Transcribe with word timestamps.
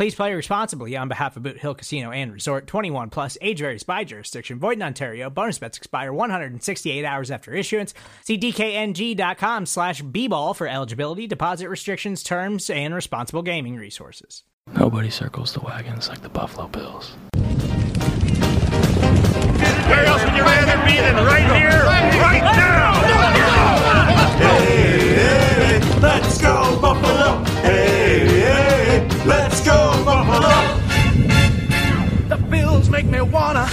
Please 0.00 0.14
play 0.14 0.32
responsibly 0.32 0.96
on 0.96 1.08
behalf 1.08 1.36
of 1.36 1.42
Boot 1.42 1.58
Hill 1.58 1.74
Casino 1.74 2.10
and 2.10 2.32
Resort 2.32 2.66
21 2.66 3.10
plus 3.10 3.36
age 3.42 3.58
varies 3.58 3.82
by 3.82 4.02
jurisdiction. 4.02 4.58
Void 4.58 4.78
in 4.78 4.82
Ontario. 4.82 5.28
Bonus 5.28 5.58
bets 5.58 5.76
expire 5.76 6.10
168 6.10 7.04
hours 7.04 7.30
after 7.30 7.52
issuance. 7.52 7.92
See 8.24 8.38
DKNG.com 8.38 9.66
slash 9.66 10.00
B-ball 10.00 10.54
for 10.54 10.66
eligibility, 10.66 11.26
deposit 11.26 11.68
restrictions, 11.68 12.22
terms, 12.22 12.70
and 12.70 12.94
responsible 12.94 13.42
gaming 13.42 13.76
resources. 13.76 14.44
Nobody 14.72 15.10
circles 15.10 15.52
the 15.52 15.60
wagons 15.60 16.08
like 16.08 16.22
the 16.22 16.30
Buffalo 16.30 16.68
Bills. 16.68 17.12
Where 19.84 20.06
else 20.06 20.24
would 20.24 20.34
you 20.34 20.44
rather 20.44 20.82
be 20.86 20.96
than 20.96 21.16
right 21.26 21.60
here, 21.60 21.84
right 21.84 22.40
now? 22.40 22.94
Hey, 24.38 25.78
hey, 25.78 26.00
let's 26.00 26.40
go 26.40 26.80
Buffalo. 26.80 27.49
Make 33.02 33.12
me 33.12 33.20
wanna. 33.22 33.66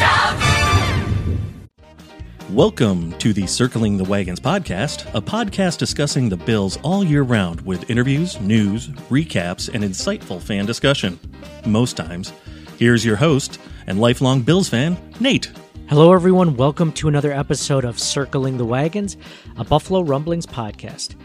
Welcome 2.52 3.11
to 3.20 3.33
the 3.33 3.45
Circling 3.45 3.97
the 3.97 4.06
Wagons 4.06 4.39
podcast, 4.39 5.06
a 5.14 5.22
podcast 5.22 5.78
discussing 5.78 6.30
the 6.30 6.38
Bills 6.38 6.78
all 6.81 7.03
year 7.03 7.23
round 7.23 7.59
with 7.61 7.89
interviews, 7.89 8.39
news, 8.39 8.88
recaps, 9.09 9.73
and 9.73 9.83
insightful 9.83 10.42
fan 10.42 10.66
discussion. 10.66 11.20
Most 11.66 11.98
times. 11.98 12.31
Here's 12.80 13.03
your 13.03 13.17
host 13.17 13.59
and 13.88 14.00
lifelong 14.00 14.44
Bills 14.44 14.70
fan, 14.70 14.98
Nate. 15.20 15.52
Hello, 15.89 16.14
everyone. 16.14 16.55
Welcome 16.55 16.94
to 16.94 17.09
another 17.09 17.33
episode 17.33 17.83
of 17.83 18.00
Circling 18.00 18.58
the 18.58 18.66
Wagons, 18.66 19.17
a 19.58 19.66
Buffalo 19.66 20.03
Rumblings 20.03 20.45
podcast. 20.45 21.16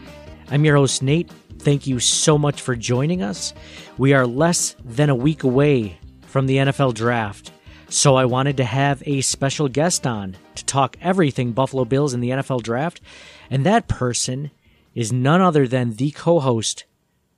I'm 0.51 0.65
your 0.65 0.75
host, 0.75 1.01
Nate. 1.03 1.29
Thank 1.59 1.87
you 1.87 2.01
so 2.01 2.37
much 2.37 2.59
for 2.59 2.75
joining 2.75 3.21
us. 3.21 3.53
We 3.97 4.11
are 4.11 4.27
less 4.27 4.75
than 4.83 5.09
a 5.09 5.15
week 5.15 5.43
away 5.43 5.99
from 6.23 6.47
the 6.47 6.57
NFL 6.57 6.95
draft, 6.95 7.51
so 7.93 8.15
I 8.15 8.25
wanted 8.25 8.57
to 8.57 8.63
have 8.63 9.03
a 9.05 9.21
special 9.21 9.69
guest 9.69 10.07
on 10.07 10.35
to 10.55 10.65
talk 10.65 10.97
everything 10.99 11.51
Buffalo 11.51 11.85
Bills 11.85 12.15
in 12.15 12.21
the 12.21 12.31
NFL 12.31 12.63
draft, 12.63 12.99
and 13.51 13.63
that 13.67 13.87
person 13.87 14.49
is 14.95 15.13
none 15.13 15.41
other 15.41 15.67
than 15.67 15.93
the 15.93 16.09
co 16.09 16.39
host 16.39 16.85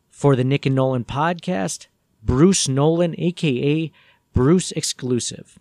for 0.10 0.34
the 0.34 0.46
Nick 0.46 0.66
and 0.66 0.74
Nolan 0.74 1.04
podcast, 1.04 1.88
Bruce 2.24 2.70
Nolan, 2.70 3.16
aka 3.18 3.92
Bruce 4.34 4.72
Exclusive. 4.72 5.60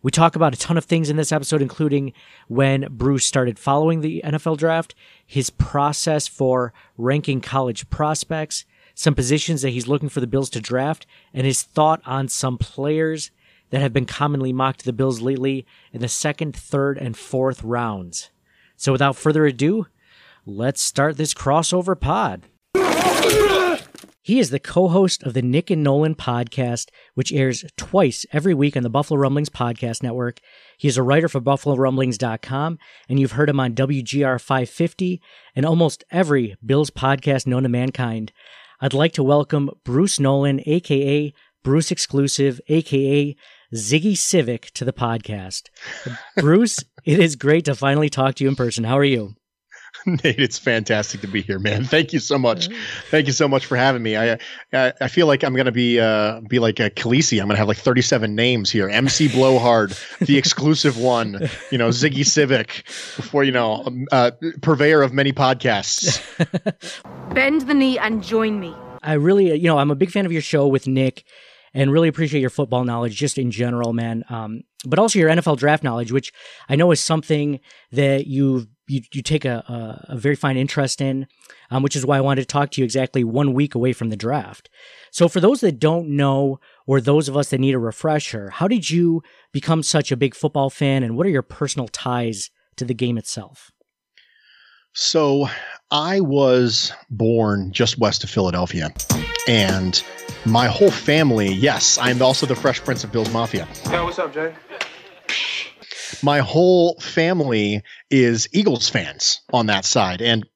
We 0.00 0.12
talk 0.12 0.36
about 0.36 0.54
a 0.54 0.58
ton 0.58 0.78
of 0.78 0.84
things 0.84 1.10
in 1.10 1.16
this 1.16 1.32
episode, 1.32 1.60
including 1.60 2.12
when 2.46 2.86
Bruce 2.88 3.26
started 3.26 3.58
following 3.58 4.00
the 4.00 4.22
NFL 4.24 4.58
draft, 4.58 4.94
his 5.26 5.50
process 5.50 6.28
for 6.28 6.72
ranking 6.96 7.40
college 7.40 7.90
prospects, 7.90 8.64
some 8.94 9.16
positions 9.16 9.62
that 9.62 9.70
he's 9.70 9.88
looking 9.88 10.08
for 10.08 10.20
the 10.20 10.28
Bills 10.28 10.50
to 10.50 10.60
draft, 10.60 11.04
and 11.34 11.48
his 11.48 11.64
thought 11.64 12.00
on 12.06 12.28
some 12.28 12.58
players 12.58 13.32
that 13.70 13.80
have 13.80 13.92
been 13.92 14.06
commonly 14.06 14.52
mocked 14.52 14.84
the 14.84 14.92
Bills 14.92 15.20
lately 15.20 15.66
in 15.92 16.00
the 16.00 16.08
second, 16.08 16.54
third, 16.54 16.98
and 16.98 17.16
fourth 17.16 17.62
rounds. 17.62 18.30
So 18.76 18.92
without 18.92 19.16
further 19.16 19.46
ado, 19.46 19.86
let's 20.44 20.80
start 20.80 21.16
this 21.16 21.34
crossover 21.34 21.98
pod. 21.98 22.46
He 24.22 24.38
is 24.38 24.50
the 24.50 24.60
co 24.60 24.88
host 24.88 25.22
of 25.22 25.34
the 25.34 25.42
Nick 25.42 25.70
and 25.70 25.82
Nolan 25.82 26.14
podcast, 26.14 26.88
which 27.14 27.32
airs 27.32 27.64
twice 27.76 28.26
every 28.32 28.54
week 28.54 28.76
on 28.76 28.82
the 28.82 28.90
Buffalo 28.90 29.18
Rumblings 29.18 29.48
Podcast 29.48 30.02
Network. 30.02 30.40
He 30.76 30.88
is 30.88 30.96
a 30.96 31.02
writer 31.02 31.28
for 31.28 31.40
BuffaloRumblings.com, 31.40 32.78
and 33.08 33.18
you've 33.18 33.32
heard 33.32 33.48
him 33.48 33.58
on 33.58 33.74
WGR 33.74 34.40
550 34.40 35.22
and 35.56 35.64
almost 35.64 36.04
every 36.10 36.54
Bills 36.64 36.90
podcast 36.90 37.46
known 37.46 37.62
to 37.62 37.68
mankind. 37.68 38.32
I'd 38.80 38.94
like 38.94 39.12
to 39.14 39.22
welcome 39.22 39.70
Bruce 39.84 40.20
Nolan, 40.20 40.60
aka 40.64 41.32
Bruce 41.62 41.90
Exclusive, 41.90 42.60
aka 42.68 43.34
Ziggy 43.74 44.16
Civic, 44.16 44.72
to 44.72 44.84
the 44.84 44.92
podcast. 44.92 45.68
Bruce, 46.36 46.82
it 47.04 47.20
is 47.20 47.36
great 47.36 47.64
to 47.66 47.74
finally 47.74 48.08
talk 48.08 48.34
to 48.36 48.44
you 48.44 48.50
in 48.50 48.56
person. 48.56 48.84
How 48.84 48.98
are 48.98 49.04
you? 49.04 49.34
Nate, 50.06 50.38
it's 50.38 50.58
fantastic 50.58 51.20
to 51.20 51.26
be 51.26 51.42
here, 51.42 51.58
man. 51.58 51.84
Thank 51.84 52.12
you 52.12 52.18
so 52.20 52.38
much. 52.38 52.68
Thank 53.10 53.26
you 53.26 53.32
so 53.32 53.48
much 53.48 53.66
for 53.66 53.76
having 53.76 54.02
me. 54.02 54.16
I 54.16 54.38
I, 54.72 54.92
I 55.00 55.08
feel 55.08 55.26
like 55.26 55.42
I'm 55.42 55.54
gonna 55.54 55.72
be 55.72 56.00
uh 56.00 56.40
be 56.48 56.58
like 56.58 56.80
a 56.80 56.90
Khaleesi. 56.90 57.40
I'm 57.40 57.48
gonna 57.48 57.58
have 57.58 57.68
like 57.68 57.76
37 57.76 58.34
names 58.34 58.70
here. 58.70 58.88
MC 58.88 59.28
Blowhard, 59.28 59.98
the 60.20 60.38
exclusive 60.38 60.98
one. 60.98 61.48
You 61.70 61.78
know, 61.78 61.88
Ziggy 61.88 62.24
Civic, 62.24 62.84
before 63.16 63.44
you 63.44 63.52
know, 63.52 63.82
um, 63.84 64.06
uh, 64.12 64.30
purveyor 64.62 65.02
of 65.02 65.12
many 65.12 65.32
podcasts. 65.32 66.20
Bend 67.34 67.62
the 67.62 67.74
knee 67.74 67.98
and 67.98 68.22
join 68.22 68.60
me. 68.60 68.74
I 69.02 69.14
really, 69.14 69.54
you 69.54 69.66
know, 69.66 69.78
I'm 69.78 69.90
a 69.90 69.94
big 69.94 70.10
fan 70.10 70.26
of 70.26 70.32
your 70.32 70.42
show 70.42 70.66
with 70.66 70.86
Nick 70.86 71.24
and 71.74 71.92
really 71.92 72.08
appreciate 72.08 72.40
your 72.40 72.50
football 72.50 72.84
knowledge 72.84 73.16
just 73.16 73.38
in 73.38 73.50
general, 73.50 73.92
man. 73.92 74.24
Um, 74.28 74.62
but 74.84 74.98
also 74.98 75.18
your 75.18 75.30
NFL 75.30 75.58
draft 75.58 75.84
knowledge, 75.84 76.10
which 76.12 76.32
I 76.68 76.76
know 76.76 76.90
is 76.90 77.00
something 77.00 77.60
that 77.92 78.26
you've 78.26 78.66
you, 78.90 79.02
you 79.12 79.22
take 79.22 79.44
a, 79.44 79.58
a, 80.08 80.14
a 80.14 80.16
very 80.16 80.34
fine 80.34 80.56
interest 80.56 81.00
in, 81.00 81.28
um, 81.70 81.82
which 81.82 81.94
is 81.94 82.04
why 82.04 82.18
I 82.18 82.22
wanted 82.22 82.42
to 82.42 82.46
talk 82.46 82.72
to 82.72 82.80
you 82.80 82.84
exactly 82.84 83.22
one 83.22 83.54
week 83.54 83.74
away 83.76 83.92
from 83.92 84.10
the 84.10 84.16
draft. 84.16 84.68
So, 85.12 85.28
for 85.28 85.40
those 85.40 85.60
that 85.60 85.78
don't 85.78 86.08
know, 86.08 86.58
or 86.86 87.00
those 87.00 87.28
of 87.28 87.36
us 87.36 87.50
that 87.50 87.60
need 87.60 87.74
a 87.74 87.78
refresher, 87.78 88.50
how 88.50 88.66
did 88.66 88.90
you 88.90 89.22
become 89.52 89.82
such 89.82 90.10
a 90.10 90.16
big 90.16 90.34
football 90.34 90.70
fan, 90.70 91.04
and 91.04 91.16
what 91.16 91.26
are 91.26 91.30
your 91.30 91.42
personal 91.42 91.86
ties 91.88 92.50
to 92.76 92.84
the 92.84 92.94
game 92.94 93.16
itself? 93.16 93.70
So, 94.92 95.48
I 95.92 96.20
was 96.20 96.92
born 97.10 97.72
just 97.72 97.98
west 97.98 98.24
of 98.24 98.30
Philadelphia, 98.30 98.92
and 99.46 100.02
my 100.46 100.66
whole 100.66 100.90
family, 100.90 101.52
yes, 101.52 101.98
I'm 101.98 102.20
also 102.22 102.46
the 102.46 102.56
Fresh 102.56 102.80
Prince 102.84 103.04
of 103.04 103.12
Bill's 103.12 103.32
Mafia. 103.32 103.68
Yo, 103.90 104.04
what's 104.04 104.18
up, 104.18 104.32
Jay? 104.32 104.54
my 106.22 106.38
whole 106.38 106.98
family 107.00 107.82
is 108.10 108.48
Eagles 108.52 108.88
fans 108.88 109.40
on 109.52 109.66
that 109.66 109.84
side. 109.84 110.20
And 110.20 110.46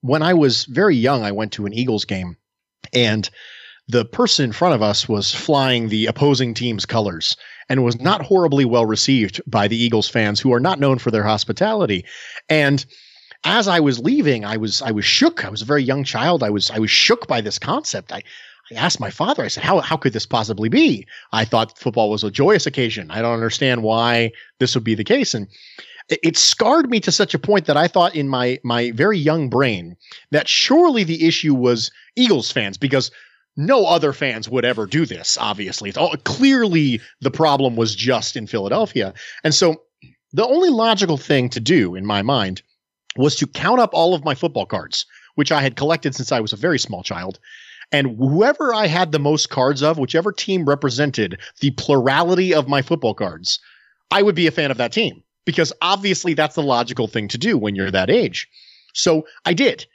when 0.00 0.22
I 0.22 0.34
was 0.34 0.64
very 0.64 0.96
young, 0.96 1.22
I 1.22 1.32
went 1.32 1.52
to 1.52 1.66
an 1.66 1.74
Eagles 1.74 2.04
game 2.04 2.36
and 2.92 3.28
the 3.88 4.04
person 4.04 4.44
in 4.44 4.52
front 4.52 4.74
of 4.74 4.82
us 4.82 5.08
was 5.08 5.34
flying 5.34 5.88
the 5.88 6.06
opposing 6.06 6.54
team's 6.54 6.86
colors 6.86 7.36
and 7.68 7.82
was 7.82 8.00
not 8.00 8.22
horribly 8.22 8.64
well 8.64 8.86
received 8.86 9.40
by 9.46 9.66
the 9.66 9.76
Eagles 9.76 10.08
fans 10.08 10.38
who 10.38 10.52
are 10.52 10.60
not 10.60 10.78
known 10.78 10.98
for 10.98 11.10
their 11.10 11.24
hospitality. 11.24 12.04
And 12.48 12.84
as 13.44 13.66
I 13.66 13.80
was 13.80 13.98
leaving, 13.98 14.44
I 14.44 14.58
was 14.58 14.80
I 14.80 14.92
was 14.92 15.04
shook. 15.04 15.44
I 15.44 15.48
was 15.48 15.62
a 15.62 15.66
very 15.66 15.82
young 15.82 16.04
child. 16.04 16.42
I 16.42 16.50
was 16.50 16.70
I 16.70 16.78
was 16.78 16.90
shook 16.90 17.26
by 17.26 17.40
this 17.40 17.58
concept. 17.58 18.12
I 18.12 18.22
I 18.70 18.74
asked 18.74 19.00
my 19.00 19.10
father, 19.10 19.44
I 19.44 19.48
said, 19.48 19.64
how, 19.64 19.80
how 19.80 19.96
could 19.96 20.12
this 20.12 20.26
possibly 20.26 20.68
be? 20.68 21.06
I 21.32 21.44
thought 21.44 21.78
football 21.78 22.10
was 22.10 22.24
a 22.24 22.30
joyous 22.30 22.66
occasion. 22.66 23.10
I 23.10 23.22
don't 23.22 23.34
understand 23.34 23.82
why 23.82 24.32
this 24.58 24.74
would 24.74 24.84
be 24.84 24.94
the 24.94 25.04
case. 25.04 25.34
And 25.34 25.48
it, 26.08 26.20
it 26.22 26.36
scarred 26.36 26.88
me 26.88 27.00
to 27.00 27.12
such 27.12 27.34
a 27.34 27.38
point 27.38 27.66
that 27.66 27.76
I 27.76 27.88
thought 27.88 28.14
in 28.14 28.28
my, 28.28 28.58
my 28.62 28.92
very 28.92 29.18
young 29.18 29.48
brain 29.48 29.96
that 30.30 30.48
surely 30.48 31.04
the 31.04 31.26
issue 31.26 31.54
was 31.54 31.90
Eagles 32.16 32.50
fans 32.50 32.78
because 32.78 33.10
no 33.56 33.86
other 33.86 34.12
fans 34.12 34.48
would 34.48 34.64
ever 34.64 34.86
do 34.86 35.04
this, 35.04 35.36
obviously. 35.40 35.88
It's 35.88 35.98
all, 35.98 36.14
clearly 36.24 37.00
the 37.20 37.30
problem 37.30 37.76
was 37.76 37.94
just 37.94 38.36
in 38.36 38.46
Philadelphia. 38.46 39.12
And 39.42 39.54
so 39.54 39.82
the 40.32 40.46
only 40.46 40.70
logical 40.70 41.16
thing 41.16 41.48
to 41.50 41.60
do 41.60 41.96
in 41.96 42.06
my 42.06 42.22
mind 42.22 42.62
was 43.16 43.34
to 43.36 43.46
count 43.46 43.80
up 43.80 43.90
all 43.92 44.14
of 44.14 44.24
my 44.24 44.34
football 44.34 44.66
cards, 44.66 45.04
which 45.34 45.50
I 45.50 45.60
had 45.60 45.74
collected 45.76 46.14
since 46.14 46.30
I 46.30 46.40
was 46.40 46.52
a 46.52 46.56
very 46.56 46.78
small 46.78 47.02
child, 47.02 47.40
and 47.92 48.16
whoever 48.18 48.74
I 48.74 48.86
had 48.86 49.12
the 49.12 49.18
most 49.18 49.50
cards 49.50 49.82
of, 49.82 49.98
whichever 49.98 50.32
team 50.32 50.64
represented 50.64 51.40
the 51.60 51.72
plurality 51.72 52.54
of 52.54 52.68
my 52.68 52.82
football 52.82 53.14
cards, 53.14 53.58
I 54.10 54.22
would 54.22 54.34
be 54.34 54.46
a 54.46 54.52
fan 54.52 54.70
of 54.70 54.76
that 54.76 54.92
team 54.92 55.22
because 55.44 55.72
obviously 55.82 56.34
that's 56.34 56.54
the 56.54 56.62
logical 56.62 57.08
thing 57.08 57.28
to 57.28 57.38
do 57.38 57.58
when 57.58 57.74
you're 57.74 57.90
that 57.90 58.10
age. 58.10 58.48
So 58.94 59.26
I 59.44 59.54
did. 59.54 59.86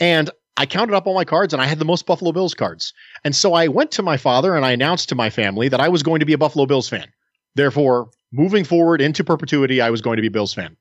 And 0.00 0.30
I 0.56 0.66
counted 0.66 0.94
up 0.94 1.06
all 1.06 1.14
my 1.14 1.24
cards 1.24 1.52
and 1.52 1.62
I 1.62 1.66
had 1.66 1.78
the 1.78 1.84
most 1.84 2.06
Buffalo 2.06 2.32
Bills 2.32 2.54
cards. 2.54 2.92
And 3.24 3.34
so 3.34 3.54
I 3.54 3.68
went 3.68 3.90
to 3.92 4.02
my 4.02 4.16
father 4.16 4.54
and 4.54 4.64
I 4.64 4.72
announced 4.72 5.08
to 5.10 5.14
my 5.14 5.30
family 5.30 5.68
that 5.68 5.80
I 5.80 5.88
was 5.88 6.02
going 6.02 6.20
to 6.20 6.26
be 6.26 6.32
a 6.32 6.38
Buffalo 6.38 6.66
Bills 6.66 6.88
fan. 6.88 7.06
Therefore, 7.54 8.10
moving 8.32 8.64
forward 8.64 9.00
into 9.00 9.24
perpetuity, 9.24 9.80
I 9.80 9.90
was 9.90 10.00
going 10.00 10.16
to 10.16 10.22
be 10.22 10.28
a 10.28 10.32
Bills 10.32 10.54
fan. 10.54 10.76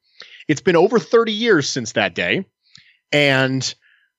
It's 0.47 0.61
been 0.61 0.75
over 0.75 0.99
30 0.99 1.31
years 1.31 1.69
since 1.69 1.93
that 1.93 2.15
day, 2.15 2.45
and 3.11 3.73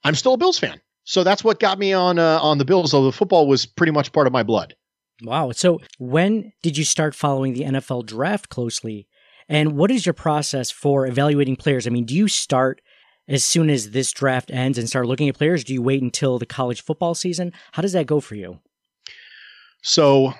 I'm 0.04 0.14
still 0.14 0.34
a 0.34 0.38
Bills 0.38 0.58
fan. 0.58 0.80
So 1.04 1.24
that's 1.24 1.42
what 1.42 1.58
got 1.58 1.78
me 1.78 1.92
on 1.92 2.18
uh, 2.18 2.38
on 2.40 2.58
the 2.58 2.64
Bills. 2.64 2.94
Although 2.94 3.10
the 3.10 3.16
football 3.16 3.46
was 3.46 3.66
pretty 3.66 3.92
much 3.92 4.12
part 4.12 4.26
of 4.26 4.32
my 4.32 4.42
blood. 4.42 4.74
Wow. 5.22 5.52
So 5.52 5.80
when 5.98 6.52
did 6.62 6.76
you 6.76 6.84
start 6.84 7.14
following 7.14 7.54
the 7.54 7.62
NFL 7.62 8.06
draft 8.06 8.48
closely? 8.48 9.06
And 9.48 9.76
what 9.76 9.90
is 9.90 10.06
your 10.06 10.12
process 10.14 10.70
for 10.70 11.06
evaluating 11.06 11.56
players? 11.56 11.86
I 11.86 11.90
mean, 11.90 12.04
do 12.04 12.14
you 12.14 12.28
start 12.28 12.80
as 13.28 13.44
soon 13.44 13.70
as 13.70 13.90
this 13.90 14.12
draft 14.12 14.50
ends 14.50 14.78
and 14.78 14.88
start 14.88 15.06
looking 15.06 15.28
at 15.28 15.36
players? 15.36 15.64
Do 15.64 15.74
you 15.74 15.82
wait 15.82 16.02
until 16.02 16.38
the 16.38 16.46
college 16.46 16.82
football 16.82 17.14
season? 17.14 17.52
How 17.72 17.82
does 17.82 17.92
that 17.92 18.06
go 18.06 18.20
for 18.20 18.34
you? 18.34 18.60
So 19.82 20.32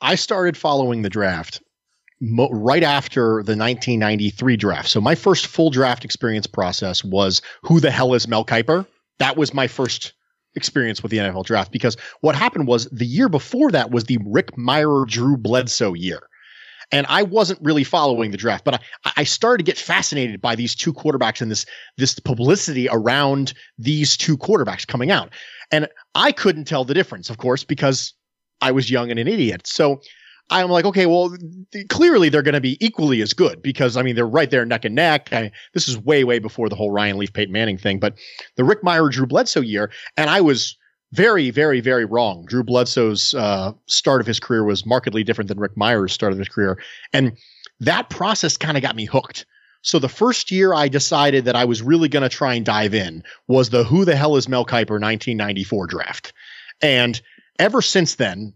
I 0.00 0.14
started 0.14 0.56
following 0.56 1.02
the 1.02 1.10
draft 1.10 1.62
mo- 2.20 2.50
right 2.50 2.82
after 2.82 3.42
the 3.42 3.56
1993 3.56 4.56
draft. 4.56 4.88
So 4.88 5.00
my 5.00 5.14
first 5.14 5.46
full 5.46 5.70
draft 5.70 6.04
experience 6.04 6.46
process 6.46 7.02
was 7.02 7.42
who 7.62 7.80
the 7.80 7.90
hell 7.90 8.14
is 8.14 8.28
Mel 8.28 8.44
Kiper? 8.44 8.86
That 9.22 9.36
was 9.36 9.54
my 9.54 9.68
first 9.68 10.14
experience 10.56 11.00
with 11.00 11.12
the 11.12 11.18
NFL 11.18 11.44
draft 11.44 11.70
because 11.70 11.96
what 12.22 12.34
happened 12.34 12.66
was 12.66 12.86
the 12.90 13.06
year 13.06 13.28
before 13.28 13.70
that 13.70 13.92
was 13.92 14.02
the 14.04 14.18
Rick 14.26 14.56
Mirer 14.56 15.06
Drew 15.06 15.36
Bledsoe 15.36 15.94
year. 15.94 16.28
And 16.90 17.06
I 17.08 17.22
wasn't 17.22 17.60
really 17.62 17.84
following 17.84 18.32
the 18.32 18.36
draft, 18.36 18.64
but 18.64 18.82
I, 19.04 19.12
I 19.18 19.22
started 19.22 19.64
to 19.64 19.70
get 19.70 19.78
fascinated 19.78 20.40
by 20.40 20.56
these 20.56 20.74
two 20.74 20.92
quarterbacks 20.92 21.40
and 21.40 21.52
this 21.52 21.64
this 21.98 22.18
publicity 22.18 22.88
around 22.90 23.54
these 23.78 24.16
two 24.16 24.36
quarterbacks 24.36 24.84
coming 24.84 25.12
out. 25.12 25.32
And 25.70 25.86
I 26.16 26.32
couldn't 26.32 26.64
tell 26.64 26.84
the 26.84 26.92
difference, 26.92 27.30
of 27.30 27.38
course, 27.38 27.62
because 27.62 28.14
I 28.60 28.72
was 28.72 28.90
young 28.90 29.08
and 29.12 29.20
an 29.20 29.28
idiot. 29.28 29.68
So 29.68 30.00
I'm 30.50 30.70
like, 30.70 30.84
okay, 30.84 31.06
well, 31.06 31.34
th- 31.72 31.88
clearly 31.88 32.28
they're 32.28 32.42
going 32.42 32.54
to 32.54 32.60
be 32.60 32.76
equally 32.84 33.22
as 33.22 33.32
good 33.32 33.62
because 33.62 33.96
I 33.96 34.02
mean 34.02 34.16
they're 34.16 34.26
right 34.26 34.50
there 34.50 34.64
neck 34.64 34.84
and 34.84 34.94
neck. 34.94 35.32
I, 35.32 35.50
this 35.72 35.88
is 35.88 35.98
way, 35.98 36.24
way 36.24 36.38
before 36.38 36.68
the 36.68 36.76
whole 36.76 36.90
Ryan 36.90 37.18
Leaf, 37.18 37.32
Peyton 37.32 37.52
Manning 37.52 37.78
thing, 37.78 37.98
but 37.98 38.14
the 38.56 38.64
Rick 38.64 38.82
Mirer 38.82 39.10
Drew 39.10 39.26
Bledsoe 39.26 39.60
year, 39.60 39.90
and 40.16 40.28
I 40.28 40.40
was 40.40 40.76
very, 41.12 41.50
very, 41.50 41.80
very 41.80 42.04
wrong. 42.04 42.44
Drew 42.46 42.62
Bledsoe's 42.62 43.34
uh, 43.34 43.72
start 43.86 44.20
of 44.20 44.26
his 44.26 44.40
career 44.40 44.64
was 44.64 44.86
markedly 44.86 45.22
different 45.22 45.48
than 45.48 45.60
Rick 45.60 45.76
Mirer's 45.76 46.12
start 46.12 46.32
of 46.32 46.38
his 46.38 46.48
career, 46.48 46.78
and 47.12 47.36
that 47.80 48.10
process 48.10 48.56
kind 48.56 48.76
of 48.76 48.82
got 48.82 48.96
me 48.96 49.04
hooked. 49.04 49.46
So 49.82 49.98
the 49.98 50.08
first 50.08 50.50
year 50.50 50.74
I 50.74 50.88
decided 50.88 51.44
that 51.44 51.56
I 51.56 51.64
was 51.64 51.82
really 51.82 52.08
going 52.08 52.22
to 52.22 52.28
try 52.28 52.54
and 52.54 52.64
dive 52.64 52.94
in 52.94 53.24
was 53.48 53.70
the 53.70 53.84
Who 53.84 54.04
the 54.04 54.16
Hell 54.16 54.36
is 54.36 54.48
Mel 54.48 54.64
Kiper 54.64 55.00
1994 55.00 55.86
draft, 55.86 56.32
and 56.80 57.20
ever 57.58 57.82
since 57.82 58.14
then, 58.14 58.54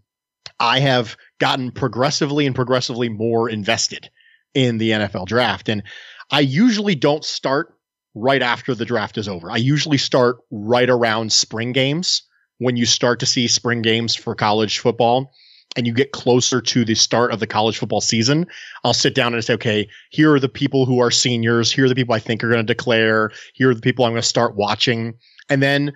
I 0.59 0.79
have 0.79 1.15
gotten 1.39 1.71
progressively 1.71 2.45
and 2.45 2.55
progressively 2.55 3.09
more 3.09 3.49
invested 3.49 4.09
in 4.53 4.77
the 4.77 4.91
NFL 4.91 5.27
draft. 5.27 5.69
And 5.69 5.83
I 6.31 6.41
usually 6.41 6.95
don't 6.95 7.23
start 7.23 7.75
right 8.15 8.41
after 8.41 8.73
the 8.73 8.85
draft 8.85 9.17
is 9.17 9.27
over. 9.27 9.51
I 9.51 9.57
usually 9.57 9.97
start 9.97 10.37
right 10.51 10.89
around 10.89 11.31
spring 11.31 11.71
games 11.71 12.23
when 12.57 12.75
you 12.75 12.85
start 12.85 13.19
to 13.19 13.25
see 13.25 13.47
spring 13.47 13.81
games 13.81 14.15
for 14.15 14.33
college 14.33 14.79
football 14.79 15.31
and 15.75 15.85
you 15.85 15.93
get 15.93 16.11
closer 16.11 16.59
to 16.59 16.83
the 16.83 16.95
start 16.95 17.31
of 17.31 17.39
the 17.39 17.45
college 17.45 17.77
football 17.77 18.01
season, 18.01 18.47
I'll 18.83 18.93
sit 18.93 19.13
down 19.13 19.33
and 19.33 19.43
say, 19.43 19.53
okay, 19.53 19.87
here 20.09 20.33
are 20.33 20.39
the 20.39 20.49
people 20.49 20.85
who 20.85 20.99
are 20.99 21.11
seniors. 21.11 21.71
Here 21.71 21.85
are 21.85 21.89
the 21.89 21.95
people 21.95 22.15
I 22.15 22.19
think 22.19 22.43
are 22.43 22.49
going 22.49 22.65
to 22.65 22.73
declare. 22.73 23.31
Here 23.53 23.69
are 23.69 23.75
the 23.75 23.81
people 23.81 24.05
I'm 24.05 24.11
going 24.11 24.21
to 24.21 24.27
start 24.27 24.55
watching. 24.55 25.13
And 25.49 25.61
then 25.61 25.93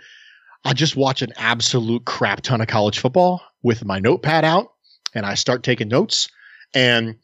I 0.66 0.74
just 0.74 0.96
watch 0.96 1.24
an 1.24 1.34
absolute 1.38 2.06
crap 2.06 2.42
ton 2.42 2.62
of 2.62 2.68
college 2.68 3.00
football 3.00 3.42
with 3.64 3.84
my 3.84 4.00
notepad 4.00 4.46
out 4.46 4.74
and 5.14 5.26
I 5.26 5.36
start 5.36 5.64
taking 5.64 5.88
notes 5.88 6.30
and 6.74 7.16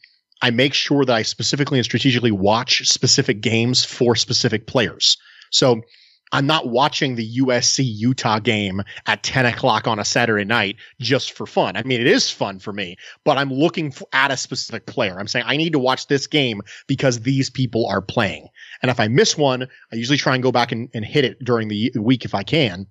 I 0.42 0.52
make 0.52 0.74
sure 0.74 1.06
that 1.06 1.16
I 1.16 1.24
specifically 1.24 1.80
and 1.80 1.86
strategically 1.86 2.32
watch 2.32 2.88
specific 2.88 3.42
games 3.42 3.84
for 3.84 4.16
specific 4.16 4.68
players. 4.68 5.18
So 5.52 5.82
I'm 6.32 6.46
not 6.46 6.68
watching 6.68 7.16
the 7.16 7.38
USC 7.40 7.84
Utah 7.86 8.40
game 8.40 8.84
at 9.06 9.24
10 9.24 9.46
o'clock 9.46 9.88
on 9.88 9.98
a 9.98 10.06
Saturday 10.06 10.44
night 10.44 10.76
just 11.00 11.32
for 11.32 11.46
fun. 11.46 11.78
I 11.78 11.84
mean, 11.84 12.02
it 12.02 12.08
is 12.08 12.30
fun 12.30 12.60
for 12.60 12.74
me, 12.74 12.98
but 13.24 13.38
I'm 13.38 13.52
looking 13.52 13.94
at 14.12 14.32
a 14.32 14.38
specific 14.38 14.86
player. 14.86 15.18
I'm 15.18 15.28
saying 15.28 15.46
I 15.48 15.58
need 15.58 15.74
to 15.74 15.80
watch 15.80 16.08
this 16.08 16.28
game 16.28 16.62
because 16.86 17.22
these 17.22 17.50
people 17.50 17.88
are 17.88 18.02
playing. 18.02 18.50
And 18.82 18.92
if 18.92 19.00
I 19.00 19.08
miss 19.08 19.38
one, 19.38 19.68
I 19.92 19.96
usually 19.96 20.18
try 20.18 20.34
and 20.34 20.44
go 20.44 20.52
back 20.52 20.72
and, 20.72 20.90
and 20.94 21.06
hit 21.06 21.24
it 21.24 21.44
during 21.44 21.70
the 21.70 21.92
week 21.98 22.26
if 22.26 22.36
I 22.36 22.44
can. 22.44 22.88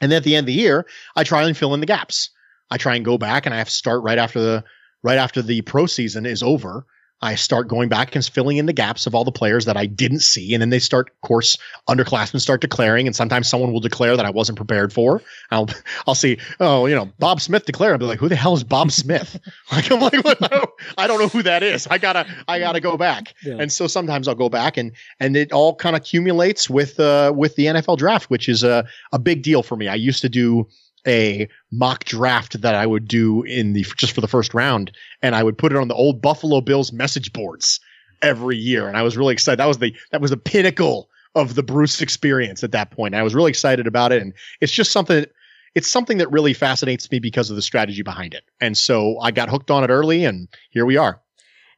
And 0.00 0.12
then 0.12 0.18
at 0.18 0.24
the 0.24 0.36
end 0.36 0.44
of 0.44 0.48
the 0.48 0.52
year, 0.52 0.86
I 1.16 1.24
try 1.24 1.42
and 1.42 1.56
fill 1.56 1.72
in 1.72 1.80
the 1.80 1.86
gaps. 1.86 2.30
I 2.70 2.76
try 2.76 2.96
and 2.96 3.04
go 3.04 3.18
back 3.18 3.46
and 3.46 3.54
I 3.54 3.58
have 3.58 3.68
to 3.68 3.74
start 3.74 4.02
right 4.02 4.18
after 4.18 4.40
the 4.40 4.64
right 5.02 5.18
after 5.18 5.42
the 5.42 5.62
pro 5.62 5.86
season 5.86 6.26
is 6.26 6.42
over. 6.42 6.86
I 7.24 7.36
start 7.36 7.68
going 7.68 7.88
back 7.88 8.14
and 8.14 8.24
filling 8.24 8.58
in 8.58 8.66
the 8.66 8.72
gaps 8.72 9.06
of 9.06 9.14
all 9.14 9.24
the 9.24 9.32
players 9.32 9.64
that 9.64 9.78
I 9.78 9.86
didn't 9.86 10.20
see. 10.20 10.52
And 10.52 10.60
then 10.60 10.68
they 10.68 10.78
start, 10.78 11.08
of 11.08 11.20
course, 11.26 11.56
underclassmen 11.88 12.38
start 12.38 12.60
declaring. 12.60 13.06
And 13.06 13.16
sometimes 13.16 13.48
someone 13.48 13.72
will 13.72 13.80
declare 13.80 14.14
that 14.14 14.26
I 14.26 14.30
wasn't 14.30 14.56
prepared 14.56 14.92
for. 14.92 15.22
I'll, 15.50 15.70
I'll 16.06 16.14
see, 16.14 16.38
oh, 16.60 16.84
you 16.84 16.94
know, 16.94 17.10
Bob 17.18 17.40
Smith 17.40 17.64
declare. 17.64 17.92
I'll 17.92 17.98
be 17.98 18.04
like, 18.04 18.18
who 18.18 18.28
the 18.28 18.36
hell 18.36 18.52
is 18.52 18.62
Bob 18.62 18.92
Smith? 18.92 19.40
like, 19.72 19.90
I'm 19.90 20.00
like, 20.00 20.14
I 20.42 20.48
don't, 20.48 20.70
I 20.98 21.06
don't 21.06 21.18
know 21.18 21.28
who 21.28 21.42
that 21.44 21.62
is. 21.62 21.86
I 21.86 21.96
gotta, 21.96 22.26
I 22.46 22.58
gotta 22.58 22.80
go 22.80 22.98
back. 22.98 23.32
Yeah. 23.42 23.56
And 23.58 23.72
so 23.72 23.86
sometimes 23.86 24.28
I'll 24.28 24.34
go 24.34 24.50
back 24.50 24.76
and, 24.76 24.92
and 25.18 25.34
it 25.34 25.50
all 25.50 25.76
kind 25.76 25.96
of 25.96 26.02
accumulates 26.02 26.68
with, 26.68 27.00
uh, 27.00 27.32
with 27.34 27.56
the 27.56 27.66
NFL 27.66 27.96
draft, 27.96 28.28
which 28.28 28.50
is 28.50 28.62
a, 28.62 28.86
a 29.12 29.18
big 29.18 29.42
deal 29.42 29.62
for 29.62 29.76
me. 29.76 29.88
I 29.88 29.94
used 29.94 30.20
to 30.22 30.28
do 30.28 30.68
a 31.06 31.48
mock 31.70 32.04
draft 32.04 32.60
that 32.62 32.74
I 32.74 32.86
would 32.86 33.06
do 33.06 33.42
in 33.42 33.72
the 33.72 33.82
just 33.96 34.12
for 34.12 34.20
the 34.20 34.28
first 34.28 34.54
round, 34.54 34.92
and 35.22 35.34
I 35.34 35.42
would 35.42 35.58
put 35.58 35.72
it 35.72 35.78
on 35.78 35.88
the 35.88 35.94
old 35.94 36.20
Buffalo 36.20 36.60
Bills 36.60 36.92
message 36.92 37.32
boards 37.32 37.80
every 38.22 38.56
year, 38.56 38.88
and 38.88 38.96
I 38.96 39.02
was 39.02 39.16
really 39.16 39.32
excited. 39.32 39.58
That 39.58 39.68
was 39.68 39.78
the 39.78 39.94
that 40.12 40.20
was 40.20 40.30
the 40.30 40.36
pinnacle 40.36 41.08
of 41.34 41.54
the 41.54 41.62
Bruce 41.62 42.00
experience 42.00 42.62
at 42.62 42.72
that 42.72 42.90
point. 42.90 43.14
I 43.14 43.22
was 43.22 43.34
really 43.34 43.50
excited 43.50 43.86
about 43.86 44.12
it, 44.12 44.22
and 44.22 44.32
it's 44.60 44.72
just 44.72 44.92
something. 44.92 45.26
It's 45.74 45.88
something 45.88 46.18
that 46.18 46.30
really 46.30 46.54
fascinates 46.54 47.10
me 47.10 47.18
because 47.18 47.50
of 47.50 47.56
the 47.56 47.62
strategy 47.62 48.02
behind 48.02 48.34
it, 48.34 48.44
and 48.60 48.76
so 48.76 49.18
I 49.20 49.30
got 49.30 49.50
hooked 49.50 49.70
on 49.70 49.84
it 49.84 49.90
early, 49.90 50.24
and 50.24 50.48
here 50.70 50.86
we 50.86 50.96
are. 50.96 51.20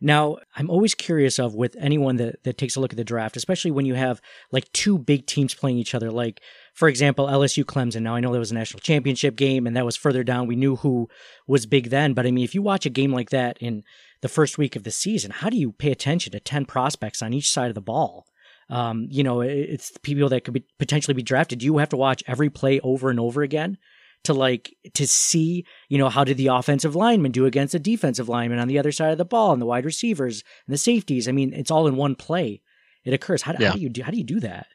Now, 0.01 0.37
I'm 0.55 0.69
always 0.69 0.95
curious 0.95 1.39
of 1.39 1.55
with 1.55 1.75
anyone 1.79 2.17
that, 2.17 2.43
that 2.45 2.59
takes 2.59 2.77
a 2.77 2.81
look 2.81 2.93
at 2.93 2.97
the 2.97 3.05
draft, 3.05 3.37
especially 3.37 3.71
when 3.71 3.87
you 3.87 3.95
have 3.95 4.21
like 4.53 4.71
two 4.73 4.99
big 4.99 5.27
teams 5.27 5.55
playing 5.55 5.79
each 5.79 5.95
other. 5.95 6.11
Like, 6.11 6.43
for 6.77 6.89
example, 6.89 7.27
LSU 7.27 7.65
Clemson. 7.65 8.03
Now, 8.03 8.15
I 8.15 8.21
know 8.21 8.31
there 8.33 8.39
was 8.39 8.53
a 8.53 8.55
national 8.55 8.81
championship 8.81 9.35
game 9.35 9.67
and 9.67 9.75
that 9.77 9.87
was 9.87 9.97
further 9.97 10.23
down. 10.23 10.47
We 10.47 10.57
knew 10.57 10.77
who 10.77 11.09
was 11.47 11.65
big 11.65 11.89
then. 11.89 12.13
But 12.13 12.27
I 12.27 12.31
mean, 12.31 12.45
if 12.45 12.55
you 12.55 12.61
watch 12.61 12.85
a 12.85 12.91
game 12.91 13.13
like 13.13 13.31
that 13.31 13.57
in 13.61 13.83
the 14.21 14.29
first 14.29 14.59
week 14.59 14.77
of 14.77 14.85
the 14.85 14.91
season, 14.91 15.31
how 15.31 15.49
do 15.49 15.57
you 15.57 15.73
pay 15.73 15.91
attention 15.91 16.33
to 16.33 16.41
10 16.41 16.67
prospects 16.67 17.23
on 17.23 17.33
each 17.33 17.51
side 17.51 17.69
of 17.71 17.75
the 17.75 17.81
ball? 17.81 18.27
Um, 18.69 19.09
you 19.11 19.23
know, 19.25 19.41
it's 19.41 19.91
people 20.03 20.29
that 20.29 20.45
could 20.45 20.53
be 20.53 20.65
potentially 20.79 21.15
be 21.15 21.23
drafted. 21.23 21.63
You 21.63 21.79
have 21.79 21.89
to 21.89 21.97
watch 21.97 22.23
every 22.27 22.51
play 22.51 22.79
over 22.81 23.09
and 23.09 23.19
over 23.19 23.43
again 23.43 23.79
to 24.25 24.35
like 24.35 24.75
to 24.95 25.07
see 25.07 25.65
you 25.89 25.99
know 25.99 26.09
how 26.09 26.25
did 26.25 26.37
the 26.37 26.49
offensive 26.49 26.97
lineman 26.97 27.31
do 27.33 27.47
against 27.47 27.73
the 27.73 27.79
defensive 27.79 28.29
lineman 28.29 28.59
on 28.59 28.67
the 28.67 28.79
other 28.79 28.91
side 28.91 29.13
of 29.13 29.19
the 29.19 29.25
ball 29.25 29.53
and 29.53 29.63
the 29.63 29.67
wide 29.67 29.85
receivers 29.85 30.43
and 30.67 30.75
the 30.75 30.79
safeties 30.79 31.29
i 31.29 31.33
mean 31.33 31.53
it's 31.53 31.71
all 31.71 31.87
in 31.87 31.95
one 31.95 32.17
play 32.17 32.61
it 33.05 33.15
occurs 33.15 33.43
how, 33.43 33.55
Yeah. 33.57 33.69
how 33.69 33.75
do 33.75 33.81
you 33.81 33.89
do 33.89 34.03
how 34.03 34.11
do 34.11 34.17
you 34.19 34.25
do 34.25 34.41
that 34.41 34.67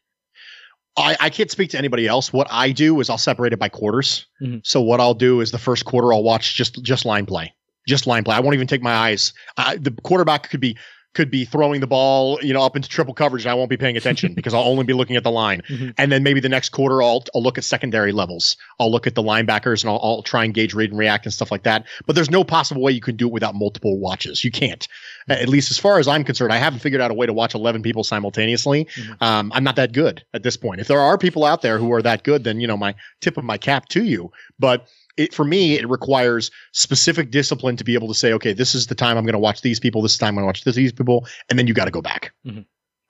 I, 0.98 1.16
I 1.20 1.30
can't 1.30 1.50
speak 1.50 1.70
to 1.72 1.78
anybody 1.78 2.08
else. 2.08 2.34
What 2.34 2.48
I 2.52 2.72
do 2.72 3.00
is 3.00 3.10
I'll 3.10 3.18
separate 3.18 3.54
it 3.54 3.60
by 3.60 3.70
quarters. 3.70 4.26
Mhm. 4.42 4.62
So 4.66 4.82
what 4.82 5.00
I'll 5.00 5.14
do 5.14 5.40
is 5.42 5.52
the 5.52 5.58
first 5.58 5.86
quarter 5.86 6.14
I'll 6.14 6.24
watch 6.24 6.56
just 6.56 6.84
just 6.84 7.06
line 7.06 7.26
play, 7.26 7.54
just 7.88 8.08
line 8.08 8.24
play. 8.24 8.36
I 8.36 8.40
won't 8.40 8.56
even 8.56 8.68
take 8.68 8.82
my 8.82 8.94
eyes. 8.94 9.34
I, 9.58 9.78
the 9.78 9.92
quarterback 10.04 10.50
could 10.50 10.60
be 10.60 10.78
could 11.14 11.30
be 11.30 11.44
throwing 11.46 11.82
the 11.82 11.88
ball, 11.88 12.40
you 12.42 12.54
know, 12.54 12.62
up 12.62 12.76
into 12.76 12.88
triple 12.88 13.14
coverage, 13.14 13.44
and 13.44 13.52
I 13.52 13.54
won't 13.54 13.70
be 13.70 13.78
paying 13.78 13.98
attention 13.98 14.34
because 14.36 14.54
I'll 14.54 14.64
only 14.64 14.86
be 14.86 14.94
looking 14.94 15.16
at 15.18 15.24
the 15.24 15.32
line. 15.32 15.62
Mhm. 15.68 15.94
And 15.98 16.12
then 16.12 16.24
maybe 16.24 16.40
the 16.40 16.50
next 16.50 16.70
quarter 16.70 17.02
I'll 17.02 17.24
I'll 17.36 17.44
look 17.44 17.58
at 17.58 17.64
secondary 17.64 18.12
levels. 18.12 18.56
I'll 18.80 18.92
look 18.92 19.08
at 19.08 19.16
the 19.16 19.22
linebackers 19.24 19.84
and 19.84 19.90
I'll, 19.90 20.00
I'll 20.02 20.24
try 20.24 20.46
and 20.46 20.54
gauge 20.54 20.74
read 20.74 20.90
and 20.92 21.00
react 21.00 21.26
and 21.26 21.34
stuff 21.34 21.52
like 21.52 21.64
that. 21.64 21.86
But 22.06 22.16
there's 22.16 22.30
no 22.30 22.44
possible 22.44 22.82
way 22.82 22.92
you 22.94 23.02
can 23.02 23.16
do 23.18 23.28
it 23.28 23.34
without 23.34 23.56
multiple 23.56 24.00
watches. 24.00 24.44
You 24.44 24.52
can't. 24.52 24.88
At 25.30 25.50
least 25.50 25.70
as 25.72 25.78
far 25.78 26.00
as 26.00 26.08
I'm 26.08 26.24
concerned, 26.24 26.52
I 26.52 26.58
haven't 26.58 26.80
figured 26.80 27.02
out 27.02 27.12
a 27.12 27.14
way 27.14 27.26
to 27.26 27.34
watch 27.34 27.54
11 27.56 27.84
people 27.84 28.04
simultaneously. 28.04 28.88
Um, 29.20 29.52
I'm 29.54 29.64
not 29.64 29.76
that 29.76 29.92
good 29.92 30.24
at 30.34 30.44
this 30.44 30.58
point. 30.58 30.82
If 30.82 30.88
there 30.88 31.00
are 31.00 31.18
people 31.18 31.46
out 31.46 31.62
there 31.62 31.78
who 31.78 31.92
are 31.94 32.02
that 32.02 32.24
good, 32.24 32.44
then 32.44 32.60
you 32.60 32.68
know 32.68 32.78
my 32.78 32.96
tip 33.20 33.38
of 33.38 33.44
my 33.44 33.58
cap 33.58 33.88
to 33.90 34.04
you. 34.04 34.32
But 34.60 34.88
it, 35.18 35.34
for 35.34 35.46
me, 35.46 35.76
it 35.76 35.88
requires 35.90 36.52
specific 36.72 37.32
discipline 37.32 37.76
to 37.78 37.84
be 37.84 37.94
able 37.94 38.08
to 38.08 38.14
say, 38.14 38.34
okay, 38.34 38.54
this 38.54 38.76
is 38.76 38.88
the 38.88 38.96
time 38.96 39.18
I'm 39.18 39.24
going 39.24 39.34
to 39.34 39.40
watch 39.40 39.62
these 39.62 39.80
people. 39.80 40.02
This 40.02 40.18
time 40.18 40.30
I'm 40.30 40.36
going 40.36 40.44
to 40.44 40.48
watch 40.48 40.76
these 40.76 40.94
people, 40.94 41.26
and 41.50 41.58
then 41.58 41.68
you 41.68 41.74
got 41.74 41.86
to 41.86 41.92
go 41.92 42.02
back. 42.02 42.34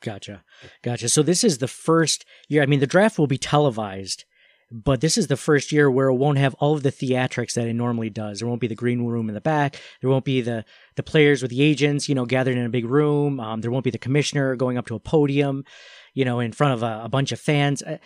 Gotcha. 0.01 0.43
Gotcha. 0.81 1.09
So 1.09 1.21
this 1.21 1.43
is 1.43 1.59
the 1.59 1.67
first 1.67 2.25
year. 2.49 2.63
I 2.63 2.65
mean, 2.65 2.79
the 2.79 2.87
draft 2.87 3.19
will 3.19 3.27
be 3.27 3.37
televised 3.37 4.25
but 4.71 5.01
this 5.01 5.17
is 5.17 5.27
the 5.27 5.35
first 5.35 5.71
year 5.73 5.91
where 5.91 6.07
it 6.07 6.15
won't 6.15 6.37
have 6.37 6.53
all 6.55 6.73
of 6.73 6.81
the 6.81 6.91
theatrics 6.91 7.53
that 7.53 7.67
it 7.67 7.73
normally 7.73 8.09
does. 8.09 8.39
There 8.39 8.47
won't 8.47 8.61
be 8.61 8.67
the 8.67 8.75
green 8.75 9.05
room 9.05 9.27
in 9.27 9.35
the 9.35 9.41
back. 9.41 9.79
There 9.99 10.09
won't 10.09 10.23
be 10.23 10.39
the 10.39 10.63
the 10.95 11.03
players 11.03 11.41
with 11.41 11.51
the 11.51 11.61
agents, 11.61 12.07
you 12.07 12.15
know, 12.15 12.25
gathered 12.25 12.57
in 12.57 12.65
a 12.65 12.69
big 12.69 12.85
room. 12.85 13.39
Um, 13.39 13.59
there 13.59 13.69
won't 13.71 13.83
be 13.83 13.91
the 13.91 13.97
commissioner 13.97 14.55
going 14.55 14.77
up 14.77 14.87
to 14.87 14.95
a 14.95 14.99
podium, 14.99 15.65
you 16.13 16.23
know, 16.23 16.39
in 16.39 16.53
front 16.53 16.73
of 16.73 16.83
a, 16.83 17.01
a 17.03 17.09
bunch 17.09 17.33
of 17.33 17.39
fans. 17.39 17.83
Uh, 17.83 17.97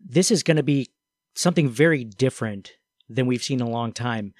this 0.00 0.32
is 0.32 0.42
going 0.42 0.56
to 0.56 0.62
be 0.64 0.90
something 1.36 1.68
very 1.68 2.02
different 2.02 2.72
than 3.08 3.26
we've 3.26 3.42
seen 3.42 3.60
in 3.60 3.66
a 3.66 3.70
long 3.70 3.92
time. 3.92 4.34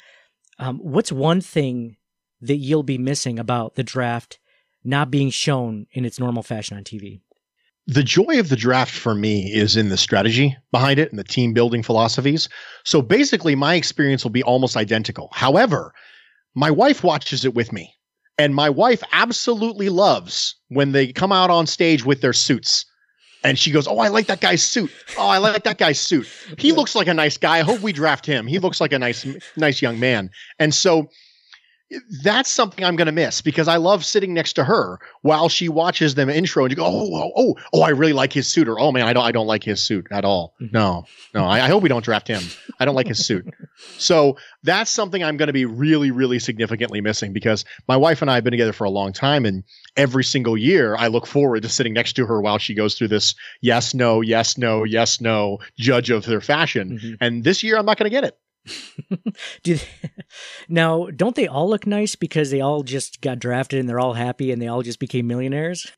Um, 0.59 0.79
what's 0.79 1.13
one 1.13 1.41
thing 1.41 1.97
that 2.41 2.57
you'll 2.57 2.83
be 2.83 2.99
missing 2.99 3.39
about 3.39 3.75
the 3.75 3.83
draft 3.83 4.39
not 4.85 5.11
being 5.11 5.31
shown 5.31 5.87
in 5.93 6.05
its 6.05 6.19
normal 6.19 6.43
fashion 6.43 6.77
on 6.77 6.85
TV? 6.85 7.21
the 7.89 8.05
joy 8.05 8.39
of 8.39 8.51
the 8.51 8.57
draft 8.57 8.93
for 8.93 9.15
me 9.15 9.51
is 9.51 9.75
in 9.75 9.89
the 9.89 9.97
strategy 9.97 10.55
behind 10.71 10.99
it 10.99 11.09
and 11.11 11.19
the 11.19 11.25
team 11.25 11.55
building 11.55 11.83
philosophies. 11.83 12.47
So 12.85 13.01
basically, 13.01 13.55
my 13.55 13.75
experience 13.75 14.23
will 14.23 14.31
be 14.31 14.43
almost 14.43 14.77
identical. 14.77 15.31
However, 15.33 15.95
my 16.55 16.71
wife 16.71 17.03
watches 17.03 17.47
it 17.47 17.55
with 17.55 17.73
me, 17.73 17.95
and 18.37 18.55
my 18.55 18.69
wife 18.69 19.03
absolutely 19.13 19.89
loves 19.89 20.55
when 20.69 20.93
they 20.93 21.13
come 21.15 21.33
out 21.33 21.49
on 21.49 21.67
stage 21.67 22.05
with 22.05 22.21
their 22.21 22.35
suits. 22.35 22.85
And 23.49 23.59
she 23.59 23.71
goes, 23.71 23.89
Oh, 23.89 23.99
I 23.99 24.09
like 24.09 24.27
that 24.27 24.43
guy's 24.43 24.63
suit. 24.63 24.91
Oh, 25.17 25.27
I 25.27 25.39
like 25.39 25.65
that 25.65 25.79
guy's 25.79 25.99
suit. 25.99 26.29
He 26.59 26.73
looks 26.73 26.95
like 26.95 27.09
a 27.09 27.15
nice 27.15 27.39
guy. 27.39 27.57
I 27.57 27.63
hope 27.63 27.81
we 27.81 27.95
draft 27.95 28.27
him. 28.27 28.47
He 28.47 28.59
looks 28.59 28.79
like 28.79 28.93
a 28.93 28.99
nice, 28.99 29.27
nice 29.57 29.81
young 29.81 29.99
man. 29.99 30.31
And 30.59 30.75
so 30.75 31.09
that's 32.23 32.51
something 32.51 32.85
I'm 32.85 32.97
going 32.97 33.07
to 33.07 33.13
miss 33.13 33.41
because 33.41 33.67
I 33.69 33.77
love 33.77 34.05
sitting 34.05 34.35
next 34.35 34.53
to 34.55 34.65
her 34.65 34.99
while 35.23 35.49
she 35.49 35.69
watches 35.69 36.15
them 36.15 36.29
intro 36.29 36.65
and 36.65 36.71
you 36.71 36.77
go, 36.77 36.85
oh, 36.85 37.11
oh, 37.15 37.33
oh, 37.37 37.55
oh, 37.73 37.83
I 37.83 37.91
really 37.91 38.13
like 38.13 38.33
his 38.33 38.47
suit, 38.47 38.69
or 38.69 38.79
oh 38.79 38.93
man, 38.93 39.07
I 39.07 39.13
don't, 39.13 39.25
I 39.25 39.33
don't 39.33 39.47
like 39.47 39.65
his 39.65 39.83
suit 39.83 40.07
at 40.11 40.25
all. 40.25 40.55
Mhm. 40.61 40.73
No, 40.73 41.05
no, 41.35 41.45
I, 41.45 41.63
I 41.65 41.69
hope 41.69 41.83
we 41.83 41.89
don't 41.89 42.05
draft 42.05 42.29
him. 42.29 42.43
I 42.79 42.85
don't 42.85 42.95
like 42.95 43.09
his 43.09 43.25
suit. 43.25 43.47
So 43.97 44.37
that's 44.65 44.91
something 44.91 45.23
I'm 45.23 45.37
going 45.37 45.47
to 45.47 45.53
be 45.53 45.65
really, 45.65 46.11
really 46.11 46.41
significantly 46.41 47.01
missing 47.01 47.33
because 47.33 47.65
my 47.87 47.97
wife 47.97 48.23
and 48.23 48.31
I 48.31 48.35
have 48.35 48.43
been 48.43 48.51
together 48.51 48.73
for 48.73 48.83
a 48.85 48.91
long 48.91 49.13
time, 49.13 49.45
and 49.47 49.63
every 49.97 50.25
single 50.25 50.57
year 50.59 50.97
I 50.97 51.07
look 51.07 51.27
forward 51.29 51.63
to 51.63 51.69
sitting 51.69 51.93
next 51.95 52.15
to 52.15 52.27
her 52.27 52.41
while 52.41 52.59
she 52.59 52.75
goes 52.75 52.97
through 52.97 53.09
this 53.09 53.37
yes, 53.61 53.95
no, 53.95 54.21
yes, 54.21 54.59
no, 54.59 54.83
yes, 54.83 55.21
no 55.21 55.59
judge 55.79 56.11
of 56.11 56.25
their 56.27 56.41
fashion. 56.41 56.99
Mhm. 57.01 57.17
And 57.21 57.45
this 57.45 57.63
year 57.63 57.79
I'm 57.79 57.87
not 57.87 57.99
going 57.99 58.11
to 58.11 58.15
get 58.15 58.25
it. 58.25 58.37
Do 59.63 59.77
they, 59.77 59.83
now, 60.69 61.07
don't 61.15 61.37
they 61.37 61.47
all 61.47 61.69
look 61.69 61.87
nice 61.87 62.15
because 62.15 62.51
they 62.51 62.61
all 62.61 62.83
just 62.83 63.21
got 63.21 63.39
drafted 63.39 63.81
and 63.81 63.89
they're 63.89 64.01
all 64.01 64.15
happy 64.15 64.53
and 64.53 64.61
they 64.61 64.69
all 64.69 64.83
just 64.83 64.99
became 64.99 65.27
millionaires? 65.27 65.91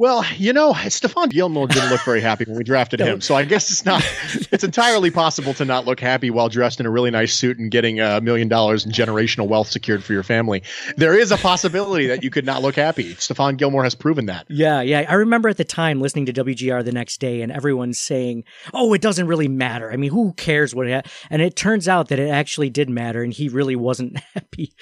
Well, 0.00 0.24
you 0.38 0.54
know, 0.54 0.72
Stephon 0.72 1.28
Gilmore 1.28 1.66
didn't 1.66 1.90
look 1.90 2.00
very 2.06 2.22
happy 2.22 2.46
when 2.46 2.56
we 2.56 2.64
drafted 2.64 3.00
him, 3.00 3.20
so 3.20 3.34
I 3.34 3.44
guess 3.44 3.70
it's 3.70 3.84
not. 3.84 4.02
It's 4.50 4.64
entirely 4.64 5.10
possible 5.10 5.52
to 5.52 5.66
not 5.66 5.84
look 5.84 6.00
happy 6.00 6.30
while 6.30 6.48
dressed 6.48 6.80
in 6.80 6.86
a 6.86 6.90
really 6.90 7.10
nice 7.10 7.34
suit 7.34 7.58
and 7.58 7.70
getting 7.70 8.00
a 8.00 8.18
million 8.22 8.48
dollars 8.48 8.86
in 8.86 8.92
generational 8.92 9.46
wealth 9.46 9.68
secured 9.68 10.02
for 10.02 10.14
your 10.14 10.22
family. 10.22 10.62
There 10.96 11.18
is 11.18 11.30
a 11.32 11.36
possibility 11.36 12.06
that 12.06 12.24
you 12.24 12.30
could 12.30 12.46
not 12.46 12.62
look 12.62 12.76
happy. 12.76 13.12
Stephon 13.16 13.58
Gilmore 13.58 13.84
has 13.84 13.94
proven 13.94 14.24
that. 14.24 14.46
Yeah, 14.48 14.80
yeah. 14.80 15.04
I 15.06 15.12
remember 15.16 15.50
at 15.50 15.58
the 15.58 15.64
time 15.64 16.00
listening 16.00 16.24
to 16.24 16.32
WGR 16.32 16.82
the 16.82 16.92
next 16.92 17.20
day 17.20 17.42
and 17.42 17.52
everyone 17.52 17.92
saying, 17.92 18.44
"Oh, 18.72 18.94
it 18.94 19.02
doesn't 19.02 19.26
really 19.26 19.48
matter. 19.48 19.92
I 19.92 19.98
mean, 19.98 20.12
who 20.12 20.32
cares 20.32 20.74
what?" 20.74 20.86
It 20.86 21.06
and 21.28 21.42
it 21.42 21.56
turns 21.56 21.88
out 21.88 22.08
that 22.08 22.18
it 22.18 22.30
actually 22.30 22.70
did 22.70 22.88
matter, 22.88 23.22
and 23.22 23.34
he 23.34 23.50
really 23.50 23.76
wasn't 23.76 24.18
happy 24.34 24.72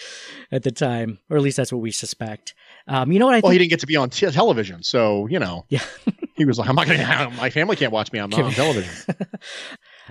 at 0.53 0.63
the 0.63 0.71
time, 0.71 1.19
or 1.29 1.37
at 1.37 1.43
least 1.43 1.57
that's 1.57 1.73
what 1.73 1.83
we 1.83 1.91
suspect. 1.91 2.55
Um, 2.89 3.13
you 3.13 3.19
know 3.19 3.27
what 3.27 3.35
I 3.35 3.41
Well, 3.41 3.53
he 3.53 3.59
didn't 3.59 3.71
get 3.71 3.81
to 3.81 3.87
be 3.87 3.97
on 3.97 4.11
t- 4.11 4.31
television, 4.31 4.83
so 4.83 5.27
you 5.29 5.39
know, 5.39 5.67
Yeah. 5.69 5.85
he 6.37 6.45
was 6.45 6.59
like, 6.59 6.69
"I'm 6.69 6.75
not 6.75 6.87
going 6.87 6.99
to. 6.99 7.33
My 7.37 7.51
family 7.51 7.77
can't 7.77 7.93
watch 7.93 8.13
me. 8.13 8.19
I'm 8.19 8.31
not 8.31 8.41
on 8.41 8.53
television." 8.53 8.93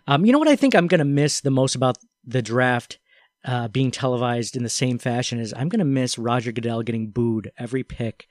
Um, 0.10 0.26
you 0.26 0.32
know 0.32 0.40
what 0.40 0.48
I 0.48 0.56
think 0.56 0.74
I'm 0.74 0.88
going 0.88 1.00
to 1.00 1.06
miss 1.06 1.42
the 1.42 1.52
most 1.52 1.76
about 1.76 1.98
the 2.24 2.42
draft 2.42 2.98
uh, 3.44 3.68
being 3.68 3.92
televised 3.92 4.56
in 4.56 4.64
the 4.64 4.70
same 4.70 5.00
fashion 5.00 5.40
is 5.40 5.54
I'm 5.54 5.68
going 5.68 5.80
to 5.80 5.86
miss 5.86 6.18
Roger 6.18 6.52
Goodell 6.54 6.82
getting 6.82 7.10
booed 7.10 7.52
every 7.58 7.84
pick 7.84 8.28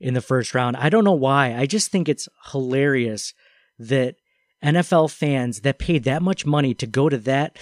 in 0.00 0.12
the 0.14 0.20
first 0.20 0.54
round. 0.54 0.76
I 0.76 0.90
don't 0.90 1.04
know 1.04 1.12
why. 1.12 1.54
I 1.54 1.64
just 1.66 1.90
think 1.90 2.08
it's 2.08 2.28
hilarious 2.52 3.32
that 3.78 4.16
NFL 4.62 5.10
fans 5.12 5.60
that 5.60 5.78
paid 5.78 6.04
that 6.04 6.20
much 6.20 6.44
money 6.44 6.74
to 6.74 6.86
go 6.86 7.08
to 7.08 7.18
that 7.18 7.56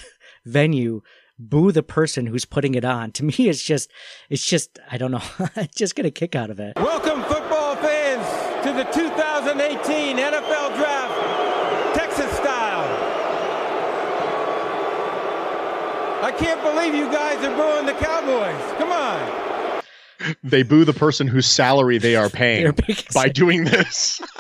venue 0.45 1.03
boo 1.39 1.73
the 1.73 1.83
person 1.83 2.27
who's 2.27 2.45
putting 2.45 2.75
it 2.75 2.85
on. 2.85 3.13
To 3.13 3.25
me, 3.25 3.35
it's 3.39 3.63
just, 3.63 3.91
it's 4.31 4.45
just, 4.47 4.79
I 4.91 4.99
don't 4.99 5.11
know. 5.11 5.23
I 5.57 5.69
just 5.75 5.95
get 5.95 6.07
a 6.07 6.11
kick 6.11 6.35
out 6.35 6.51
of 6.51 6.61
it. 6.61 6.75
Welcome, 6.77 7.23
football 7.25 7.77
fans, 7.77 8.65
to 8.65 8.73
the 8.73 8.85
2018 8.85 10.17
NFL 10.17 10.77
Draft, 10.77 11.95
Texas 11.97 12.37
style. 12.37 12.87
I 16.23 16.33
can't 16.33 16.63
believe 16.63 16.95
you 16.95 17.07
guys 17.13 17.45
are 17.45 17.55
booing 17.55 17.87
the 17.87 17.93
Cowboys. 17.93 18.79
Come 18.79 18.91
on. 18.91 19.83
they 20.43 20.63
boo 20.63 20.85
the 20.85 20.95
person 20.95 21.27
whose 21.27 21.47
salary 21.47 21.99
they 21.99 22.17
are 22.17 22.31
paying 22.31 22.75
by 23.15 23.29
doing 23.29 23.65
this. 23.65 24.21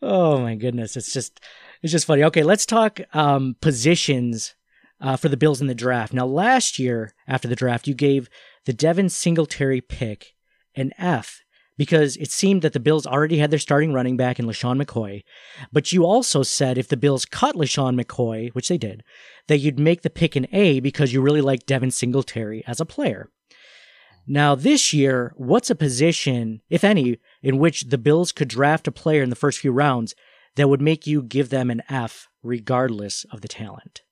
Oh 0.00 0.38
my 0.38 0.54
goodness, 0.54 0.96
it's 0.96 1.12
just 1.12 1.40
it's 1.82 1.90
just 1.90 2.06
funny. 2.06 2.22
Okay, 2.22 2.44
let's 2.44 2.64
talk 2.64 3.00
um, 3.12 3.56
positions 3.60 4.54
uh, 5.00 5.16
for 5.16 5.28
the 5.28 5.36
Bills 5.36 5.60
in 5.60 5.66
the 5.66 5.74
draft. 5.74 6.12
Now, 6.12 6.26
last 6.26 6.78
year 6.78 7.14
after 7.26 7.48
the 7.48 7.56
draft, 7.56 7.86
you 7.86 7.94
gave 7.94 8.28
the 8.64 8.72
Devin 8.72 9.08
Singletary 9.08 9.80
pick 9.80 10.34
an 10.74 10.92
F 10.98 11.40
because 11.76 12.16
it 12.16 12.30
seemed 12.30 12.62
that 12.62 12.72
the 12.72 12.80
Bills 12.80 13.06
already 13.06 13.38
had 13.38 13.50
their 13.50 13.58
starting 13.58 13.92
running 13.92 14.16
back 14.16 14.38
in 14.38 14.46
LeSean 14.46 14.82
McCoy. 14.82 15.22
But 15.72 15.92
you 15.92 16.04
also 16.04 16.42
said 16.42 16.76
if 16.76 16.88
the 16.88 16.96
Bills 16.96 17.24
cut 17.24 17.54
LeSean 17.54 18.00
McCoy, 18.00 18.52
which 18.52 18.68
they 18.68 18.78
did, 18.78 19.04
that 19.46 19.58
you'd 19.58 19.78
make 19.78 20.02
the 20.02 20.10
pick 20.10 20.34
an 20.36 20.48
A 20.52 20.80
because 20.80 21.12
you 21.12 21.22
really 21.22 21.40
like 21.40 21.66
Devin 21.66 21.92
Singletary 21.92 22.64
as 22.66 22.80
a 22.80 22.84
player. 22.84 23.30
Now, 24.26 24.54
this 24.54 24.92
year, 24.92 25.32
what's 25.36 25.70
a 25.70 25.74
position, 25.74 26.60
if 26.68 26.84
any, 26.84 27.18
in 27.42 27.58
which 27.58 27.84
the 27.84 27.96
Bills 27.96 28.30
could 28.32 28.48
draft 28.48 28.86
a 28.86 28.92
player 28.92 29.22
in 29.22 29.30
the 29.30 29.36
first 29.36 29.60
few 29.60 29.72
rounds 29.72 30.14
that 30.56 30.68
would 30.68 30.82
make 30.82 31.06
you 31.06 31.22
give 31.22 31.48
them 31.48 31.70
an 31.70 31.82
F 31.88 32.28
regardless 32.42 33.24
of 33.30 33.40
the 33.40 33.48
talent? 33.48 34.02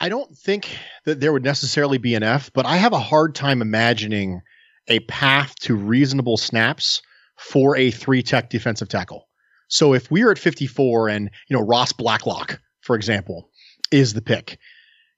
I 0.00 0.08
don't 0.08 0.34
think 0.36 0.78
that 1.04 1.20
there 1.20 1.32
would 1.32 1.44
necessarily 1.44 1.98
be 1.98 2.14
an 2.14 2.22
F, 2.22 2.50
but 2.54 2.64
I 2.64 2.76
have 2.76 2.94
a 2.94 2.98
hard 2.98 3.34
time 3.34 3.60
imagining 3.60 4.40
a 4.88 5.00
path 5.00 5.54
to 5.60 5.76
reasonable 5.76 6.38
snaps 6.38 7.02
for 7.36 7.76
a 7.76 7.90
three 7.90 8.22
tech 8.22 8.48
defensive 8.48 8.88
tackle. 8.88 9.28
So 9.68 9.92
if 9.92 10.10
we 10.10 10.22
are 10.22 10.30
at 10.30 10.38
54 10.38 11.08
and, 11.10 11.30
you 11.48 11.56
know, 11.56 11.62
Ross 11.62 11.92
Blacklock, 11.92 12.60
for 12.80 12.96
example, 12.96 13.50
is 13.92 14.14
the 14.14 14.22
pick, 14.22 14.58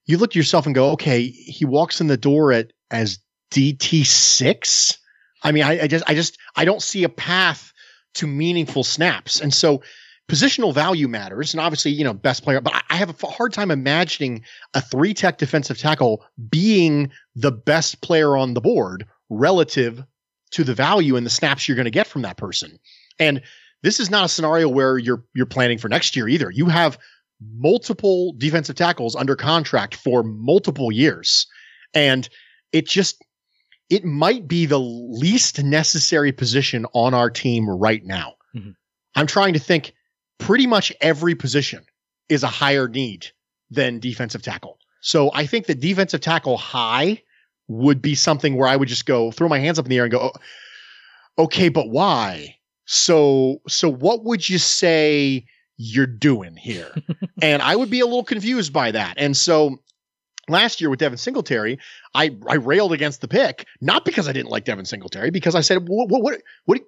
you 0.07 0.19
look 0.19 0.33
at 0.33 0.37
yourself 0.37 0.67
and 0.67 0.75
go, 0.75 0.91
okay, 0.91 1.27
he 1.29 1.65
walks 1.65 2.01
in 2.01 2.09
the 2.09 2.17
door 2.17 2.53
at 2.53 2.73
as 2.91 3.19
DT6. 3.53 4.99
I 5.43 5.53
mean, 5.53 5.63
I, 5.63 5.83
I 5.83 5.87
just, 5.87 6.05
I 6.09 6.15
just, 6.15 6.39
I 6.57 6.65
don't 6.65 6.83
see 6.83 7.05
a 7.05 7.09
path 7.09 7.73
to 8.15 8.27
meaningful 8.27 8.85
snaps. 8.85 9.41
And 9.41 9.55
so 9.55 9.83
positional 10.29 10.73
value 10.73 11.09
matters. 11.09 11.53
And 11.53 11.61
obviously, 11.61 11.91
you 11.91 12.05
know, 12.05 12.15
best 12.15 12.43
player, 12.43 12.61
but 12.61 12.73
I, 12.89 12.97
have 12.97 13.23
a 13.23 13.27
hard 13.27 13.53
time 13.53 13.71
imagining 13.71 14.45
a 14.75 14.81
three 14.81 15.15
tech 15.15 15.39
defensive 15.39 15.79
tackle 15.79 16.25
being 16.49 17.11
the 17.35 17.51
best 17.51 18.01
player 18.01 18.37
on 18.37 18.55
the 18.55 18.61
board 18.61 19.07
relative 19.29 20.05
to 20.53 20.65
the 20.65 20.75
value 20.75 21.17
and 21.17 21.27
the 21.27 21.31
snaps 21.31 21.67
you're 21.67 21.77
going 21.77 21.85
to 21.85 21.91
get 21.91 22.07
from 22.07 22.23
that 22.23 22.37
person. 22.37 22.79
And 23.19 23.43
this 23.83 23.99
is 23.99 24.11
not 24.11 24.25
a 24.25 24.29
scenario 24.29 24.69
where 24.69 24.99
you're 24.99 25.25
you're 25.35 25.47
planning 25.47 25.79
for 25.79 25.89
next 25.89 26.15
year 26.15 26.29
either. 26.29 26.51
You 26.51 26.67
have 26.67 26.99
multiple 27.55 28.35
defensive 28.39 28.77
tackles 28.77 29.17
under 29.17 29.35
contract 29.35 29.97
for 29.97 30.23
multiple 30.23 30.93
years. 30.93 31.47
And 31.95 32.29
it 32.73 32.87
just 32.87 33.23
it 33.91 34.05
might 34.05 34.49
be 34.49 34.65
the 34.65 34.81
least 34.81 35.63
necessary 35.63 36.33
position 36.33 36.87
on 36.95 37.13
our 37.13 37.29
team 37.29 37.69
right 37.69 38.05
now. 38.05 38.35
Mhm. 38.55 38.75
I'm 39.17 39.27
trying 39.27 39.53
to 39.55 39.59
think 39.59 39.95
pretty 40.43 40.67
much 40.67 40.93
every 41.01 41.35
position 41.35 41.85
is 42.29 42.43
a 42.43 42.49
higher 42.49 42.89
need 42.89 43.27
than 43.71 44.01
defensive 44.01 44.43
tackle. 44.43 44.79
So 45.01 45.31
I 45.35 45.47
think 45.47 45.67
that 45.67 45.81
defensive 45.81 46.21
tackle 46.21 46.57
high 46.57 47.23
would 47.69 48.03
be 48.03 48.15
something 48.15 48.57
where 48.57 48.69
I 48.69 48.77
would 48.77 48.89
just 48.89 49.07
go 49.07 49.31
throw 49.31 49.49
my 49.49 49.59
hands 49.59 49.79
up 49.79 49.87
in 49.87 49.91
the 49.91 49.99
air 49.99 50.05
and 50.05 50.13
go, 50.13 50.33
"Oh, 51.39 51.45
okay, 51.45 51.69
but 51.69 51.89
why? 51.89 52.57
So, 52.85 53.63
so 53.69 53.89
what 53.89 54.25
would 54.25 54.49
you 54.49 54.59
say 54.59 55.47
you're 55.77 56.07
doing 56.07 56.57
here? 56.57 56.93
and 57.43 57.63
I 57.63 57.77
would 57.77 57.91
be 57.91 58.01
a 58.01 58.07
little 58.07 58.25
confused 58.25 58.73
by 58.73 58.91
that. 58.91 59.15
And 59.17 59.37
so 59.37 59.79
last 60.49 60.81
year 60.81 60.91
with 60.91 60.99
Devin 60.99 61.19
Singletary, 61.19 61.79
I, 62.15 62.37
I 62.49 62.55
railed 62.55 62.93
against 62.93 63.21
the 63.21 63.29
pick, 63.29 63.67
not 63.81 64.05
because 64.05 64.29
I 64.29 64.33
didn't 64.33 64.51
like 64.51 64.65
Devin 64.65 64.85
Singletary, 64.85 65.31
because 65.31 65.55
I 65.55 65.61
said, 65.61 65.89
what, 65.89 66.09
what, 66.09 66.23
what, 66.23 66.43
what 66.65 66.81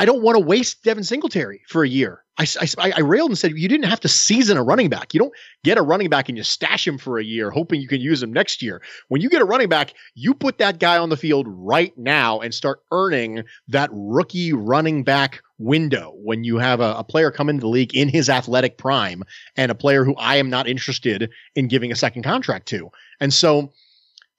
I 0.00 0.06
don't 0.06 0.22
want 0.22 0.38
to 0.38 0.42
waste 0.42 0.82
Devin 0.82 1.04
Singletary 1.04 1.60
for 1.68 1.84
a 1.84 1.88
year. 1.88 2.24
I, 2.38 2.46
I, 2.78 2.92
I 2.96 3.00
railed 3.00 3.32
and 3.32 3.36
said, 3.36 3.52
you 3.54 3.68
didn't 3.68 3.84
have 3.84 4.00
to 4.00 4.08
season 4.08 4.56
a 4.56 4.62
running 4.62 4.88
back. 4.88 5.12
You 5.12 5.20
don't 5.20 5.34
get 5.62 5.76
a 5.76 5.82
running 5.82 6.08
back 6.08 6.30
and 6.30 6.38
you 6.38 6.42
stash 6.42 6.88
him 6.88 6.96
for 6.96 7.18
a 7.18 7.22
year, 7.22 7.50
hoping 7.50 7.82
you 7.82 7.86
can 7.86 8.00
use 8.00 8.22
him 8.22 8.32
next 8.32 8.62
year. 8.62 8.80
When 9.08 9.20
you 9.20 9.28
get 9.28 9.42
a 9.42 9.44
running 9.44 9.68
back, 9.68 9.92
you 10.14 10.32
put 10.32 10.56
that 10.56 10.78
guy 10.78 10.96
on 10.96 11.10
the 11.10 11.18
field 11.18 11.44
right 11.50 11.92
now 11.98 12.40
and 12.40 12.54
start 12.54 12.80
earning 12.90 13.42
that 13.68 13.90
rookie 13.92 14.54
running 14.54 15.04
back 15.04 15.42
window 15.58 16.14
when 16.16 16.44
you 16.44 16.56
have 16.56 16.80
a, 16.80 16.94
a, 16.96 17.04
player 17.04 17.30
come 17.30 17.50
into 17.50 17.60
the 17.60 17.68
league 17.68 17.94
in 17.94 18.08
his 18.08 18.30
athletic 18.30 18.78
prime 18.78 19.22
and 19.54 19.70
a 19.70 19.74
player 19.74 20.06
who 20.06 20.16
I 20.16 20.36
am 20.36 20.48
not 20.48 20.66
interested 20.66 21.30
in 21.54 21.68
giving 21.68 21.92
a 21.92 21.96
second 21.96 22.22
contract 22.22 22.68
to. 22.68 22.88
And 23.20 23.34
so 23.34 23.70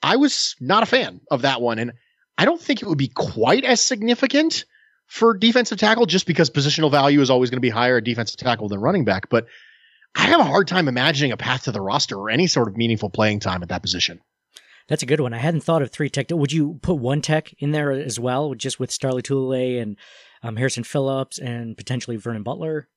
I 0.02 0.16
was 0.16 0.56
not 0.60 0.82
a 0.82 0.88
fan 0.88 1.22
of 1.30 1.44
that 1.44 1.62
one. 1.62 1.78
And 1.78 1.94
I 2.40 2.46
don't 2.46 2.60
think 2.60 2.82
it 2.82 2.88
would 2.88 2.98
be 2.98 3.10
quite 3.10 3.64
as 3.64 3.80
significant 3.80 4.66
for 5.12 5.34
defensive 5.34 5.78
tackle 5.78 6.06
just 6.06 6.26
because 6.26 6.50
positional 6.50 6.90
value 6.90 7.20
is 7.20 7.30
always 7.30 7.50
going 7.50 7.58
to 7.58 7.62
be 7.62 7.70
higher 7.70 7.98
at 7.98 8.06
defensive 8.06 8.38
tackle 8.38 8.70
than 8.70 8.80
running 8.80 9.04
back. 9.04 9.28
But 9.28 9.46
I 10.16 10.22
have 10.28 10.40
a 10.40 10.46
hard 10.46 10.70
time 10.70 10.88
imagining 10.88 11.34
a 11.34 11.38
path 11.38 11.66
to 11.66 11.74
the 11.74 11.82
roster 11.82 12.18
or 12.18 12.30
any 12.30 12.48
sort 12.48 12.70
of 12.70 12.78
meaningful 12.78 13.10
playing 13.10 13.42
time 13.42 13.62
at 13.62 13.68
that 13.68 13.82
position. 13.82 14.22
That's 14.88 15.04
a 15.04 15.06
good 15.06 15.20
one. 15.20 15.34
I 15.34 15.38
hadn't 15.38 15.66
thought 15.66 15.82
of 15.82 15.92
three 15.92 16.10
tech. 16.10 16.28
Would 16.32 16.54
you 16.54 16.80
put 16.82 16.94
one 16.96 17.22
tech 17.22 17.54
in 17.60 17.72
there 17.72 17.92
as 17.92 18.22
well, 18.22 18.54
just 18.54 18.80
with 18.80 18.90
Star 18.90 19.12
Lotulelei 19.12 19.82
and 19.82 19.98
um, 20.44 20.56
Harrison 20.56 20.86
Phillips 20.86 21.40
and 21.40 21.76
potentially 21.76 22.16
Vernon 22.16 22.44
Butler? 22.44 22.88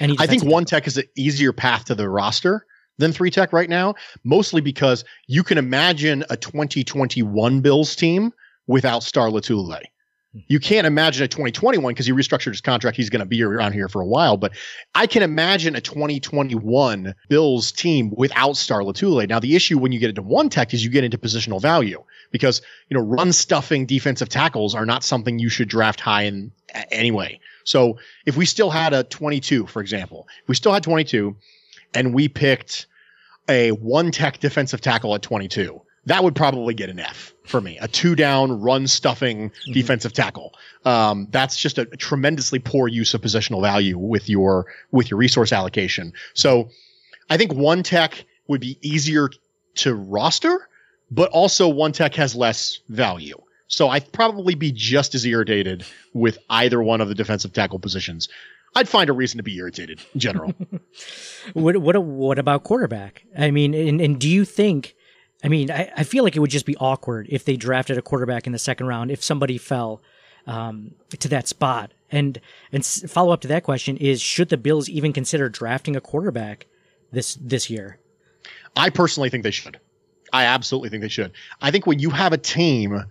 I 0.00 0.26
think 0.26 0.42
one 0.42 0.64
tech 0.64 0.88
is 0.88 0.96
an 0.96 1.04
easier 1.16 1.52
path 1.52 1.84
to 1.84 1.94
the 1.94 2.08
roster 2.08 2.66
than 2.98 3.12
three 3.12 3.30
tech 3.30 3.52
right 3.52 3.70
now, 3.70 3.94
mostly 4.24 4.60
because 4.60 5.04
you 5.28 5.44
can 5.44 5.56
imagine 5.56 6.24
a 6.30 6.36
2021 6.36 7.60
Bills 7.60 7.94
team 7.94 8.32
without 8.66 9.04
Star 9.04 9.28
Lotulelei. 9.28 9.84
Hmm. 10.32 10.40
You 10.48 10.60
can't 10.60 10.86
imagine 10.86 11.24
a 11.24 11.28
2021 11.28 11.92
because 11.92 12.06
he 12.06 12.12
restructured 12.12 12.52
his 12.52 12.60
contract. 12.60 12.96
He's 12.96 13.10
going 13.10 13.20
to 13.20 13.26
be 13.26 13.42
around 13.42 13.72
here 13.72 13.88
for 13.88 14.00
a 14.00 14.06
while, 14.06 14.36
but 14.36 14.52
I 14.94 15.06
can 15.06 15.22
imagine 15.22 15.74
a 15.76 15.80
2021 15.80 17.14
Bills 17.28 17.72
team 17.72 18.12
without 18.16 18.56
Star 18.56 18.80
Lotulelei. 18.80 19.28
Now, 19.28 19.40
the 19.40 19.56
issue 19.56 19.78
when 19.78 19.92
you 19.92 19.98
get 19.98 20.10
into 20.10 20.22
one 20.22 20.48
tech 20.48 20.72
is 20.72 20.84
you 20.84 20.90
get 20.90 21.04
into 21.04 21.18
positional 21.18 21.60
value 21.60 22.02
because, 22.30 22.62
you 22.88 22.96
know, 22.96 23.04
run 23.04 23.32
stuffing 23.32 23.86
defensive 23.86 24.28
tackles 24.28 24.74
are 24.74 24.86
not 24.86 25.02
something 25.02 25.38
you 25.38 25.48
should 25.48 25.68
draft 25.68 26.00
high 26.00 26.22
in 26.22 26.52
anyway. 26.90 27.40
So 27.64 27.98
if 28.26 28.36
we 28.36 28.46
still 28.46 28.70
had 28.70 28.92
a 28.92 29.04
22, 29.04 29.66
for 29.66 29.80
example, 29.80 30.28
if 30.42 30.48
we 30.48 30.54
still 30.54 30.72
had 30.72 30.82
22 30.82 31.36
and 31.94 32.14
we 32.14 32.28
picked 32.28 32.86
a 33.48 33.72
one 33.72 34.12
tech 34.12 34.38
defensive 34.38 34.80
tackle 34.80 35.14
at 35.14 35.22
22, 35.22 35.80
that 36.06 36.24
would 36.24 36.34
probably 36.34 36.74
get 36.74 36.88
an 36.88 36.98
F 36.98 37.34
for 37.44 37.60
me. 37.60 37.78
A 37.78 37.88
two 37.88 38.14
down 38.14 38.60
run 38.60 38.86
stuffing 38.86 39.50
mm-hmm. 39.50 39.72
defensive 39.72 40.12
tackle. 40.12 40.54
Um, 40.84 41.28
that's 41.30 41.56
just 41.56 41.78
a, 41.78 41.82
a 41.82 41.96
tremendously 41.96 42.58
poor 42.58 42.88
use 42.88 43.14
of 43.14 43.20
positional 43.20 43.60
value 43.60 43.98
with 43.98 44.28
your 44.28 44.66
with 44.90 45.10
your 45.10 45.18
resource 45.18 45.52
allocation. 45.52 46.12
So 46.34 46.70
I 47.28 47.36
think 47.36 47.52
one 47.52 47.82
tech 47.82 48.24
would 48.48 48.60
be 48.60 48.78
easier 48.82 49.30
to 49.76 49.94
roster, 49.94 50.68
but 51.10 51.30
also 51.30 51.68
one 51.68 51.92
tech 51.92 52.14
has 52.14 52.34
less 52.34 52.80
value. 52.88 53.40
So 53.68 53.88
I'd 53.88 54.10
probably 54.10 54.56
be 54.56 54.72
just 54.72 55.14
as 55.14 55.24
irritated 55.24 55.84
with 56.12 56.38
either 56.50 56.82
one 56.82 57.00
of 57.00 57.08
the 57.08 57.14
defensive 57.14 57.52
tackle 57.52 57.78
positions. 57.78 58.28
I'd 58.74 58.88
find 58.88 59.08
a 59.08 59.12
reason 59.12 59.38
to 59.38 59.42
be 59.42 59.56
irritated 59.56 60.00
in 60.14 60.20
general. 60.20 60.54
what 61.52 61.76
what 61.76 62.02
what 62.02 62.38
about 62.38 62.64
quarterback? 62.64 63.24
I 63.38 63.50
mean, 63.50 63.74
and, 63.74 64.00
and 64.00 64.18
do 64.18 64.28
you 64.28 64.44
think 64.44 64.94
I 65.42 65.48
mean, 65.48 65.70
I, 65.70 65.90
I 65.96 66.04
feel 66.04 66.24
like 66.24 66.36
it 66.36 66.40
would 66.40 66.50
just 66.50 66.66
be 66.66 66.76
awkward 66.76 67.26
if 67.30 67.44
they 67.44 67.56
drafted 67.56 67.96
a 67.96 68.02
quarterback 68.02 68.46
in 68.46 68.52
the 68.52 68.58
second 68.58 68.86
round 68.86 69.10
if 69.10 69.22
somebody 69.22 69.58
fell 69.58 70.02
um, 70.46 70.92
to 71.18 71.28
that 71.28 71.48
spot. 71.48 71.92
And 72.10 72.40
and 72.72 72.84
follow 72.84 73.32
up 73.32 73.40
to 73.42 73.48
that 73.48 73.62
question 73.62 73.96
is: 73.96 74.20
Should 74.20 74.48
the 74.48 74.56
Bills 74.56 74.88
even 74.88 75.12
consider 75.12 75.48
drafting 75.48 75.96
a 75.96 76.00
quarterback 76.00 76.66
this 77.12 77.36
this 77.40 77.70
year? 77.70 77.98
I 78.76 78.90
personally 78.90 79.30
think 79.30 79.44
they 79.44 79.50
should. 79.50 79.78
I 80.32 80.44
absolutely 80.44 80.90
think 80.90 81.02
they 81.02 81.08
should. 81.08 81.32
I 81.60 81.70
think 81.70 81.86
when 81.86 81.98
you 81.98 82.10
have 82.10 82.32
a 82.32 82.38
team 82.38 83.04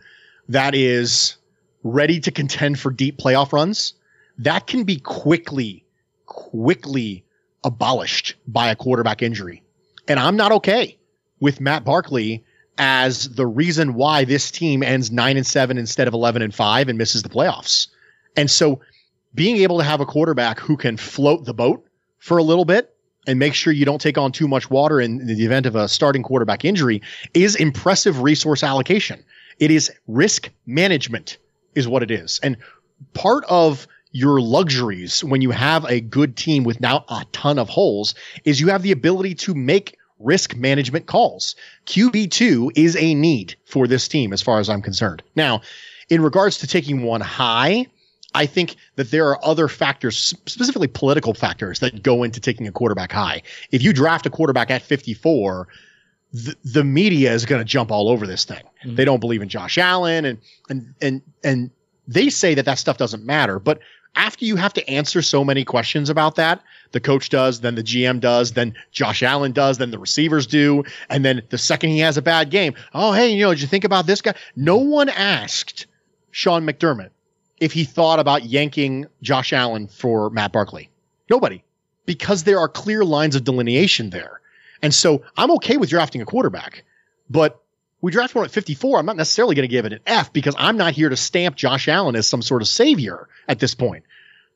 that 0.50 0.75
is 0.75 1.38
ready 1.83 2.19
to 2.19 2.31
contend 2.31 2.79
for 2.79 2.91
deep 2.91 3.17
playoff 3.17 3.53
runs, 3.53 3.93
that 4.38 4.67
can 4.67 4.83
be 4.83 4.98
quickly, 5.00 5.86
quickly 6.25 7.24
abolished 7.63 8.36
by 8.48 8.69
a 8.69 8.75
quarterback 8.75 9.21
injury. 9.21 9.63
And 10.07 10.19
I'm 10.19 10.38
not 10.38 10.51
okay 10.53 10.99
with 11.39 11.62
Matt 11.62 11.84
Barkley 11.84 12.43
as 12.77 13.29
the 13.29 13.46
reason 13.46 13.93
why 13.93 14.24
this 14.24 14.50
team 14.50 14.84
ends 14.84 15.12
nine 15.12 15.38
and 15.38 15.46
seven 15.46 15.77
instead 15.77 16.08
of 16.08 16.13
11 16.13 16.41
and 16.41 16.55
five 16.55 16.88
and 16.88 16.98
misses 16.98 17.24
the 17.24 17.29
playoffs. 17.29 17.88
And 18.38 18.50
so 18.50 18.79
being 19.36 19.58
able 19.58 19.77
to 19.77 19.84
have 19.84 20.00
a 20.00 20.05
quarterback 20.05 20.60
who 20.60 20.77
can 20.77 20.98
float 20.98 21.46
the 21.46 21.53
boat 21.53 21.86
for 22.19 22.38
a 22.38 22.43
little 22.43 22.65
bit 22.65 22.96
and 23.27 23.38
make 23.38 23.53
sure 23.53 23.74
you 23.74 23.86
don't 23.86 24.01
take 24.01 24.18
on 24.18 24.31
too 24.31 24.48
much 24.48 24.70
water 24.70 25.00
in 25.00 25.25
the 25.25 25.46
event 25.46 25.66
of 25.66 25.75
a 25.75 25.87
starting 25.87 26.24
quarterback 26.24 26.64
injury 26.66 27.01
is 27.33 27.55
impressive 27.55 28.22
resource 28.22 28.64
allocation. 28.64 29.24
It 29.59 29.72
is 29.72 29.92
risk 30.07 30.50
management 30.66 31.37
is 31.75 31.87
what 31.87 32.01
it 32.01 32.11
is. 32.11 32.40
And 32.42 32.57
part 33.14 33.44
of 33.50 33.87
your 34.11 34.42
luxuries 34.42 35.24
when 35.24 35.42
you 35.42 35.51
have 35.51 35.85
a 35.85 36.01
good 36.01 36.35
team 36.35 36.64
with 36.64 36.81
now 36.81 37.05
a 37.09 37.25
ton 37.31 37.59
of 37.59 37.70
holes 37.70 38.16
is 38.46 38.59
you 38.59 38.70
have 38.70 38.81
the 38.81 38.92
ability 38.92 39.35
to 39.35 39.53
make 39.53 39.96
risk 40.20 40.55
management 40.55 41.05
calls. 41.05 41.55
QB2 41.86 42.72
is 42.75 42.96
a 42.98 43.14
need 43.14 43.55
for 43.66 43.88
this 43.88 44.08
team 44.08 44.34
as 44.34 44.42
far 44.42 44.60
as 44.60 44.70
I'm 44.70 44.82
concerned. 44.82 45.24
Now, 45.36 45.62
in 46.10 46.22
regards 46.22 46.58
to 46.60 46.68
taking 46.68 47.03
one 47.03 47.22
high, 47.22 47.88
I 48.36 48.46
think 48.46 48.75
that 48.96 49.12
there 49.12 49.27
are 49.27 49.44
other 49.44 49.68
factors, 49.68 50.18
specifically 50.18 50.88
political 50.88 51.34
factors, 51.34 51.79
that 51.79 52.03
go 52.03 52.24
into 52.24 52.40
taking 52.40 52.68
a 52.68 52.72
quarterback 52.72 53.12
high. 53.12 53.42
If 53.72 53.82
you 53.82 53.94
draft 53.94 54.25
a 54.25 54.29
quarterback 54.29 54.70
at 54.70 54.82
54, 54.82 55.68
the, 56.32 56.55
the 56.64 56.84
media 56.84 57.34
is 57.34 57.46
going 57.46 57.60
to 57.60 57.66
jump 57.66 57.92
all 57.92 58.10
over 58.10 58.27
this 58.27 58.46
thing. 58.46 58.64
Mm-hmm. 58.86 58.96
They 58.96 59.05
don't 59.05 59.20
believe 59.20 59.42
in 59.42 59.50
Josh 59.50 59.77
Allen, 59.77 60.25
and 60.25 60.38
and 60.70 60.94
and 61.01 61.22
and 61.44 61.72
they 62.08 62.29
say 62.29 62.53
that 62.53 62.66
that 62.66 62.77
stuff 62.77 62.98
doesn't 62.98 63.25
matter. 63.25 63.58
But 63.58 63.79
after 64.15 64.45
you 64.45 64.55
have 64.55 64.74
to 64.74 64.89
answer 64.89 65.22
so 65.22 65.43
many 65.43 65.63
questions 65.63 66.09
about 66.09 66.35
that, 66.35 66.61
the 66.91 67.00
coach 67.00 67.29
does, 67.29 67.61
then 67.61 67.75
the 67.75 67.83
GM 67.83 68.19
does, 68.19 68.53
then 68.53 68.74
Josh 68.91 69.24
Allen 69.24 69.51
does, 69.51 69.77
then 69.77 69.91
the 69.91 70.00
receivers 70.00 70.48
do, 70.48 70.83
and 71.09 71.24
then 71.24 71.41
the 71.50 71.57
second 71.57 71.91
he 71.91 72.00
has 72.00 72.17
a 72.17 72.22
bad 72.22 72.50
game, 72.50 72.74
oh 72.93 73.11
hey, 73.11 73.29
you 73.29 73.43
know, 73.43 73.51
did 73.51 73.61
you 73.61 73.67
think 73.67 73.83
about 73.83 74.07
this 74.07 74.22
guy? 74.22 74.33
No 74.55 74.77
one 74.77 75.09
asked 75.09 75.85
Sean 76.31 76.65
McDermott 76.65 77.09
if 77.59 77.72
he 77.72 77.83
thought 77.83 78.19
about 78.19 78.45
yanking 78.45 79.05
Josh 79.22 79.53
Allen 79.53 79.87
for 79.87 80.29
Matt 80.29 80.51
Barkley. 80.51 80.89
Nobody, 81.29 81.63
because 82.05 82.43
there 82.43 82.59
are 82.59 82.67
clear 82.67 83.05
lines 83.05 83.35
of 83.35 83.43
delineation 83.43 84.09
there. 84.09 84.41
And 84.81 84.93
so 84.93 85.24
I'm 85.37 85.51
okay 85.51 85.77
with 85.77 85.89
drafting 85.89 86.22
a 86.22 86.25
quarterback, 86.25 86.83
but 87.29 87.61
we 88.01 88.12
draft 88.12 88.35
one 88.35 88.46
at 88.46 88.51
54. 88.51 89.00
I'm 89.00 89.05
not 89.05 89.18
necessarily 89.18 89.55
going 89.55 89.68
to 89.68 89.72
give 89.72 89.85
it 89.85 89.94
an 89.94 90.00
F 90.05 90.31
because 90.31 90.55
I'm 90.57 90.77
not 90.77 90.94
here 90.94 91.09
to 91.09 91.18
stamp 91.18 91.55
Josh 91.55 91.88
Allen 91.88 92.16
as 92.16 92.27
some 92.27 92.42
sort 92.42 92.62
of 92.62 92.68
savior 92.68 93.27
at 93.48 93.59
this 93.59 93.75
point. 93.75 94.05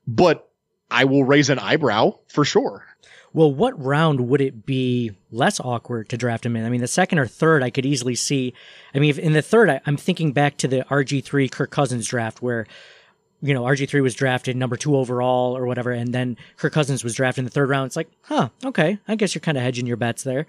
But 0.07 0.49
I 0.89 1.05
will 1.05 1.23
raise 1.23 1.49
an 1.49 1.59
eyebrow 1.59 2.19
for 2.27 2.45
sure. 2.45 2.85
Well, 3.33 3.51
what 3.51 3.83
round 3.83 4.29
would 4.29 4.41
it 4.41 4.63
be 4.65 5.11
less 5.31 5.59
awkward 5.59 6.07
to 6.09 6.17
draft 6.17 6.45
him 6.45 6.55
in? 6.55 6.65
I 6.65 6.69
mean, 6.69 6.81
the 6.81 6.87
second 6.87 7.17
or 7.17 7.25
third, 7.25 7.63
I 7.63 7.71
could 7.71 7.85
easily 7.85 8.13
see. 8.13 8.53
I 8.93 8.99
mean, 8.99 9.17
in 9.17 9.33
the 9.33 9.41
third, 9.41 9.71
I, 9.71 9.81
am 9.87 9.97
thinking 9.97 10.33
back 10.33 10.57
to 10.57 10.67
the 10.67 10.85
RG3 10.89 11.49
Kirk 11.49 11.71
Cousins 11.71 12.07
draft 12.07 12.43
where, 12.43 12.67
you 13.41 13.55
know, 13.55 13.63
RG3 13.63 14.03
was 14.03 14.13
drafted 14.13 14.55
number 14.55 14.77
two 14.77 14.95
overall 14.95 15.57
or 15.57 15.65
whatever, 15.65 15.91
and 15.91 16.13
then 16.13 16.37
Kirk 16.57 16.73
Cousins 16.73 17.03
was 17.03 17.15
drafted 17.15 17.39
in 17.39 17.45
the 17.45 17.51
third 17.51 17.69
round. 17.69 17.87
It's 17.87 17.95
like, 17.95 18.11
huh, 18.21 18.49
okay, 18.63 18.99
I 19.07 19.15
guess 19.15 19.33
you're 19.33 19.41
kind 19.41 19.57
of 19.57 19.63
hedging 19.63 19.87
your 19.87 19.97
bets 19.97 20.23
there. 20.23 20.45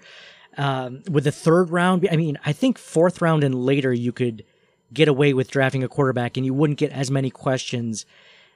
Um, 0.57 1.03
with 1.09 1.25
the 1.25 1.31
third 1.31 1.69
round, 1.69 2.07
I 2.11 2.15
mean, 2.15 2.37
I 2.45 2.53
think 2.53 2.77
fourth 2.77 3.21
round 3.21 3.43
and 3.43 3.53
later, 3.53 3.93
you 3.93 4.11
could 4.11 4.45
get 4.93 5.07
away 5.07 5.33
with 5.33 5.49
drafting 5.49 5.83
a 5.83 5.87
quarterback 5.87 6.37
and 6.37 6.45
you 6.45 6.53
wouldn't 6.53 6.79
get 6.79 6.91
as 6.91 7.11
many 7.11 7.29
questions 7.29 8.05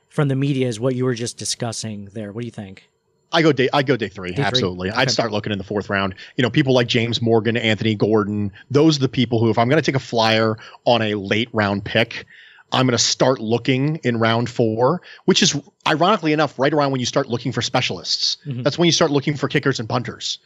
from 0.07 0.27
the 0.27 0.35
media 0.35 0.67
as 0.67 0.79
what 0.79 0.95
you 0.95 1.05
were 1.05 1.13
just 1.13 1.37
discussing 1.37 2.05
there. 2.13 2.31
What 2.31 2.41
do 2.41 2.47
you 2.47 2.51
think? 2.51 2.89
I 3.31 3.41
go 3.41 3.51
day 3.51 3.69
I 3.73 3.83
go 3.83 3.95
day 3.95 4.09
three. 4.09 4.31
Day 4.31 4.41
absolutely. 4.41 4.89
i 4.89 5.01
I'd 5.01 5.11
start 5.11 5.31
looking 5.31 5.51
in 5.51 5.57
the 5.59 5.63
fourth 5.63 5.89
round. 5.89 6.15
You 6.35 6.41
know, 6.41 6.49
people 6.49 6.73
like 6.73 6.87
James 6.87 7.21
Morgan, 7.21 7.57
Anthony 7.57 7.95
Gordon, 7.95 8.51
those 8.71 8.97
are 8.97 9.01
the 9.01 9.09
people 9.09 9.39
who, 9.39 9.49
if 9.49 9.57
I'm 9.57 9.69
going 9.69 9.81
to 9.81 9.85
take 9.85 9.95
a 9.95 10.03
flyer 10.03 10.57
on 10.85 11.01
a 11.01 11.13
late 11.13 11.49
round 11.53 11.85
pick, 11.85 12.25
I'm 12.71 12.85
going 12.85 12.97
to 12.97 13.03
start 13.03 13.39
looking 13.39 13.97
in 13.97 14.17
round 14.17 14.49
four, 14.49 15.01
which 15.25 15.43
is 15.43 15.59
ironically 15.87 16.33
enough, 16.33 16.57
right 16.57 16.73
around 16.73 16.91
when 16.91 16.99
you 16.99 17.05
start 17.05 17.27
looking 17.27 17.51
for 17.51 17.61
specialists. 17.61 18.37
Mm-hmm. 18.45 18.63
That's 18.63 18.77
when 18.77 18.85
you 18.87 18.91
start 18.91 19.11
looking 19.11 19.35
for 19.35 19.47
kickers 19.47 19.79
and 19.79 19.87
punters, 19.87 20.39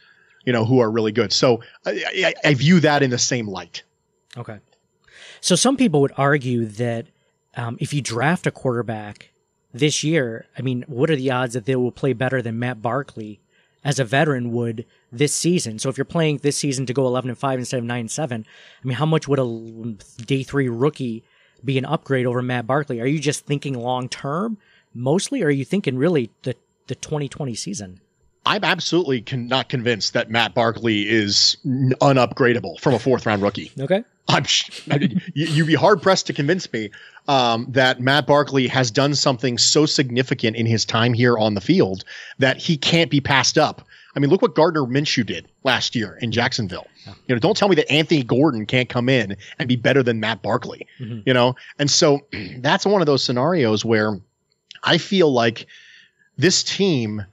you 0.44 0.52
know, 0.52 0.64
who 0.64 0.80
are 0.80 0.90
really 0.90 1.12
good. 1.12 1.32
So 1.32 1.62
I, 1.86 2.34
I, 2.44 2.50
I 2.50 2.54
view 2.54 2.80
that 2.80 3.02
in 3.02 3.10
the 3.10 3.18
same 3.18 3.48
light. 3.48 3.82
Okay. 4.36 4.58
So 5.40 5.54
some 5.54 5.76
people 5.76 6.00
would 6.00 6.12
argue 6.16 6.66
that 6.66 7.06
um, 7.56 7.76
if 7.80 7.92
you 7.92 8.00
draft 8.00 8.46
a 8.46 8.50
quarterback 8.50 9.30
this 9.72 10.02
year, 10.02 10.46
I 10.58 10.62
mean, 10.62 10.84
what 10.86 11.10
are 11.10 11.16
the 11.16 11.30
odds 11.30 11.54
that 11.54 11.66
they 11.66 11.76
will 11.76 11.92
play 11.92 12.12
better 12.12 12.42
than 12.42 12.58
Matt 12.58 12.82
Barkley 12.82 13.40
as 13.84 13.98
a 13.98 14.04
veteran 14.04 14.52
would 14.52 14.86
this 15.12 15.34
season? 15.34 15.78
So 15.78 15.88
if 15.88 15.98
you're 15.98 16.04
playing 16.04 16.38
this 16.38 16.56
season 16.56 16.86
to 16.86 16.94
go 16.94 17.06
11 17.06 17.30
and 17.30 17.38
5 17.38 17.58
instead 17.58 17.78
of 17.78 17.84
9 17.84 18.00
and 18.00 18.10
7, 18.10 18.46
I 18.82 18.86
mean, 18.86 18.96
how 18.96 19.06
much 19.06 19.28
would 19.28 19.38
a 19.38 20.22
day 20.24 20.42
3 20.42 20.68
rookie 20.68 21.24
be 21.64 21.78
an 21.78 21.84
upgrade 21.84 22.26
over 22.26 22.42
Matt 22.42 22.66
Barkley? 22.66 23.00
Are 23.00 23.06
you 23.06 23.18
just 23.18 23.46
thinking 23.46 23.74
long 23.74 24.08
term 24.08 24.58
mostly 24.94 25.42
or 25.42 25.46
are 25.46 25.50
you 25.50 25.64
thinking 25.64 25.96
really 25.96 26.30
the 26.42 26.54
the 26.86 26.94
2020 26.94 27.54
season? 27.54 28.00
I'm 28.46 28.64
absolutely 28.64 29.22
con- 29.22 29.46
not 29.46 29.68
convinced 29.68 30.12
that 30.12 30.30
Matt 30.30 30.54
Barkley 30.54 31.08
is 31.08 31.56
unupgradable 31.64 32.78
from 32.78 32.94
a 32.94 32.98
fourth 32.98 33.26
round 33.26 33.42
rookie. 33.42 33.72
Okay. 33.78 34.04
I'm 34.28 34.44
you'd 35.34 35.66
be 35.66 35.74
hard 35.74 36.00
pressed 36.02 36.26
to 36.28 36.32
convince 36.32 36.70
me 36.72 36.90
um, 37.28 37.66
that 37.70 38.00
Matt 38.00 38.26
Barkley 38.26 38.66
has 38.68 38.90
done 38.90 39.14
something 39.14 39.58
so 39.58 39.86
significant 39.86 40.56
in 40.56 40.66
his 40.66 40.84
time 40.84 41.12
here 41.12 41.36
on 41.38 41.54
the 41.54 41.60
field 41.60 42.04
that 42.38 42.56
he 42.56 42.76
can't 42.76 43.10
be 43.10 43.20
passed 43.20 43.58
up. 43.58 43.86
I 44.16 44.20
mean, 44.20 44.30
look 44.30 44.42
what 44.42 44.54
Gardner 44.54 44.82
Minshew 44.82 45.26
did 45.26 45.48
last 45.64 45.96
year 45.96 46.18
in 46.22 46.30
Jacksonville. 46.30 46.86
You 47.26 47.34
know, 47.34 47.38
don't 47.38 47.56
tell 47.56 47.68
me 47.68 47.74
that 47.76 47.90
Anthony 47.90 48.22
Gordon 48.22 48.64
can't 48.64 48.88
come 48.88 49.08
in 49.08 49.36
and 49.58 49.68
be 49.68 49.76
better 49.76 50.02
than 50.02 50.20
Matt 50.20 50.40
Barkley. 50.40 50.86
Mm-hmm. 51.00 51.20
You 51.26 51.34
know, 51.34 51.56
and 51.78 51.90
so 51.90 52.20
that's 52.58 52.86
one 52.86 53.02
of 53.02 53.06
those 53.06 53.24
scenarios 53.24 53.84
where 53.84 54.18
I 54.84 54.98
feel 54.98 55.32
like 55.32 55.66
this 56.36 56.62
team 56.62 57.24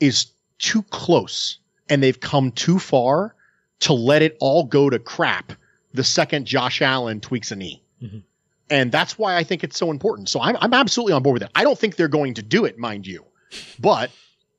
is 0.00 0.26
too 0.60 0.82
close 0.84 1.58
and 1.88 2.02
they've 2.02 2.20
come 2.20 2.52
too 2.52 2.78
far 2.78 3.34
to 3.80 3.92
let 3.92 4.22
it 4.22 4.36
all 4.40 4.64
go 4.64 4.88
to 4.88 4.98
crap 4.98 5.52
the 5.92 6.04
second 6.04 6.46
Josh 6.46 6.80
Allen 6.80 7.20
tweaks 7.20 7.50
a 7.50 7.56
knee. 7.56 7.82
Mm-hmm. 8.00 8.18
And 8.70 8.92
that's 8.92 9.18
why 9.18 9.36
I 9.36 9.42
think 9.42 9.64
it's 9.64 9.76
so 9.76 9.90
important. 9.90 10.28
So 10.28 10.40
I'm, 10.40 10.56
I'm 10.60 10.72
absolutely 10.72 11.12
on 11.14 11.22
board 11.24 11.34
with 11.34 11.42
it. 11.42 11.50
I 11.56 11.64
don't 11.64 11.76
think 11.76 11.96
they're 11.96 12.06
going 12.06 12.34
to 12.34 12.42
do 12.42 12.64
it, 12.64 12.78
mind 12.78 13.06
you, 13.06 13.24
but 13.80 14.12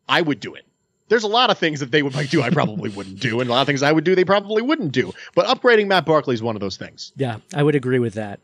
I 0.09 0.21
would 0.21 0.41
do 0.41 0.53
it. 0.53 0.65
There's 1.07 1.23
a 1.23 1.29
lot 1.29 1.49
of 1.49 1.57
things 1.57 1.79
that 1.79 1.91
they 1.91 2.03
would 2.03 2.13
like 2.13 2.29
do 2.29 2.41
I 2.41 2.49
probably 2.49 2.89
wouldn't 2.95 3.19
do, 3.19 3.39
and 3.39 3.49
a 3.49 3.53
lot 3.53 3.61
of 3.61 3.67
things 3.67 3.83
I 3.83 3.91
would 3.91 4.03
do 4.03 4.15
they 4.15 4.25
probably 4.25 4.61
wouldn't 4.61 4.91
do. 4.91 5.13
But 5.35 5.45
upgrading 5.45 5.87
Matt 5.87 6.05
Barkley 6.05 6.33
is 6.33 6.43
one 6.43 6.55
of 6.55 6.61
those 6.61 6.77
things. 6.77 7.11
Yeah, 7.15 7.37
I 7.53 7.63
would 7.63 7.75
agree 7.75 7.99
with 7.99 8.13
that. 8.13 8.39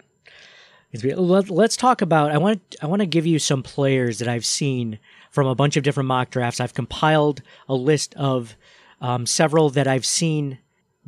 Let's 0.93 1.77
talk 1.77 2.01
about. 2.01 2.31
I 2.31 2.37
want 2.37 2.75
I 2.81 2.87
want 2.87 3.01
to 3.01 3.05
give 3.05 3.25
you 3.25 3.39
some 3.39 3.63
players 3.63 4.19
that 4.19 4.27
I've 4.27 4.45
seen 4.45 4.99
from 5.29 5.47
a 5.47 5.55
bunch 5.55 5.77
of 5.77 5.83
different 5.83 6.07
mock 6.07 6.29
drafts. 6.29 6.59
I've 6.59 6.73
compiled 6.73 7.41
a 7.67 7.75
list 7.75 8.13
of 8.15 8.55
um, 9.01 9.25
several 9.25 9.69
that 9.71 9.87
I've 9.87 10.05
seen 10.05 10.59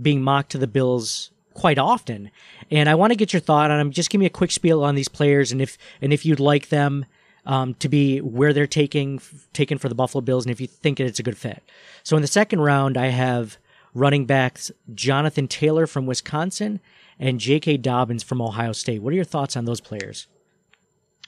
being 0.02 0.22
mocked 0.22 0.52
to 0.52 0.58
the 0.58 0.68
Bills 0.68 1.32
quite 1.54 1.78
often. 1.78 2.32
And 2.72 2.88
I 2.88 2.96
want 2.96 3.12
to 3.12 3.18
get 3.18 3.34
your 3.34 3.40
thought 3.40 3.72
on 3.72 3.78
them. 3.78 3.92
Just 3.92 4.10
give 4.10 4.20
me 4.20 4.26
a 4.26 4.32
quick 4.32 4.52
spiel 4.52 4.84
on 4.84 4.96
these 4.96 5.10
players 5.10 5.52
and 5.52 5.62
if 5.62 5.78
and 6.02 6.14
if 6.14 6.26
you'd 6.26 6.40
like 6.40 6.70
them 6.70 7.06
um, 7.46 7.74
to 7.76 7.90
be 7.90 8.20
where 8.20 8.54
they're 8.54 8.68
taking 8.68 9.22
taken 9.54 9.78
for 9.78 9.90
the 9.90 9.96
Buffalo 9.96 10.22
Bills 10.22 10.46
and 10.46 10.52
if 10.52 10.62
you 10.62 10.68
think 10.68 11.00
it's 11.00 11.20
a 11.20 11.24
good 11.24 11.38
fit. 11.38 11.64
So 12.04 12.16
in 12.16 12.22
the 12.22 12.28
second 12.28 12.62
round, 12.62 12.98
I 12.98 13.08
have 13.08 13.58
running 13.94 14.26
backs 14.26 14.72
Jonathan 14.94 15.48
Taylor 15.48 15.88
from 15.88 16.06
Wisconsin 16.06 16.80
and 17.18 17.40
J.K. 17.40 17.78
Dobbins 17.78 18.24
from 18.24 18.42
Ohio 18.42 18.72
State. 18.72 19.02
What 19.02 19.12
are 19.12 19.16
your 19.18 19.26
thoughts 19.26 19.58
on 19.58 19.66
those 19.66 19.82
players? 19.82 20.28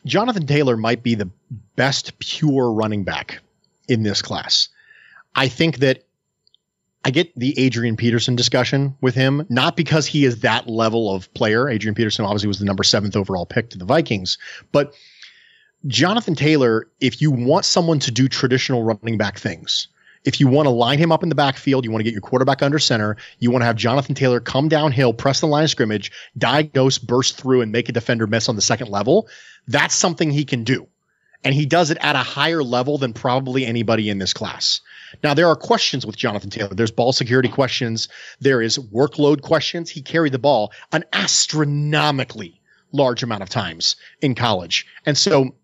Jonathan 0.06 0.48
Taylor 0.48 0.78
might 0.78 1.04
be 1.04 1.16
the 1.16 1.30
best 1.76 2.18
pure 2.20 2.72
running 2.72 3.04
back 3.04 3.40
in 3.88 4.04
this 4.04 4.22
class. 4.22 4.70
I 5.36 5.48
think 5.48 5.78
that 5.78 6.04
I 7.04 7.12
get 7.12 7.32
the 7.36 7.58
Adrian 7.58 7.98
Peterson 7.98 8.36
discussion 8.36 8.96
with 9.02 9.16
him, 9.16 9.46
not 9.50 9.76
because 9.76 10.06
he 10.06 10.26
is 10.26 10.42
that 10.42 10.68
level 10.68 11.14
of 11.14 11.34
player. 11.34 11.68
Adrian 11.68 11.96
Peterson 11.96 12.26
obviously 12.26 12.48
was 12.48 12.60
the 12.60 12.66
number 12.66 12.84
seventh 12.84 13.16
overall 13.16 13.46
pick 13.46 13.70
to 13.72 13.78
the 13.78 13.86
Vikings, 13.86 14.38
but 14.72 14.94
Jonathan 15.88 16.36
Taylor, 16.36 16.88
if 17.00 17.22
you 17.22 17.32
want 17.32 17.66
someone 17.66 17.98
to 18.00 18.12
do 18.12 18.28
traditional 18.28 18.84
running 18.84 19.18
back 19.18 19.40
things, 19.40 19.88
if 20.24 20.40
you 20.40 20.48
want 20.48 20.68
to 20.68 20.70
line 20.72 21.00
him 21.00 21.12
up 21.12 21.24
in 21.24 21.30
the 21.30 21.36
backfield, 21.36 21.84
you 21.84 21.92
want 21.92 22.00
to 22.00 22.04
get 22.04 22.14
your 22.14 22.22
quarterback 22.22 22.62
under 22.62 22.80
center, 22.80 23.18
you 23.40 23.52
want 23.52 23.62
to 23.62 23.66
have 23.66 23.76
Jonathan 23.76 24.16
Taylor 24.16 24.40
come 24.40 24.68
downhill, 24.68 25.14
press 25.14 25.40
the 25.40 25.48
line 25.48 25.64
of 25.64 25.70
scrimmage, 25.70 26.12
diagnose, 26.38 26.98
burst 26.98 27.38
through, 27.38 27.62
and 27.62 27.72
make 27.72 27.90
a 27.90 27.92
defender 27.92 28.28
miss 28.28 28.48
on 28.48 28.56
the 28.56 28.62
second 28.62 28.90
level, 28.90 29.28
that's 29.68 29.96
something 29.96 30.32
he 30.32 30.46
can 30.46 30.64
do. 30.64 30.88
And 31.44 31.56
he 31.56 31.66
does 31.66 31.90
it 31.90 31.98
at 32.02 32.16
a 32.16 32.20
higher 32.20 32.64
level 32.64 33.00
than 33.00 33.14
probably 33.14 33.66
anybody 33.66 34.10
in 34.10 34.20
this 34.20 34.34
class. 34.34 34.80
Now, 35.24 35.34
there 35.34 35.48
are 35.48 35.56
questions 35.56 36.06
with 36.06 36.16
Jonathan 36.16 36.52
Taylor. 36.52 36.74
There's 36.74 36.92
ball 36.92 37.14
security 37.14 37.50
questions. 37.50 38.08
There 38.40 38.62
is 38.62 38.78
workload 38.78 39.42
questions. 39.42 39.90
He 39.90 40.02
carried 40.02 40.34
the 40.34 40.40
ball 40.40 40.72
an 40.92 41.04
astronomically 41.14 42.62
large 42.92 43.24
amount 43.24 43.42
of 43.42 43.50
times 43.50 43.96
in 44.22 44.36
college. 44.36 44.86
And 45.06 45.18
so 45.18 45.56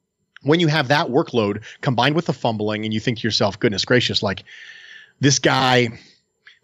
when 0.44 0.60
you 0.60 0.68
have 0.68 0.90
that 0.90 1.08
workload 1.08 1.64
combined 1.82 2.16
with 2.16 2.26
the 2.26 2.34
fumbling 2.34 2.86
and 2.86 2.94
you 2.94 3.00
think 3.00 3.20
to 3.20 3.28
yourself, 3.28 3.60
goodness 3.60 3.86
gracious, 3.86 4.22
like 4.22 4.44
this 5.20 5.40
guy, 5.40 5.90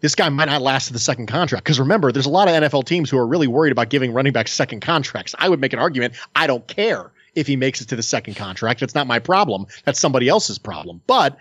this 0.00 0.14
guy 0.14 0.28
might 0.28 0.46
not 0.46 0.62
last 0.62 0.86
to 0.88 0.92
the 0.92 0.98
second 0.98 1.26
contract. 1.26 1.64
Because 1.64 1.80
remember, 1.80 2.12
there's 2.12 2.26
a 2.26 2.30
lot 2.30 2.48
of 2.48 2.54
NFL 2.54 2.86
teams 2.86 3.10
who 3.10 3.18
are 3.18 3.26
really 3.26 3.48
worried 3.48 3.72
about 3.72 3.90
giving 3.90 4.12
running 4.12 4.32
backs 4.32 4.52
second 4.52 4.80
contracts. 4.80 5.34
I 5.38 5.48
would 5.48 5.60
make 5.60 5.72
an 5.72 5.78
argument. 5.78 6.14
I 6.36 6.46
don't 6.46 6.66
care 6.68 7.10
if 7.34 7.46
he 7.46 7.56
makes 7.56 7.80
it 7.80 7.88
to 7.88 7.96
the 7.96 8.02
second 8.02 8.34
contract. 8.34 8.82
It's 8.82 8.94
not 8.94 9.06
my 9.06 9.18
problem. 9.18 9.66
That's 9.84 9.98
somebody 9.98 10.28
else's 10.28 10.58
problem. 10.58 11.00
But 11.06 11.36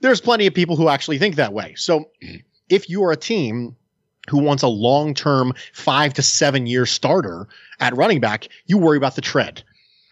there's 0.00 0.20
plenty 0.20 0.46
of 0.46 0.54
people 0.54 0.76
who 0.76 0.88
actually 0.88 1.18
think 1.18 1.36
that 1.36 1.52
way. 1.52 1.74
So 1.76 2.10
if 2.68 2.88
you 2.88 3.04
are 3.04 3.12
a 3.12 3.16
team 3.16 3.76
who 4.28 4.38
wants 4.38 4.62
a 4.62 4.68
long 4.68 5.14
term 5.14 5.54
five 5.72 6.14
to 6.14 6.22
seven 6.22 6.66
year 6.66 6.86
starter 6.86 7.48
at 7.80 7.96
running 7.96 8.20
back, 8.20 8.48
you 8.66 8.78
worry 8.78 8.96
about 8.96 9.14
the 9.14 9.20
tread. 9.20 9.62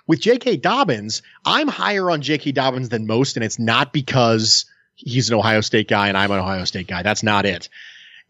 With 0.09 0.21
J.K. 0.21 0.57
Dobbins, 0.57 1.23
I'm 1.44 1.68
higher 1.68 2.11
on 2.11 2.23
J.K. 2.23 2.53
Dobbins 2.53 2.88
than 2.88 3.07
most, 3.07 3.37
and 3.37 3.44
it's 3.44 3.59
not 3.59 3.92
because 3.92 4.64
he's 4.94 5.29
an 5.29 5.37
Ohio 5.37 5.61
State 5.61 5.87
guy 5.87 6.09
and 6.09 6.16
I'm 6.16 6.31
an 6.31 6.38
Ohio 6.38 6.64
State 6.64 6.88
guy. 6.88 7.03
That's 7.03 7.23
not 7.23 7.47
it. 7.47 7.68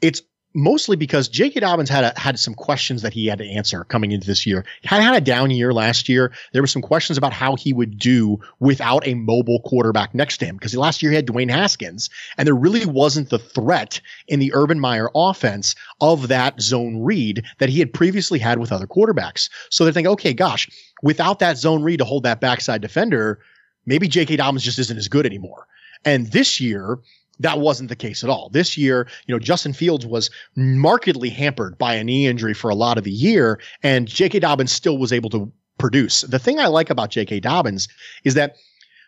It's 0.03 0.21
mostly 0.55 0.97
because 0.97 1.29
J.K. 1.29 1.61
Dobbins 1.61 1.89
had 1.89 2.05
a, 2.05 2.19
had 2.19 2.39
some 2.39 2.55
questions 2.55 3.03
that 3.03 3.13
he 3.13 3.27
had 3.27 3.39
to 3.39 3.49
answer 3.49 3.85
coming 3.85 4.13
into 4.13 4.27
this 4.27 4.47
year. 4.47 4.65
He 4.81 4.89
had 4.89 5.03
had 5.03 5.15
a 5.15 5.21
down 5.21 5.51
year 5.51 5.73
last 5.73 6.09
year. 6.09 6.33
There 6.53 6.63
were 6.63 6.67
some 6.67 6.83
questions 6.83 7.17
about 7.17 7.33
how 7.33 7.55
he 7.55 7.73
would 7.73 7.99
do 7.99 8.39
without 8.59 9.07
a 9.07 9.15
mobile 9.15 9.61
quarterback 9.61 10.15
next 10.15 10.39
to 10.39 10.47
him 10.47 10.57
because 10.57 10.75
last 10.75 11.03
year 11.03 11.13
he 11.13 11.17
had 11.17 11.27
Dwayne 11.27 11.51
Haskins, 11.51 12.11
and 12.37 12.47
there 12.47 12.55
really 12.55 12.87
wasn't 12.87 13.31
the 13.31 13.39
threat 13.39 14.01
in 14.27 14.41
the 14.41 14.53
Urban 14.55 14.81
Meyer 14.81 15.11
offense 15.15 15.75
of 16.01 16.29
that 16.29 16.61
zone 16.61 17.03
read 17.03 17.45
that 17.59 17.69
he 17.69 17.79
had 17.79 17.93
previously 17.93 18.39
had 18.39 18.59
with 18.59 18.73
other 18.73 18.87
quarterbacks. 18.87 19.49
So 19.71 19.85
they're 19.85 19.93
thinking, 19.93 20.13
okay, 20.13 20.33
gosh, 20.33 20.69
without 21.03 21.39
that 21.39 21.59
zone 21.59 21.83
read 21.83 21.99
to 21.99 22.05
hold 22.05 22.23
that 22.25 22.41
backside 22.41 22.81
defender, 22.81 23.41
maybe 23.87 24.09
J.K. 24.09 24.37
Dobbins 24.37 24.65
just 24.65 24.79
isn't 24.79 24.97
as 24.97 25.09
good 25.09 25.27
anymore. 25.27 25.67
And 26.05 26.29
this 26.29 26.61
year, 26.61 26.99
that 27.41 27.61
wasn't 27.61 27.89
the 27.89 27.97
case 27.97 28.25
at 28.25 28.31
all. 28.31 28.49
This 28.51 28.77
year, 28.77 29.09
you 29.27 29.35
know, 29.35 29.39
Justin 29.39 29.73
Fields 29.73 30.05
was 30.07 30.31
markedly 30.57 31.31
hampered 31.31 31.79
by 31.79 31.95
a 31.95 32.05
knee 32.05 32.27
injury 32.27 32.55
for 32.55 32.69
a 32.69 32.75
lot 32.75 32.99
of 32.99 33.05
the 33.05 33.13
year, 33.13 33.61
and 33.83 34.09
J.K. 34.09 34.41
Dobbins 34.41 34.73
still 34.73 34.99
was 34.99 35.13
able 35.13 35.31
to 35.31 35.51
produce. 35.79 36.23
The 36.23 36.39
thing 36.39 36.59
I 36.59 36.67
like 36.67 36.91
about 36.91 37.11
J.K. 37.11 37.41
Dobbins 37.41 37.89
is 38.25 38.35
that 38.35 38.57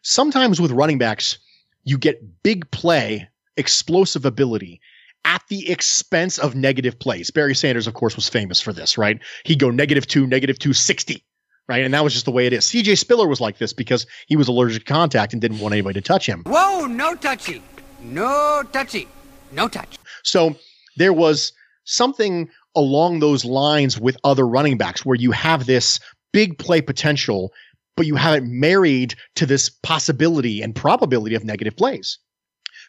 sometimes 0.03 0.61
with 0.61 0.71
running 0.71 0.99
backs, 0.99 1.39
you 1.85 1.99
get 1.99 2.43
big 2.43 2.71
play, 2.71 3.29
explosive 3.57 4.25
ability 4.25 4.81
at 5.25 5.43
the 5.49 5.69
expense 5.71 6.39
of 6.39 6.55
negative 6.55 6.99
plays. 6.99 7.31
Barry 7.31 7.55
Sanders, 7.55 7.87
of 7.87 7.95
course, 7.95 8.17
was 8.17 8.29
famous 8.29 8.61
for 8.61 8.73
this, 8.73 8.97
right? 8.97 9.21
He'd 9.45 9.59
go 9.59 9.71
negative 9.71 10.07
two, 10.07 10.27
negative 10.27 10.59
two, 10.59 10.73
60 10.73 11.25
right? 11.71 11.85
And 11.85 11.95
that 11.95 12.03
was 12.03 12.13
just 12.13 12.25
the 12.25 12.33
way 12.33 12.49
it 12.49 12.53
is. 12.53 12.65
CJ 12.65 12.99
Spiller 12.99 13.29
was 13.29 13.41
like 13.41 13.59
this 13.59 13.73
because 13.73 14.05
he 14.27 14.35
was 14.35 14.49
allergic 14.49 14.85
to 14.85 14.93
contact 14.93 15.33
and 15.33 15.41
didn't 15.41 15.61
want 15.61 15.73
anybody 15.73 16.01
to 16.01 16.07
touch 16.07 16.27
him. 16.27 16.43
Whoa, 16.45 16.87
no 16.87 17.15
touchy. 17.15 17.63
No 18.03 18.65
touchy. 18.73 19.07
No 19.53 19.69
touch. 19.69 19.97
So 20.25 20.57
there 20.97 21.13
was 21.13 21.53
something 21.85 22.49
along 22.75 23.21
those 23.21 23.45
lines 23.45 24.01
with 24.01 24.17
other 24.25 24.49
running 24.49 24.79
backs 24.79 25.07
where 25.07 25.15
you 25.15 25.31
have 25.31 25.67
this 25.67 26.01
big 26.33 26.59
play 26.59 26.83
potential, 26.83 27.53
but 27.97 28.05
you 28.05 28.17
have 28.17 28.35
it 28.35 28.45
married 28.45 29.15
to 29.37 29.47
this 29.47 29.71
possibility 29.71 30.63
and 30.63 30.75
probability 30.75 31.37
of 31.37 31.45
negative 31.45 31.77
plays. 31.77 32.19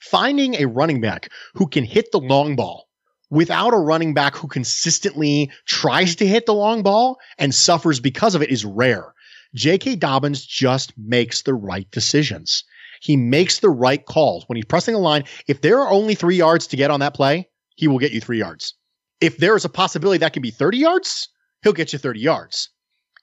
Finding 0.02 0.56
a 0.56 0.66
running 0.66 1.02
back 1.02 1.30
who 1.54 1.68
can 1.68 1.84
hit 1.84 2.12
the 2.12 2.20
long 2.20 2.56
ball 2.56 2.88
without 3.32 3.74
a 3.74 3.78
running 3.78 4.14
back 4.14 4.36
who 4.36 4.48
consistently 4.48 5.50
tries 5.66 6.16
to 6.18 6.28
hit 6.28 6.46
the 6.46 6.54
long 6.54 6.84
ball 6.84 7.18
and 7.40 7.56
suffers 7.56 8.00
because 8.00 8.36
of 8.36 8.44
it 8.44 8.52
is 8.52 8.64
rare. 8.64 9.14
J.K. 9.56 9.96
Dobbins 9.96 10.46
just 10.46 10.94
makes 10.98 11.42
the 11.42 11.54
right 11.54 11.90
decisions. 11.92 12.64
He 13.02 13.18
makes 13.18 13.60
the 13.60 13.70
right 13.70 14.06
calls. 14.06 14.44
When 14.48 14.58
he's 14.58 14.66
pressing 14.66 14.94
a 14.94 15.00
line, 15.00 15.24
if 15.48 15.62
there 15.62 15.80
are 15.80 15.92
only 15.92 16.14
three 16.14 16.36
yards 16.36 16.68
to 16.68 16.78
get 16.78 16.92
on 16.92 17.00
that 17.00 17.16
play, 17.16 17.50
he 17.76 17.88
will 17.88 17.98
get 17.98 18.12
you 18.12 18.22
three 18.22 18.38
yards. 18.38 18.76
If 19.20 19.38
there 19.38 19.56
is 19.56 19.66
a 19.66 19.70
possibility 19.70 20.20
that 20.20 20.34
can 20.34 20.42
be 20.42 20.52
30 20.52 20.78
yards, 20.78 21.30
he'll 21.64 21.74
get 21.74 21.94
you 21.94 22.00
30 22.00 22.20
yards. 22.20 22.70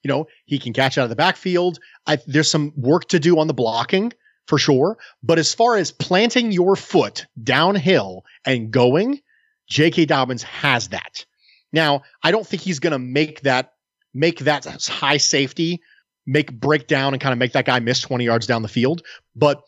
You 0.03 0.09
know, 0.09 0.27
he 0.47 0.59
can 0.59 0.73
catch 0.73 0.97
out 0.97 1.05
of 1.05 1.11
the 1.11 1.17
backfield. 1.17 1.79
I, 2.07 2.19
there's 2.27 2.51
some 2.51 2.73
work 2.77 3.09
to 3.09 3.19
do 3.19 3.39
on 3.39 3.47
the 3.47 3.55
blocking 3.55 4.13
for 4.47 4.59
sure. 4.59 4.99
But 5.23 5.39
as 5.39 5.55
far 5.55 5.77
as 5.77 5.93
planting 5.93 6.51
your 6.53 6.77
foot 6.77 7.27
downhill 7.43 8.25
and 8.45 8.71
going, 8.71 9.21
J.K. 9.69 10.07
Dobbins 10.07 10.43
has 10.43 10.89
that. 10.89 11.25
Now, 11.73 12.03
I 12.23 12.31
don't 12.31 12.47
think 12.47 12.63
he's 12.63 12.79
going 12.79 12.93
to 12.93 12.99
make 12.99 13.43
that 13.43 13.75
make 14.15 14.41
that 14.41 14.65
high 14.87 15.19
safety 15.19 15.81
make 16.27 16.53
break 16.53 16.87
down 16.87 17.15
and 17.15 17.21
kind 17.21 17.33
of 17.33 17.39
make 17.39 17.53
that 17.53 17.65
guy 17.65 17.81
miss 17.81 18.01
20 18.03 18.25
yards 18.25 18.47
down 18.47 18.63
the 18.63 18.69
field. 18.69 19.03
But 19.35 19.63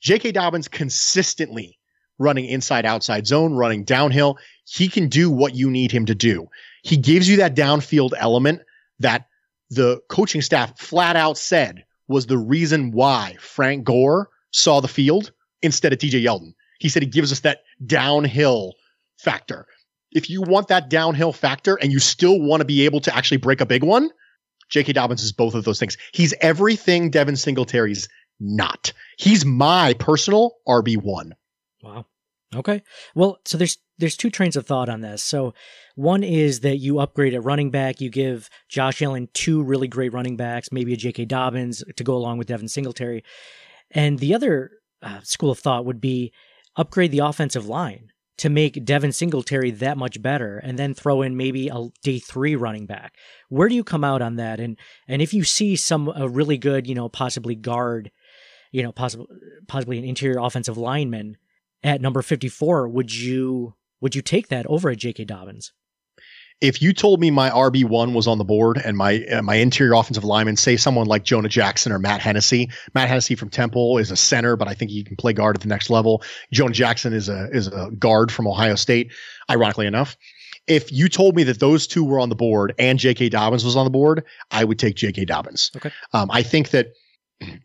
J.K. 0.00 0.32
Dobbins 0.32 0.66
consistently 0.66 1.78
running 2.18 2.44
inside 2.46 2.84
outside 2.84 3.26
zone, 3.26 3.54
running 3.54 3.84
downhill, 3.84 4.36
he 4.64 4.88
can 4.88 5.08
do 5.08 5.30
what 5.30 5.54
you 5.54 5.70
need 5.70 5.92
him 5.92 6.04
to 6.06 6.14
do. 6.14 6.48
He 6.82 6.96
gives 6.96 7.28
you 7.28 7.38
that 7.38 7.56
downfield 7.56 8.12
element 8.18 8.60
that 8.98 9.26
the 9.70 10.00
coaching 10.08 10.42
staff 10.42 10.78
flat 10.78 11.16
out 11.16 11.38
said 11.38 11.84
was 12.08 12.26
the 12.26 12.38
reason 12.38 12.90
why 12.90 13.36
Frank 13.40 13.84
Gore 13.84 14.28
saw 14.50 14.80
the 14.80 14.88
field 14.88 15.32
instead 15.62 15.92
of 15.92 15.98
TJ 15.98 16.24
Yeldon. 16.24 16.54
He 16.80 16.88
said 16.88 17.02
he 17.02 17.08
gives 17.08 17.30
us 17.30 17.40
that 17.40 17.62
downhill 17.86 18.74
factor. 19.22 19.66
if 20.12 20.28
you 20.28 20.42
want 20.42 20.66
that 20.68 20.90
downhill 20.90 21.32
factor 21.32 21.76
and 21.76 21.92
you 21.92 22.00
still 22.00 22.40
want 22.40 22.60
to 22.60 22.64
be 22.64 22.84
able 22.84 23.00
to 23.00 23.14
actually 23.14 23.36
break 23.36 23.60
a 23.60 23.66
big 23.66 23.84
one, 23.84 24.10
J.K. 24.68 24.92
Dobbins 24.92 25.22
is 25.22 25.32
both 25.32 25.54
of 25.54 25.64
those 25.64 25.78
things. 25.78 25.96
He's 26.12 26.34
everything 26.40 27.10
Devin 27.10 27.36
Singletary's 27.36 28.08
not. 28.40 28.92
He's 29.18 29.44
my 29.44 29.94
personal 29.94 30.56
RB1. 30.66 31.32
Wow. 31.82 32.06
Okay. 32.54 32.82
Well, 33.14 33.38
so 33.44 33.58
there's 33.58 33.78
there's 33.98 34.16
two 34.16 34.30
trains 34.30 34.56
of 34.56 34.66
thought 34.66 34.88
on 34.88 35.02
this. 35.02 35.22
So 35.22 35.54
one 35.94 36.24
is 36.24 36.60
that 36.60 36.78
you 36.78 36.98
upgrade 36.98 37.34
at 37.34 37.44
running 37.44 37.70
back, 37.70 38.00
you 38.00 38.08
give 38.08 38.48
Josh 38.68 39.02
Allen 39.02 39.28
two 39.34 39.62
really 39.62 39.88
great 39.88 40.12
running 40.12 40.36
backs, 40.36 40.72
maybe 40.72 40.94
a 40.94 40.96
J.K. 40.96 41.26
Dobbins 41.26 41.84
to 41.96 42.04
go 42.04 42.14
along 42.14 42.38
with 42.38 42.48
Devin 42.48 42.68
Singletary. 42.68 43.22
And 43.90 44.18
the 44.18 44.34
other 44.34 44.70
uh, 45.02 45.20
school 45.22 45.50
of 45.50 45.58
thought 45.58 45.84
would 45.84 46.00
be 46.00 46.32
upgrade 46.76 47.10
the 47.10 47.18
offensive 47.18 47.66
line 47.66 48.10
to 48.40 48.48
make 48.48 48.86
Devin 48.86 49.12
Singletary 49.12 49.70
that 49.70 49.98
much 49.98 50.22
better 50.22 50.56
and 50.56 50.78
then 50.78 50.94
throw 50.94 51.20
in 51.20 51.36
maybe 51.36 51.68
a 51.68 51.88
day 52.02 52.18
three 52.18 52.56
running 52.56 52.86
back. 52.86 53.16
Where 53.50 53.68
do 53.68 53.74
you 53.74 53.84
come 53.84 54.02
out 54.02 54.22
on 54.22 54.36
that? 54.36 54.60
And 54.60 54.78
and 55.06 55.20
if 55.20 55.34
you 55.34 55.44
see 55.44 55.76
some 55.76 56.10
a 56.16 56.26
really 56.26 56.56
good, 56.56 56.86
you 56.86 56.94
know, 56.94 57.10
possibly 57.10 57.54
guard, 57.54 58.10
you 58.72 58.82
know, 58.82 58.92
possibly 58.92 59.26
possibly 59.68 59.98
an 59.98 60.04
interior 60.04 60.38
offensive 60.40 60.78
lineman 60.78 61.36
at 61.82 62.00
number 62.00 62.22
54, 62.22 62.88
would 62.88 63.14
you 63.14 63.74
would 64.00 64.14
you 64.14 64.22
take 64.22 64.48
that 64.48 64.64
over 64.68 64.88
at 64.88 64.96
J.K. 64.96 65.26
Dobbins? 65.26 65.74
If 66.60 66.82
you 66.82 66.92
told 66.92 67.20
me 67.20 67.30
my 67.30 67.48
RB 67.50 67.84
one 67.84 68.12
was 68.12 68.26
on 68.26 68.38
the 68.38 68.44
board 68.44 68.80
and 68.84 68.96
my 68.96 69.24
uh, 69.26 69.42
my 69.42 69.54
interior 69.56 69.94
offensive 69.94 70.24
lineman, 70.24 70.56
say 70.56 70.76
someone 70.76 71.06
like 71.06 71.24
Jonah 71.24 71.48
Jackson 71.48 71.90
or 71.90 71.98
Matt 71.98 72.20
Hennessy, 72.20 72.70
Matt 72.94 73.08
Hennessy 73.08 73.34
from 73.34 73.48
Temple 73.48 73.98
is 73.98 74.10
a 74.10 74.16
center, 74.16 74.56
but 74.56 74.68
I 74.68 74.74
think 74.74 74.90
he 74.90 75.02
can 75.02 75.16
play 75.16 75.32
guard 75.32 75.56
at 75.56 75.62
the 75.62 75.68
next 75.68 75.90
level. 75.90 76.22
Jonah 76.52 76.72
Jackson 76.72 77.12
is 77.12 77.28
a 77.28 77.48
is 77.50 77.68
a 77.68 77.90
guard 77.98 78.30
from 78.30 78.46
Ohio 78.46 78.74
State, 78.74 79.12
ironically 79.50 79.86
enough. 79.86 80.16
If 80.66 80.92
you 80.92 81.08
told 81.08 81.34
me 81.34 81.42
that 81.44 81.58
those 81.58 81.86
two 81.86 82.04
were 82.04 82.20
on 82.20 82.28
the 82.28 82.36
board 82.36 82.74
and 82.78 82.98
J.K. 82.98 83.30
Dobbins 83.30 83.64
was 83.64 83.74
on 83.74 83.84
the 83.84 83.90
board, 83.90 84.24
I 84.50 84.62
would 84.62 84.78
take 84.78 84.94
J.K. 84.94 85.24
Dobbins. 85.24 85.72
Okay. 85.74 85.90
Um, 86.12 86.30
I 86.30 86.42
think 86.42 86.70
that 86.70 86.92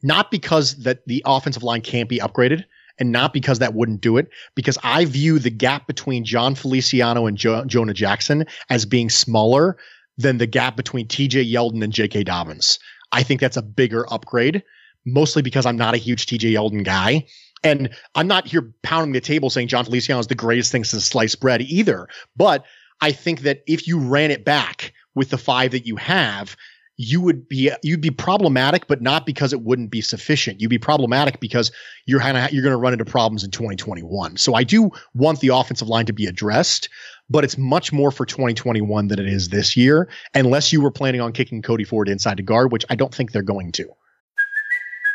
not 0.02 0.32
because 0.32 0.78
that 0.78 1.06
the 1.06 1.22
offensive 1.26 1.62
line 1.62 1.82
can't 1.82 2.08
be 2.08 2.20
upgraded, 2.20 2.64
and 3.00 3.12
not 3.12 3.34
because 3.34 3.60
that 3.60 3.74
wouldn't 3.74 4.02
do 4.02 4.18
it, 4.18 4.30
because 4.56 4.78
I 4.84 5.06
view 5.06 5.40
the 5.40 5.50
gap 5.50 5.88
between 5.88 6.26
Jon 6.26 6.56
Feliciano 6.56 7.26
and 7.26 7.38
jo- 7.38 7.66
Jonah 7.66 7.94
Jackson 7.94 8.46
as 8.70 8.86
being 8.86 9.10
smaller 9.10 9.78
than 10.18 10.38
the 10.38 10.48
gap 10.48 10.78
between 10.78 11.08
TJ 11.08 11.52
Yeldon 11.52 11.84
and 11.84 11.92
J.K. 11.92 12.24
Dobbins. 12.24 12.80
I 13.12 13.24
think 13.24 13.42
that's 13.42 13.58
a 13.58 13.62
bigger 13.62 14.12
upgrade, 14.12 14.64
mostly 15.06 15.42
because 15.42 15.66
I'm 15.66 15.78
not 15.78 15.94
a 15.94 15.98
huge 15.98 16.26
TJ 16.26 16.54
Yeldon 16.54 16.84
guy. 16.84 17.26
And 17.64 17.90
I'm 18.14 18.28
not 18.28 18.48
here 18.48 18.72
pounding 18.84 19.14
the 19.14 19.22
table 19.22 19.50
saying 19.50 19.70
Jon 19.70 19.86
Feliciano 19.86 20.20
is 20.20 20.28
the 20.28 20.36
greatest 20.36 20.72
thing 20.72 20.84
since 20.84 21.06
sliced 21.06 21.40
bread 21.40 21.62
either. 21.64 22.08
But 22.36 22.64
I 23.02 23.12
think 23.12 23.42
that 23.42 23.64
if 23.68 23.88
you 23.88 24.00
ran 24.00 24.32
it 24.32 24.46
back 24.46 24.94
with 25.16 25.30
the 25.30 25.38
five 25.38 25.72
that 25.72 25.86
you 25.86 25.96
have, 25.96 26.56
you 26.98 27.20
would 27.22 27.48
be 27.48 27.72
you'd 27.84 28.02
be 28.02 28.12
problematic, 28.12 28.88
but 28.88 29.02
not 29.02 29.26
because 29.26 29.54
it 29.54 29.62
wouldn't 29.62 29.92
be 29.92 30.02
sufficient. 30.02 30.62
You'd 30.62 30.70
be 30.70 30.78
problematic 30.78 31.40
because 31.40 31.72
you're 32.06 32.20
gonna, 32.20 32.48
you're 32.52 32.64
going 32.64 32.72
to 32.72 32.78
run 32.78 32.94
into 32.94 33.06
problems 33.06 33.44
in 33.44 33.52
2021. 33.52 34.38
So 34.38 34.54
I 34.54 34.64
do 34.64 34.92
want 35.14 35.40
the 35.40 35.50
offensive 35.50 35.88
line 35.88 36.06
to 36.06 36.14
be 36.14 36.26
addressed, 36.26 36.90
but 37.30 37.44
it's 37.44 37.58
much 37.58 37.92
more 37.92 38.12
for 38.12 38.26
2021 38.26 39.08
than 39.08 39.20
it 39.20 39.28
is 39.28 39.50
this 39.50 39.76
year, 39.76 40.08
unless 40.34 40.72
you 40.72 40.82
were 40.82 40.92
planning 40.92 41.22
on 41.22 41.34
kicking 41.34 41.62
Cody 41.62 41.84
Ford 41.84 42.08
inside 42.08 42.38
to 42.38 42.44
guard, 42.44 42.72
which 42.72 42.86
I 42.90 42.96
don't 42.96 43.14
think 43.14 43.32
they're 43.32 43.42
going 43.42 43.72
to. 43.74 43.90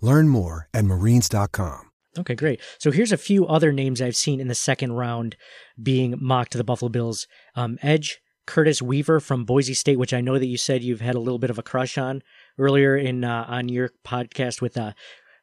Learn 0.00 0.28
more 0.28 0.68
at 0.74 0.84
marines.com. 0.84 1.90
Okay, 2.16 2.34
great. 2.34 2.60
So 2.78 2.90
here's 2.90 3.12
a 3.12 3.16
few 3.16 3.46
other 3.46 3.72
names 3.72 4.00
I've 4.00 4.16
seen 4.16 4.40
in 4.40 4.48
the 4.48 4.54
second 4.54 4.92
round 4.92 5.36
being 5.82 6.14
mocked 6.20 6.52
to 6.52 6.58
the 6.58 6.64
Buffalo 6.64 6.88
Bills. 6.88 7.26
Um, 7.56 7.78
Edge 7.82 8.20
Curtis 8.46 8.80
Weaver 8.80 9.20
from 9.20 9.44
Boise 9.44 9.74
State, 9.74 9.98
which 9.98 10.14
I 10.14 10.20
know 10.20 10.38
that 10.38 10.46
you 10.46 10.56
said 10.56 10.82
you've 10.82 11.00
had 11.00 11.14
a 11.14 11.20
little 11.20 11.38
bit 11.38 11.50
of 11.50 11.58
a 11.58 11.62
crush 11.62 11.98
on 11.98 12.22
earlier 12.58 12.96
in 12.96 13.24
uh, 13.24 13.46
on 13.48 13.68
your 13.68 13.90
podcast 14.04 14.60
with 14.60 14.76
uh, 14.76 14.92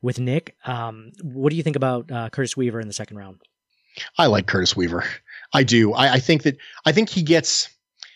with 0.01 0.19
Nick. 0.19 0.55
Um, 0.65 1.11
what 1.21 1.49
do 1.49 1.57
you 1.57 1.63
think 1.63 1.75
about 1.75 2.11
uh, 2.11 2.29
Curtis 2.29 2.55
Weaver 2.55 2.79
in 2.79 2.87
the 2.87 2.93
second 2.93 3.17
round? 3.17 3.41
I 4.17 4.27
like 4.27 4.47
Curtis 4.47 4.75
Weaver. 4.75 5.03
I 5.53 5.63
do. 5.63 5.93
I, 5.93 6.13
I 6.13 6.19
think 6.19 6.43
that 6.43 6.57
I 6.85 6.91
think 6.91 7.09
he 7.09 7.21
gets. 7.23 7.69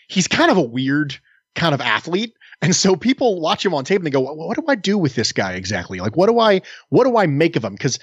He's 0.08 0.28
kind 0.28 0.50
of 0.50 0.56
a 0.56 0.62
weird 0.62 1.18
kind 1.54 1.74
of 1.74 1.80
athlete. 1.80 2.34
And 2.62 2.74
so 2.74 2.96
people 2.96 3.40
watch 3.40 3.64
him 3.64 3.74
on 3.74 3.84
tape 3.84 3.98
and 3.98 4.06
they 4.06 4.10
go, 4.10 4.20
what, 4.20 4.56
do 4.56 4.64
I 4.68 4.74
do 4.74 4.96
with 4.96 5.14
this 5.14 5.32
guy 5.32 5.52
exactly? 5.52 6.00
Like, 6.00 6.16
what 6.16 6.28
do 6.28 6.38
I, 6.38 6.62
what 6.88 7.04
do 7.04 7.16
I 7.16 7.26
make 7.26 7.56
of 7.56 7.64
him? 7.64 7.74
Because 7.74 7.98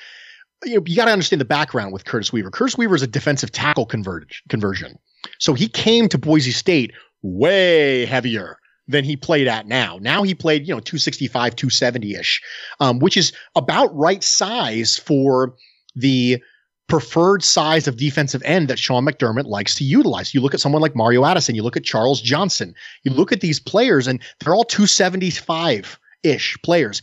you 0.64 0.76
know, 0.76 0.84
you 0.86 0.96
got 0.96 1.06
to 1.06 1.12
understand 1.12 1.42
the 1.42 1.46
background 1.46 1.92
with 1.92 2.06
Curtis 2.06 2.32
Weaver. 2.32 2.52
Curtis 2.52 2.78
Weaver 2.78 2.96
is 2.96 3.02
a 3.02 3.08
defensive 3.08 3.52
tackle 3.52 3.86
converge, 3.86 4.44
conversion. 4.50 4.98
So 5.40 5.54
he 5.54 5.68
came 5.68 6.08
to 6.10 6.18
Boise 6.18 6.52
State 6.52 6.94
way 7.22 8.06
heavier 8.06 8.58
than 8.88 9.04
he 9.04 9.16
played 9.16 9.48
at 9.48 9.68
now. 9.68 9.98
Now 10.02 10.24
he 10.24 10.36
played, 10.36 10.68
you 10.68 10.74
know, 10.74 10.80
265, 10.80 11.56
270 11.56 12.16
ish, 12.16 12.42
um, 12.80 13.00
which 13.00 13.18
is 13.18 13.32
about 13.56 13.96
right 13.96 14.24
size 14.24 14.98
for 14.98 15.56
the 15.96 16.42
preferred 16.94 17.44
size 17.44 17.88
of 17.88 17.98
defensive 17.98 18.44
end 18.46 18.68
that 18.68 18.78
Sean 18.78 19.04
McDermott 19.04 19.48
likes 19.48 19.74
to 19.74 19.84
utilize. 19.84 20.36
You 20.36 20.42
look 20.42 20.54
at 20.54 20.60
someone 20.60 20.80
like 20.80 20.96
Mario 20.96 21.26
Addison, 21.26 21.56
you 21.56 21.64
look 21.64 21.76
at 21.76 21.84
Charles 21.84 22.22
Johnson, 22.22 22.76
you 23.02 23.12
look 23.12 23.32
at 23.32 23.42
these 23.42 23.60
players, 23.60 24.06
and 24.06 24.22
they're 24.40 24.54
all 24.54 24.64
275 24.64 26.00
ish 26.22 26.56
players. 26.62 27.02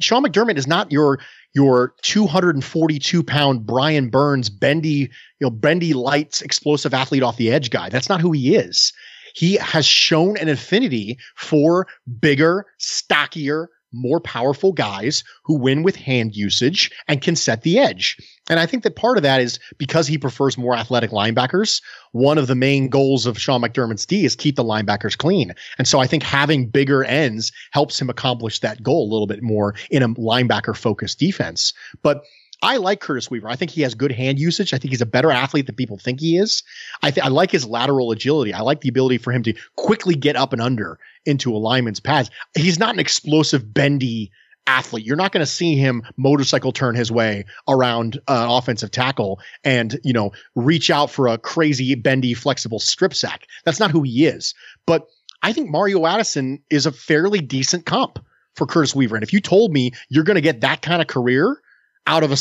Sean 0.00 0.24
McDermott 0.24 0.56
is 0.56 0.66
not 0.66 0.90
your 0.90 1.20
your 1.54 1.94
242 2.02 3.22
pound 3.22 3.64
Brian 3.64 4.10
Burns 4.10 4.50
bendy, 4.50 4.88
you 4.88 5.08
know, 5.42 5.50
bendy 5.50 5.94
lights 5.94 6.42
explosive 6.42 6.92
athlete 6.92 7.22
off 7.22 7.36
the 7.36 7.52
edge 7.52 7.70
guy. 7.70 7.88
That's 7.90 8.08
not 8.08 8.20
who 8.20 8.32
he 8.32 8.56
is. 8.56 8.92
He 9.32 9.54
has 9.58 9.86
shown 9.86 10.36
an 10.38 10.48
affinity 10.48 11.18
for 11.36 11.86
bigger, 12.20 12.66
stockier, 12.78 13.70
more 13.92 14.20
powerful 14.20 14.72
guys 14.72 15.24
who 15.44 15.58
win 15.58 15.82
with 15.82 15.96
hand 15.96 16.36
usage 16.36 16.90
and 17.06 17.22
can 17.22 17.36
set 17.36 17.62
the 17.62 17.78
edge. 17.78 18.16
And 18.50 18.58
I 18.58 18.66
think 18.66 18.82
that 18.82 18.96
part 18.96 19.16
of 19.16 19.22
that 19.22 19.40
is 19.40 19.58
because 19.76 20.06
he 20.06 20.18
prefers 20.18 20.56
more 20.56 20.74
athletic 20.74 21.10
linebackers. 21.10 21.82
One 22.12 22.38
of 22.38 22.46
the 22.46 22.54
main 22.54 22.88
goals 22.88 23.26
of 23.26 23.38
Sean 23.38 23.62
McDermott's 23.62 24.06
D 24.06 24.24
is 24.24 24.36
keep 24.36 24.56
the 24.56 24.64
linebackers 24.64 25.16
clean. 25.16 25.54
And 25.76 25.86
so 25.86 25.98
I 25.98 26.06
think 26.06 26.22
having 26.22 26.68
bigger 26.68 27.04
ends 27.04 27.52
helps 27.72 28.00
him 28.00 28.08
accomplish 28.08 28.60
that 28.60 28.82
goal 28.82 29.08
a 29.08 29.12
little 29.12 29.26
bit 29.26 29.42
more 29.42 29.74
in 29.90 30.02
a 30.02 30.08
linebacker 30.08 30.76
focused 30.76 31.18
defense. 31.18 31.72
But 32.02 32.24
I 32.62 32.78
like 32.78 33.00
Curtis 33.00 33.30
Weaver. 33.30 33.48
I 33.48 33.56
think 33.56 33.70
he 33.70 33.82
has 33.82 33.94
good 33.94 34.10
hand 34.10 34.38
usage. 34.38 34.74
I 34.74 34.78
think 34.78 34.90
he's 34.90 35.00
a 35.00 35.06
better 35.06 35.30
athlete 35.30 35.66
than 35.66 35.76
people 35.76 35.96
think 35.96 36.20
he 36.20 36.36
is. 36.36 36.62
I 37.02 37.10
think 37.10 37.24
I 37.24 37.28
like 37.28 37.50
his 37.50 37.66
lateral 37.66 38.10
agility. 38.10 38.52
I 38.52 38.60
like 38.60 38.80
the 38.80 38.88
ability 38.88 39.18
for 39.18 39.32
him 39.32 39.44
to 39.44 39.54
quickly 39.76 40.14
get 40.14 40.34
up 40.34 40.52
and 40.52 40.60
under 40.60 40.98
into 41.24 41.54
a 41.54 41.58
lineman's 41.58 42.00
pads. 42.00 42.30
He's 42.56 42.78
not 42.78 42.94
an 42.94 43.00
explosive, 43.00 43.72
bendy 43.72 44.32
athlete. 44.66 45.06
You're 45.06 45.16
not 45.16 45.32
going 45.32 45.40
to 45.40 45.50
see 45.50 45.76
him 45.76 46.02
motorcycle 46.16 46.72
turn 46.72 46.94
his 46.94 47.10
way 47.10 47.44
around 47.68 48.16
an 48.28 48.48
offensive 48.48 48.90
tackle 48.90 49.40
and, 49.64 49.98
you 50.04 50.12
know, 50.12 50.32
reach 50.54 50.90
out 50.90 51.10
for 51.10 51.28
a 51.28 51.38
crazy, 51.38 51.94
bendy, 51.94 52.34
flexible 52.34 52.80
strip 52.80 53.14
sack. 53.14 53.46
That's 53.64 53.80
not 53.80 53.90
who 53.90 54.02
he 54.02 54.26
is. 54.26 54.54
But 54.84 55.08
I 55.42 55.52
think 55.52 55.70
Mario 55.70 56.06
Addison 56.06 56.60
is 56.70 56.86
a 56.86 56.92
fairly 56.92 57.40
decent 57.40 57.86
comp 57.86 58.18
for 58.56 58.66
Curtis 58.66 58.94
Weaver. 58.94 59.16
And 59.16 59.22
if 59.22 59.32
you 59.32 59.40
told 59.40 59.72
me 59.72 59.92
you're 60.08 60.24
going 60.24 60.34
to 60.34 60.40
get 60.40 60.60
that 60.60 60.82
kind 60.82 61.00
of 61.00 61.06
career 61.06 61.60
out 62.08 62.24
of 62.24 62.32
a, 62.32 62.36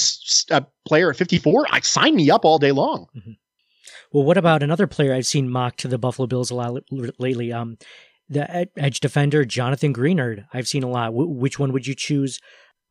a 0.56 0.66
player 0.88 1.10
at 1.10 1.18
54, 1.18 1.68
I'd 1.70 1.86
sign 1.86 2.16
me 2.16 2.32
up 2.32 2.46
all 2.46 2.58
day 2.58 2.72
long. 2.72 3.08
Mm-hmm. 3.16 3.32
Well, 4.14 4.24
what 4.24 4.38
about 4.38 4.64
another 4.64 4.88
player 4.88 5.14
I've 5.14 5.26
seen 5.28 5.50
mocked 5.50 5.82
to 5.82 5.90
the 5.90 5.98
Buffalo 5.98 6.26
Bills 6.26 6.50
a 6.50 6.56
lot 6.56 6.82
lately? 6.90 7.52
Um, 7.52 7.78
the 8.30 8.68
edge 8.78 9.02
defender 9.02 9.44
Jonathan 9.44 9.94
Greenard. 9.94 10.46
I've 10.54 10.68
seen 10.68 10.84
a 10.84 10.90
lot. 10.90 11.08
W- 11.08 11.30
which 11.30 11.60
one 11.60 11.74
would 11.74 11.86
you 11.86 11.94
choose? 11.94 12.40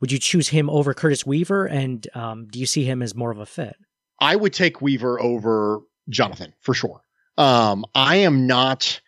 Would 0.01 0.13
you 0.13 0.19
choose 0.19 0.49
him 0.49 0.69
over 0.69 0.93
Curtis 0.93 1.25
Weaver? 1.25 1.65
And 1.65 2.07
um, 2.15 2.47
do 2.49 2.59
you 2.59 2.67
see 2.67 2.85
him 2.85 3.03
as 3.03 3.15
more 3.15 3.31
of 3.31 3.39
a 3.39 3.47
fit? 3.47 3.77
I 4.21 4.37
would 4.37 4.53
take 4.53 4.83
Weaver 4.83 5.21
over 5.21 5.81
Jonathan 6.11 6.53
for 6.61 6.75
sure. 6.75 7.01
Um, 7.39 7.87
I 7.95 8.17
am 8.17 8.47
not 8.47 9.01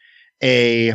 a, 0.43 0.95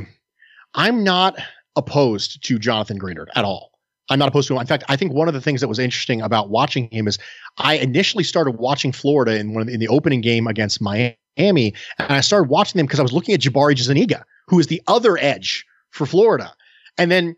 I'm 0.73 1.03
not 1.03 1.37
opposed 1.75 2.43
to 2.45 2.57
Jonathan 2.57 2.99
Greenard 2.99 3.27
at 3.35 3.45
all. 3.45 3.72
I'm 4.09 4.19
not 4.19 4.27
opposed 4.27 4.47
to 4.49 4.53
him. 4.53 4.59
In 4.59 4.67
fact, 4.67 4.83
I 4.89 4.95
think 4.95 5.13
one 5.13 5.27
of 5.27 5.33
the 5.33 5.41
things 5.41 5.61
that 5.61 5.67
was 5.67 5.79
interesting 5.79 6.21
about 6.21 6.49
watching 6.49 6.89
him 6.91 7.07
is 7.07 7.17
I 7.57 7.75
initially 7.75 8.23
started 8.23 8.51
watching 8.57 8.91
Florida 8.91 9.37
in 9.37 9.53
one 9.53 9.67
the, 9.67 9.73
in 9.73 9.79
the 9.79 9.87
opening 9.87 10.21
game 10.21 10.47
against 10.47 10.81
Miami, 10.81 11.15
and 11.37 11.73
I 11.99 12.21
started 12.21 12.49
watching 12.49 12.79
them 12.79 12.85
because 12.85 12.99
I 12.99 13.03
was 13.03 13.13
looking 13.13 13.33
at 13.33 13.41
Jabari 13.41 13.77
Zuniga, 13.77 14.25
who 14.47 14.59
is 14.59 14.67
the 14.67 14.81
other 14.87 15.17
edge 15.17 15.65
for 15.91 16.05
Florida. 16.05 16.53
And 16.97 17.09
then 17.09 17.35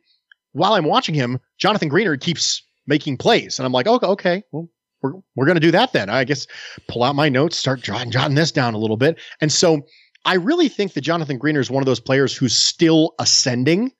while 0.54 0.74
I'm 0.74 0.86
watching 0.86 1.16
him, 1.16 1.40
Jonathan 1.58 1.90
Greenard 1.90 2.22
keeps 2.22 2.64
making 2.88 3.18
plays, 3.18 3.60
and 3.60 3.66
I'm 3.66 3.72
like, 3.72 3.88
okay, 3.88 4.08
okay, 4.08 4.44
well, 4.52 4.70
we're 5.02 5.14
we're 5.36 5.46
gonna 5.46 5.60
do 5.60 5.72
that 5.72 5.94
then. 5.94 6.10
I 6.10 6.24
guess 6.24 6.48
pull 6.88 7.04
out 7.04 7.16
my 7.16 7.30
notes, 7.30 7.58
start 7.58 7.82
jotting, 7.82 8.12
jotting 8.12 8.36
this 8.36 8.52
down 8.52 8.74
a 8.74 8.80
little 8.80 8.98
bit, 8.98 9.20
and 9.40 9.52
so 9.52 9.86
I 10.26 10.36
really 10.36 10.70
think 10.70 10.94
that 10.94 11.02
Jonathan 11.02 11.40
Greenard 11.40 11.60
is 11.60 11.70
one 11.70 11.84
of 11.84 11.86
those 11.86 12.00
players 12.00 12.36
who's 12.36 12.58
still 12.58 13.14
ascending, 13.20 13.92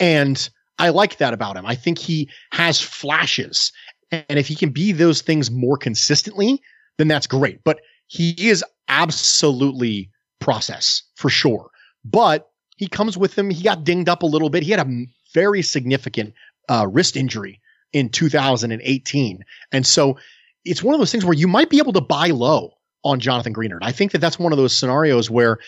and 0.00 0.48
I 0.78 0.90
like 0.90 1.18
that 1.18 1.34
about 1.34 1.56
him. 1.56 1.66
I 1.66 1.74
think 1.74 1.98
he 1.98 2.28
has 2.52 2.80
flashes. 2.80 3.72
And 4.10 4.38
if 4.38 4.46
he 4.46 4.54
can 4.54 4.70
be 4.70 4.92
those 4.92 5.20
things 5.20 5.50
more 5.50 5.76
consistently, 5.76 6.62
then 6.98 7.08
that's 7.08 7.26
great. 7.26 7.62
But 7.64 7.80
he 8.06 8.30
is 8.38 8.64
absolutely 8.88 10.10
process 10.40 11.02
for 11.14 11.28
sure. 11.28 11.70
But 12.04 12.50
he 12.76 12.86
comes 12.86 13.18
with 13.18 13.36
him. 13.36 13.50
He 13.50 13.62
got 13.62 13.84
dinged 13.84 14.08
up 14.08 14.22
a 14.22 14.26
little 14.26 14.50
bit. 14.50 14.62
He 14.62 14.70
had 14.70 14.86
a 14.86 15.06
very 15.34 15.62
significant 15.62 16.32
uh, 16.68 16.86
wrist 16.90 17.16
injury 17.16 17.60
in 17.92 18.08
2018. 18.08 19.44
And 19.72 19.86
so 19.86 20.16
it's 20.64 20.82
one 20.82 20.94
of 20.94 21.00
those 21.00 21.12
things 21.12 21.24
where 21.24 21.34
you 21.34 21.48
might 21.48 21.70
be 21.70 21.78
able 21.78 21.92
to 21.94 22.00
buy 22.00 22.28
low 22.28 22.72
on 23.04 23.20
Jonathan 23.20 23.54
Greenard. 23.54 23.80
I 23.82 23.92
think 23.92 24.12
that 24.12 24.18
that's 24.18 24.38
one 24.38 24.52
of 24.52 24.58
those 24.58 24.76
scenarios 24.76 25.30
where 25.30 25.58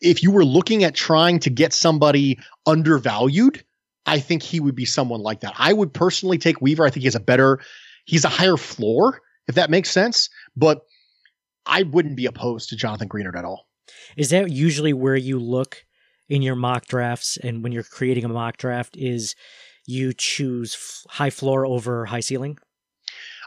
if 0.00 0.22
you 0.22 0.30
were 0.30 0.44
looking 0.44 0.84
at 0.84 0.94
trying 0.94 1.38
to 1.40 1.50
get 1.50 1.72
somebody 1.72 2.38
undervalued, 2.66 3.64
I 4.08 4.20
think 4.20 4.42
he 4.42 4.58
would 4.58 4.74
be 4.74 4.86
someone 4.86 5.20
like 5.20 5.40
that. 5.40 5.54
I 5.58 5.72
would 5.72 5.92
personally 5.92 6.38
take 6.38 6.60
Weaver. 6.60 6.84
I 6.84 6.90
think 6.90 7.02
he 7.02 7.06
has 7.06 7.14
a 7.14 7.20
better, 7.20 7.60
he's 8.06 8.24
a 8.24 8.28
higher 8.28 8.56
floor, 8.56 9.20
if 9.46 9.54
that 9.54 9.70
makes 9.70 9.90
sense. 9.90 10.30
But 10.56 10.80
I 11.66 11.82
wouldn't 11.82 12.16
be 12.16 12.26
opposed 12.26 12.70
to 12.70 12.76
Jonathan 12.76 13.08
Greenard 13.08 13.36
at 13.36 13.44
all. 13.44 13.68
Is 14.16 14.30
that 14.30 14.50
usually 14.50 14.92
where 14.92 15.16
you 15.16 15.38
look 15.38 15.84
in 16.28 16.42
your 16.42 16.56
mock 16.56 16.86
drafts 16.86 17.36
and 17.36 17.62
when 17.62 17.72
you're 17.72 17.82
creating 17.82 18.24
a 18.24 18.28
mock 18.28 18.56
draft? 18.56 18.96
Is 18.96 19.34
you 19.86 20.12
choose 20.12 20.74
f- 20.74 21.04
high 21.10 21.30
floor 21.30 21.66
over 21.66 22.06
high 22.06 22.20
ceiling? 22.20 22.58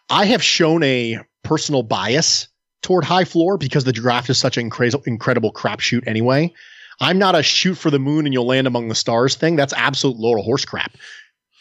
I 0.10 0.26
have 0.26 0.44
shown 0.44 0.84
a 0.84 1.20
personal 1.44 1.84
bias 1.84 2.48
toward 2.82 3.04
high 3.04 3.26
floor 3.26 3.58
because 3.58 3.84
the 3.84 3.94
draft 3.94 4.30
is 4.30 4.38
such 4.38 4.58
an 4.58 4.62
incredible, 4.62 5.04
incredible 5.06 5.54
crapshoot 5.54 6.08
anyway. 6.08 6.54
I'm 7.02 7.18
not 7.18 7.36
a 7.36 7.42
shoot 7.42 7.76
for 7.76 7.90
the 7.90 8.00
moon 8.00 8.26
and 8.26 8.34
you'll 8.34 8.46
land 8.46 8.68
among 8.68 8.88
the 8.88 8.96
stars 8.96 9.36
thing. 9.36 9.56
That's 9.56 9.74
absolute 9.74 10.18
load 10.18 10.38
of 10.38 10.46
horse 10.46 10.64
crap. 10.64 10.96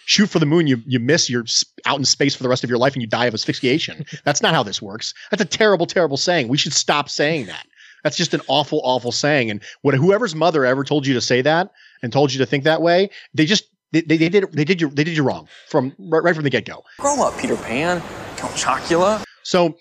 Shoot 0.04 0.26
for 0.28 0.38
the 0.38 0.46
moon, 0.46 0.66
you 0.66 0.82
you 0.86 1.00
miss, 1.00 1.30
you're 1.30 1.46
out 1.86 1.98
in 1.98 2.04
space 2.04 2.34
for 2.34 2.42
the 2.42 2.48
rest 2.48 2.62
of 2.62 2.70
your 2.70 2.78
life 2.78 2.94
and 2.94 3.02
you 3.02 3.08
die 3.08 3.26
of 3.26 3.34
asphyxiation. 3.34 4.04
That's 4.24 4.42
not 4.42 4.54
how 4.54 4.62
this 4.62 4.82
works. 4.82 5.14
That's 5.30 5.42
a 5.42 5.46
terrible, 5.46 5.86
terrible 5.86 6.16
saying. 6.16 6.48
We 6.48 6.58
should 6.58 6.72
stop 6.72 7.08
saying 7.08 7.46
that. 7.46 7.66
That's 8.04 8.16
just 8.16 8.34
an 8.34 8.40
awful, 8.48 8.80
awful 8.84 9.12
saying. 9.12 9.50
And 9.50 9.62
what 9.82 9.94
whoever's 9.94 10.34
mother 10.34 10.64
ever 10.64 10.84
told 10.84 11.06
you 11.06 11.14
to 11.14 11.20
say 11.20 11.42
that 11.42 11.70
and 12.02 12.12
told 12.12 12.32
you 12.32 12.38
to 12.38 12.46
think 12.46 12.64
that 12.64 12.82
way, 12.82 13.10
they 13.34 13.46
just 13.46 13.64
they, 13.92 14.02
they, 14.02 14.16
they 14.16 14.28
did 14.28 14.52
they 14.52 14.64
did 14.64 14.80
you 14.80 14.90
they 14.90 15.04
did 15.04 15.16
you 15.16 15.22
wrong 15.22 15.48
from 15.68 15.94
right, 15.98 16.22
right 16.22 16.34
from 16.34 16.44
the 16.44 16.50
get 16.50 16.66
go. 16.66 16.84
Grow 16.98 17.22
up, 17.22 17.38
Peter 17.38 17.56
Pan, 17.56 18.02
Count 18.36 18.54
Chocula. 18.54 19.24
So 19.42 19.76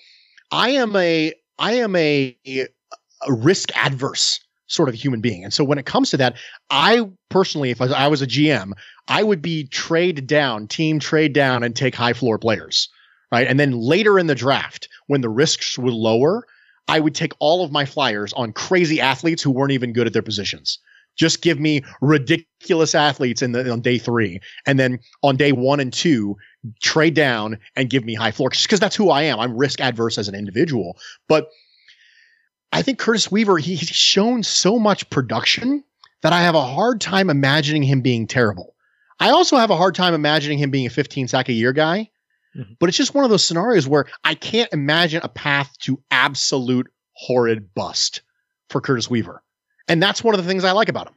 I 0.52 0.70
am 0.70 0.96
a 0.96 1.34
I 1.58 1.74
am 1.74 1.96
a, 1.96 2.38
a 2.48 3.34
risk 3.34 3.76
adverse 3.76 4.40
sort 4.70 4.88
of 4.88 4.96
a 4.96 4.98
human 4.98 5.20
being. 5.20 5.44
And 5.44 5.54
so 5.54 5.64
when 5.64 5.78
it 5.78 5.86
comes 5.86 6.10
to 6.12 6.18
that, 6.18 6.38
I 6.70 7.10
personally, 7.30 7.72
if 7.72 7.82
I 7.82 8.08
was 8.08 8.22
a 8.22 8.28
GM, 8.28 8.72
I 9.08 9.24
would 9.24 9.42
be 9.42 9.68
trade 9.68 10.26
down, 10.26 10.68
team 10.68 11.00
trade 11.00 11.34
down 11.34 11.64
and 11.64 11.76
take 11.76 11.96
high 11.96 12.14
floor 12.14 12.38
players. 12.40 12.88
Right. 13.32 13.48
And 13.48 13.60
then 13.60 13.74
later 13.74 14.18
in 14.18 14.26
the 14.26 14.34
draft, 14.34 14.90
when 15.06 15.22
the 15.22 15.30
risks 15.30 15.78
were 15.78 15.92
lower, 15.92 16.46
I 16.88 17.00
would 17.00 17.14
take 17.14 17.34
all 17.38 17.64
of 17.64 17.72
my 17.72 17.86
flyers 17.86 18.34
on 18.34 18.54
crazy 18.54 19.00
athletes 19.00 19.44
who 19.44 19.52
weren't 19.52 19.72
even 19.72 19.94
good 19.94 20.08
at 20.08 20.14
their 20.14 20.24
positions. 20.24 20.80
Just 21.16 21.44
give 21.44 21.60
me 21.60 21.84
ridiculous 22.02 22.96
athletes 22.96 23.44
in 23.44 23.52
the 23.52 23.70
on 23.72 23.82
day 23.82 24.00
three, 24.00 24.40
and 24.66 24.80
then 24.80 25.00
on 25.22 25.36
day 25.36 25.52
one 25.52 25.80
and 25.80 25.94
two, 25.94 26.38
trade 26.82 27.14
down 27.14 27.60
and 27.76 27.90
give 27.90 28.04
me 28.06 28.16
high 28.16 28.32
floor 28.32 28.50
because 28.50 28.80
that's 28.80 28.96
who 28.96 29.12
I 29.12 29.24
am. 29.24 29.40
I'm 29.40 29.56
risk 29.56 29.80
adverse 29.80 30.18
as 30.18 30.28
an 30.28 30.34
individual, 30.34 30.98
but 31.28 31.50
I 32.72 32.82
think 32.82 33.00
Curtis 33.00 33.32
Weaver, 33.32 33.58
he's 33.58 33.82
shown 33.82 34.44
so 34.44 34.78
much 34.78 35.10
production 35.10 35.84
that 36.22 36.34
I 36.34 36.42
have 36.42 36.56
a 36.56 36.62
hard 36.62 37.02
time 37.02 37.30
imagining 37.30 37.84
him 37.84 38.02
being 38.02 38.28
terrible. 38.28 38.76
I 39.20 39.32
also 39.32 39.58
have 39.58 39.70
a 39.70 39.76
hard 39.76 39.96
time 39.96 40.14
imagining 40.14 40.60
him 40.60 40.72
being 40.72 40.86
a 40.86 40.90
15 40.90 41.28
sack 41.28 41.50
a 41.50 41.54
year 41.54 41.74
guy, 41.74 42.10
mm-hmm. 42.56 42.74
but 42.80 42.90
it's 42.90 42.98
just 42.98 43.14
one 43.14 43.24
of 43.24 43.30
those 43.30 43.44
scenarios 43.44 43.88
where 43.88 44.06
I 44.24 44.36
can't 44.36 44.72
imagine 44.72 45.22
a 45.24 45.30
path 45.30 45.72
to 45.80 46.02
absolute 46.12 46.88
horrid 47.14 47.74
bust 47.74 48.22
for 48.70 48.82
Curtis 48.82 49.10
Weaver. 49.10 49.42
And 49.88 50.02
that's 50.02 50.24
one 50.24 50.36
of 50.36 50.42
the 50.44 50.48
things 50.48 50.64
I 50.64 50.72
like 50.72 50.90
about 50.90 51.08
him. 51.08 51.16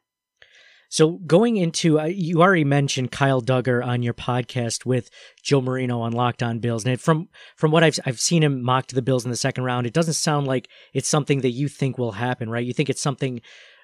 So 0.92 1.12
going 1.12 1.56
into, 1.56 1.98
uh, 1.98 2.04
you 2.04 2.42
already 2.42 2.64
mentioned 2.64 3.10
Kyle 3.10 3.40
Dugger 3.40 3.82
on 3.82 4.02
your 4.02 4.12
podcast 4.12 4.84
with 4.84 5.08
Joe 5.42 5.62
Marino 5.62 6.02
on 6.02 6.12
Locked 6.12 6.42
On 6.42 6.58
Bills, 6.58 6.84
and 6.84 6.92
it, 6.92 7.00
from 7.00 7.30
from 7.56 7.70
what 7.70 7.82
I've 7.82 7.98
I've 8.04 8.20
seen 8.20 8.42
him 8.42 8.62
mock 8.62 8.88
the 8.88 9.00
Bills 9.00 9.24
in 9.24 9.30
the 9.30 9.36
second 9.38 9.64
round, 9.64 9.86
it 9.86 9.94
doesn't 9.94 10.12
sound 10.12 10.46
like 10.46 10.68
it's 10.92 11.08
something 11.08 11.40
that 11.40 11.52
you 11.52 11.68
think 11.68 11.96
will 11.96 12.12
happen, 12.12 12.50
right? 12.50 12.66
You 12.66 12.74
think 12.74 12.90
it's 12.90 13.00
something 13.00 13.40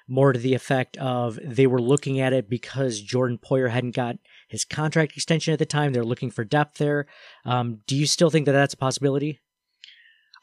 more 0.07 0.33
to 0.33 0.37
the 0.37 0.53
effect 0.53 0.97
of 0.97 1.39
they 1.43 1.65
were 1.65 1.81
looking 1.81 2.19
at 2.19 2.31
it 2.31 2.47
because 2.47 3.01
Jordan 3.01 3.39
Poyer 3.39 3.71
hadn't 3.71 3.95
got 3.95 4.17
his 4.47 4.63
contract 4.63 5.13
extension 5.13 5.51
at 5.51 5.57
the 5.57 5.65
time. 5.65 5.93
They're 5.93 6.03
looking 6.03 6.29
for 6.29 6.43
depth 6.43 6.77
there. 6.77 7.07
Um, 7.43 7.79
do 7.87 7.95
you 7.95 8.05
still 8.05 8.29
think 8.29 8.45
that 8.45 8.51
that's 8.51 8.75
a 8.75 8.77
possibility? 8.77 9.39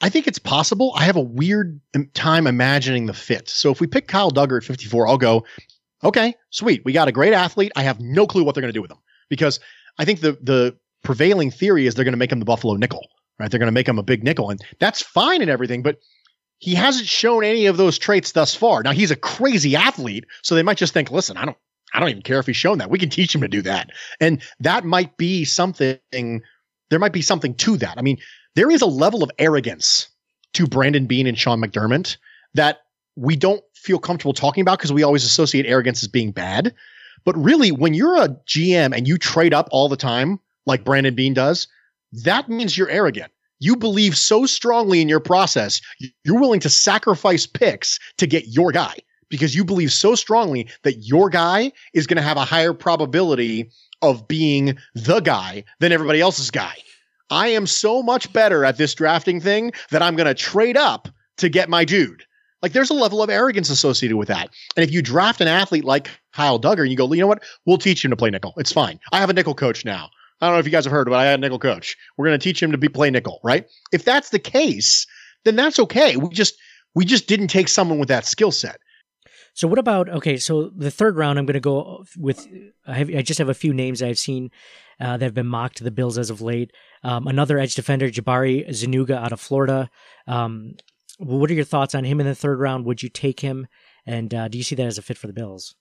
I 0.00 0.08
think 0.08 0.26
it's 0.26 0.40
possible. 0.40 0.92
I 0.96 1.04
have 1.04 1.16
a 1.16 1.20
weird 1.20 1.80
time 2.12 2.48
imagining 2.48 3.06
the 3.06 3.14
fit. 3.14 3.48
So 3.48 3.70
if 3.70 3.80
we 3.80 3.86
pick 3.86 4.08
Kyle 4.08 4.32
Dugger 4.32 4.58
at 4.58 4.64
54, 4.64 5.06
I'll 5.06 5.16
go, 5.16 5.44
okay, 6.06 6.34
sweet. 6.50 6.82
We 6.84 6.92
got 6.92 7.08
a 7.08 7.12
great 7.12 7.32
athlete. 7.32 7.72
I 7.76 7.82
have 7.82 8.00
no 8.00 8.26
clue 8.26 8.44
what 8.44 8.54
they're 8.54 8.62
going 8.62 8.72
to 8.72 8.76
do 8.76 8.82
with 8.82 8.90
him 8.90 8.98
because 9.28 9.60
I 9.98 10.04
think 10.04 10.20
the 10.20 10.38
the 10.42 10.76
prevailing 11.02 11.50
theory 11.50 11.86
is 11.86 11.94
they're 11.94 12.04
going 12.04 12.12
to 12.12 12.18
make 12.18 12.32
him 12.32 12.38
the 12.38 12.44
Buffalo 12.44 12.74
nickel, 12.74 13.06
right? 13.38 13.50
They're 13.50 13.60
going 13.60 13.68
to 13.68 13.72
make 13.72 13.88
him 13.88 13.98
a 13.98 14.02
big 14.02 14.24
nickel, 14.24 14.50
and 14.50 14.60
that's 14.80 15.02
fine 15.02 15.42
and 15.42 15.50
everything, 15.50 15.82
but 15.82 15.98
he 16.58 16.74
hasn't 16.74 17.06
shown 17.06 17.44
any 17.44 17.66
of 17.66 17.76
those 17.76 17.98
traits 17.98 18.32
thus 18.32 18.54
far. 18.54 18.82
Now 18.82 18.92
he's 18.92 19.10
a 19.10 19.16
crazy 19.16 19.76
athlete, 19.76 20.24
so 20.42 20.54
they 20.54 20.62
might 20.62 20.78
just 20.78 20.94
think, 20.94 21.10
listen, 21.10 21.36
I 21.36 21.44
don't, 21.44 21.56
I 21.92 22.00
don't 22.00 22.08
even 22.08 22.22
care 22.22 22.38
if 22.38 22.46
he's 22.46 22.56
shown 22.56 22.78
that. 22.78 22.90
We 22.90 22.98
can 22.98 23.10
teach 23.10 23.34
him 23.34 23.42
to 23.42 23.48
do 23.48 23.62
that, 23.62 23.90
and 24.20 24.42
that 24.60 24.84
might 24.84 25.16
be 25.16 25.44
something. 25.44 26.42
There 26.88 26.98
might 26.98 27.12
be 27.12 27.22
something 27.22 27.54
to 27.56 27.76
that. 27.78 27.98
I 27.98 28.02
mean, 28.02 28.18
there 28.54 28.70
is 28.70 28.80
a 28.80 28.86
level 28.86 29.22
of 29.22 29.30
arrogance 29.38 30.08
to 30.54 30.66
Brandon 30.66 31.06
Beane 31.06 31.26
and 31.26 31.38
Sean 31.38 31.60
McDermott 31.60 32.16
that 32.54 32.78
we 33.16 33.34
don't 33.34 33.62
feel 33.74 33.98
comfortable 33.98 34.32
talking 34.32 34.62
about 34.62 34.78
because 34.78 34.92
we 34.92 35.02
always 35.02 35.24
associate 35.24 35.66
arrogance 35.66 36.02
as 36.02 36.08
being 36.08 36.30
bad. 36.30 36.74
But 37.24 37.36
really, 37.36 37.72
when 37.72 37.94
you're 37.94 38.22
a 38.22 38.28
GM 38.28 38.96
and 38.96 39.08
you 39.08 39.18
trade 39.18 39.52
up 39.52 39.68
all 39.72 39.88
the 39.88 39.96
time, 39.96 40.38
like 40.66 40.84
Brandon 40.84 41.14
Beane 41.14 41.34
does, 41.34 41.66
that 42.12 42.48
means 42.48 42.76
you're 42.76 42.90
arrogant. 42.90 43.32
You 43.58 43.74
believe 43.74 44.16
so 44.16 44.46
strongly 44.46 45.00
in 45.00 45.08
your 45.08 45.20
process, 45.20 45.80
you're 46.24 46.38
willing 46.38 46.60
to 46.60 46.68
sacrifice 46.68 47.46
picks 47.46 47.98
to 48.18 48.26
get 48.26 48.48
your 48.48 48.70
guy 48.70 48.96
because 49.28 49.54
you 49.54 49.64
believe 49.64 49.92
so 49.92 50.14
strongly 50.14 50.68
that 50.82 50.98
your 50.98 51.30
guy 51.30 51.72
is 51.94 52.06
going 52.06 52.18
to 52.18 52.22
have 52.22 52.36
a 52.36 52.44
higher 52.44 52.74
probability 52.74 53.70
of 54.02 54.28
being 54.28 54.76
the 54.94 55.20
guy 55.20 55.64
than 55.80 55.90
everybody 55.90 56.20
else's 56.20 56.50
guy. 56.50 56.74
I 57.30 57.48
am 57.48 57.66
so 57.66 58.02
much 58.02 58.32
better 58.32 58.64
at 58.64 58.76
this 58.76 58.94
drafting 58.94 59.40
thing 59.40 59.72
that 59.90 60.02
I'm 60.02 60.16
going 60.16 60.28
to 60.28 60.34
trade 60.34 60.76
up 60.76 61.08
to 61.38 61.48
get 61.48 61.68
my 61.68 61.84
dude. 61.84 62.24
Like 62.62 62.72
there's 62.72 62.90
a 62.90 62.94
level 62.94 63.22
of 63.22 63.30
arrogance 63.30 63.70
associated 63.70 64.16
with 64.16 64.28
that. 64.28 64.50
And 64.76 64.84
if 64.84 64.92
you 64.92 65.02
draft 65.02 65.40
an 65.40 65.48
athlete 65.48 65.84
like 65.84 66.10
Kyle 66.32 66.58
Dugger 66.58 66.80
and 66.80 66.90
you 66.90 66.96
go, 66.96 67.12
you 67.12 67.20
know 67.20 67.26
what? 67.26 67.42
We'll 67.66 67.78
teach 67.78 68.04
him 68.04 68.10
to 68.10 68.16
play 68.16 68.30
nickel. 68.30 68.54
It's 68.56 68.72
fine. 68.72 68.98
I 69.12 69.18
have 69.18 69.30
a 69.30 69.34
nickel 69.34 69.54
coach 69.54 69.84
now. 69.84 70.10
I 70.40 70.46
don't 70.46 70.56
know 70.56 70.60
if 70.60 70.66
you 70.66 70.72
guys 70.72 70.84
have 70.84 70.92
heard, 70.92 71.08
but 71.08 71.14
I 71.14 71.24
had 71.24 71.38
a 71.38 71.42
nickel 71.42 71.58
coach. 71.58 71.96
We're 72.16 72.26
going 72.26 72.38
to 72.38 72.42
teach 72.42 72.62
him 72.62 72.72
to 72.72 72.78
be 72.78 72.88
play 72.88 73.10
nickel, 73.10 73.40
right? 73.42 73.66
If 73.92 74.04
that's 74.04 74.30
the 74.30 74.38
case, 74.38 75.06
then 75.44 75.56
that's 75.56 75.78
okay. 75.78 76.16
We 76.16 76.28
just 76.28 76.56
we 76.94 77.04
just 77.04 77.26
didn't 77.26 77.48
take 77.48 77.68
someone 77.68 77.98
with 77.98 78.08
that 78.08 78.26
skill 78.26 78.50
set. 78.50 78.78
So 79.54 79.66
what 79.66 79.78
about 79.78 80.10
okay? 80.10 80.36
So 80.36 80.70
the 80.76 80.90
third 80.90 81.16
round, 81.16 81.38
I'm 81.38 81.46
going 81.46 81.54
to 81.54 81.60
go 81.60 82.04
with. 82.18 82.46
I, 82.86 82.92
have, 82.92 83.08
I 83.08 83.22
just 83.22 83.38
have 83.38 83.48
a 83.48 83.54
few 83.54 83.72
names 83.72 84.02
I've 84.02 84.18
seen 84.18 84.50
uh, 85.00 85.16
that 85.16 85.24
have 85.24 85.34
been 85.34 85.46
mocked 85.46 85.78
to 85.78 85.84
the 85.84 85.90
Bills 85.90 86.18
as 86.18 86.28
of 86.28 86.42
late. 86.42 86.72
Um, 87.02 87.26
another 87.26 87.58
edge 87.58 87.74
defender, 87.74 88.10
Jabari 88.10 88.70
Zuniga 88.74 89.16
out 89.16 89.32
of 89.32 89.40
Florida. 89.40 89.88
Um, 90.26 90.74
What 91.18 91.50
are 91.50 91.54
your 91.54 91.64
thoughts 91.64 91.94
on 91.94 92.04
him 92.04 92.20
in 92.20 92.26
the 92.26 92.34
third 92.34 92.60
round? 92.60 92.84
Would 92.84 93.02
you 93.02 93.08
take 93.08 93.40
him? 93.40 93.66
And 94.04 94.32
uh, 94.34 94.48
do 94.48 94.58
you 94.58 94.64
see 94.64 94.74
that 94.74 94.86
as 94.86 94.98
a 94.98 95.02
fit 95.02 95.18
for 95.18 95.26
the 95.26 95.32
Bills? 95.32 95.74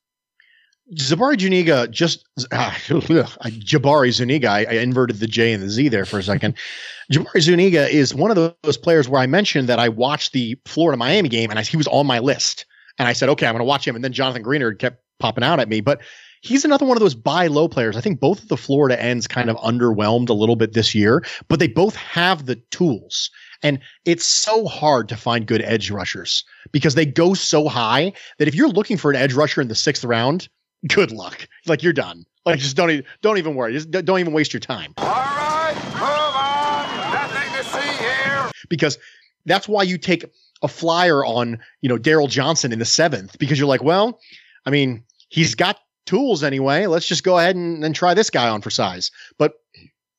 Jabari 0.94 1.40
Zuniga 1.40 1.88
just 1.88 2.26
uh, 2.52 2.70
Jabari 2.88 4.12
Zuniga. 4.12 4.50
I, 4.50 4.66
I, 4.70 4.74
inverted 4.74 5.20
the 5.20 5.28
J 5.28 5.52
and 5.52 5.64
the 5.64 5.70
Z 5.70 5.90
there 5.90 6.06
for 6.06 6.20
a 6.20 6.24
second. 6.24 6.56
Jabari 7.12 7.42
Zuniga 7.42 7.90
is 7.90 8.14
one 8.14 8.30
of 8.30 8.54
those 8.64 8.78
players 8.78 9.10
where 9.10 9.22
I 9.22 9.26
mentioned 9.26 9.68
that 9.68 9.80
I 9.80 9.90
watched 9.90 10.34
the 10.34 10.60
Florida 10.66 10.98
Miami 10.98 11.30
game 11.30 11.50
and 11.50 11.58
I, 11.58 11.64
he 11.64 11.78
was 11.78 11.88
on 11.88 12.06
my 12.06 12.20
list, 12.20 12.66
and 13.00 13.08
I 13.08 13.14
said, 13.14 13.30
okay, 13.30 13.48
I'm 13.48 13.54
going 13.54 13.62
to 13.62 13.66
watch 13.66 13.88
him. 13.88 13.96
And 13.96 14.04
then 14.04 14.14
Jonathan 14.14 14.44
Greenard 14.44 14.80
kept 14.80 15.02
popping 15.20 15.44
out 15.44 15.60
at 15.60 15.70
me, 15.70 15.82
but 15.82 16.02
he's 16.42 16.66
another 16.66 16.86
one 16.86 16.98
of 16.98 17.02
those 17.02 17.16
buy 17.16 17.48
low 17.48 17.68
players. 17.68 17.98
I 17.98 18.02
think 18.02 18.20
both 18.20 18.44
of 18.44 18.48
the 18.50 18.58
Florida 18.58 19.02
ends 19.02 19.28
kind 19.28 19.50
of 19.50 19.58
underwhelmed 19.58 20.30
a 20.30 20.34
little 20.34 20.56
bit 20.56 20.74
this 20.74 20.94
year, 20.94 21.26
but 21.48 21.60
they 21.60 21.68
both 21.68 21.96
have 21.96 22.46
the 22.46 22.56
tools. 22.70 23.32
And 23.64 23.80
it's 24.06 24.26
so 24.26 24.66
hard 24.66 25.10
to 25.10 25.16
find 25.16 25.48
good 25.48 25.62
edge 25.62 25.92
rushers 25.92 26.44
because 26.72 26.96
they 26.96 27.06
go 27.06 27.34
so 27.34 27.68
high 27.68 28.14
that 28.38 28.48
if 28.48 28.56
you're 28.56 28.70
looking 28.70 28.98
for 28.98 29.12
an 29.12 29.18
edge 29.18 29.34
rusher 29.34 29.62
in 29.62 29.68
the 29.68 29.76
sixth 29.76 30.04
round, 30.04 30.48
good 30.88 31.12
luck. 31.12 31.48
Like 31.66 31.84
you're 31.84 31.94
done. 31.94 32.26
Like 32.46 32.60
just 32.60 32.76
don't 32.76 32.92
even 32.92 33.06
don't 33.22 33.38
even 33.38 33.56
worry. 33.56 33.74
Just 33.74 33.90
don't 33.92 34.20
even 34.20 34.34
waste 34.34 34.54
your 34.54 34.60
time. 34.60 34.94
All 34.98 35.06
right, 35.06 35.74
move 35.94 36.36
on. 36.36 37.14
Nothing 37.14 37.54
to 37.58 37.64
see 37.64 38.04
here. 38.04 38.52
Because 38.70 38.98
that's 39.46 39.68
why 39.68 39.84
you 39.84 39.98
take 39.98 40.26
a 40.62 40.68
flyer 40.68 41.26
on 41.26 41.60
you 41.82 41.90
know 41.90 41.98
Darryl 41.98 42.30
Johnson 42.30 42.72
in 42.72 42.80
the 42.80 42.86
seventh 42.86 43.38
because 43.40 43.58
you're 43.58 43.68
like, 43.68 43.84
well, 43.84 44.20
I 44.66 44.70
mean, 44.70 45.04
he's 45.30 45.56
got 45.56 45.80
tools 46.06 46.44
anyway. 46.44 46.86
Let's 46.86 47.08
just 47.08 47.24
go 47.24 47.40
ahead 47.40 47.56
and, 47.56 47.84
and 47.84 47.96
try 47.96 48.14
this 48.14 48.30
guy 48.30 48.48
on 48.48 48.62
for 48.62 48.70
size. 48.70 49.12
But 49.38 49.54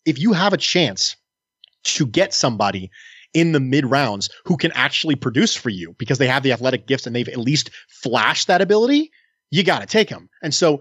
if 0.05 0.19
you 0.19 0.33
have 0.33 0.53
a 0.53 0.57
chance 0.59 1.17
to 1.85 2.07
get 2.07 2.35
somebody 2.35 2.91
in 3.37 3.53
the 3.53 3.61
mid 3.61 3.85
rounds 3.85 4.31
who 4.47 4.57
can 4.57 4.73
actually 4.73 5.15
produce 5.15 5.55
for 5.55 5.69
you 5.69 5.95
because 5.99 6.17
they 6.17 6.27
have 6.27 6.43
the 6.43 6.53
athletic 6.53 6.87
gifts 6.87 7.07
and 7.07 7.15
they've 7.15 7.29
at 7.29 7.37
least 7.37 7.69
flashed 7.87 8.47
that 8.47 8.63
ability, 8.63 9.13
you 9.51 9.63
got 9.63 9.81
to 9.81 9.87
take 9.87 10.09
them. 10.09 10.31
And 10.43 10.55
so, 10.55 10.81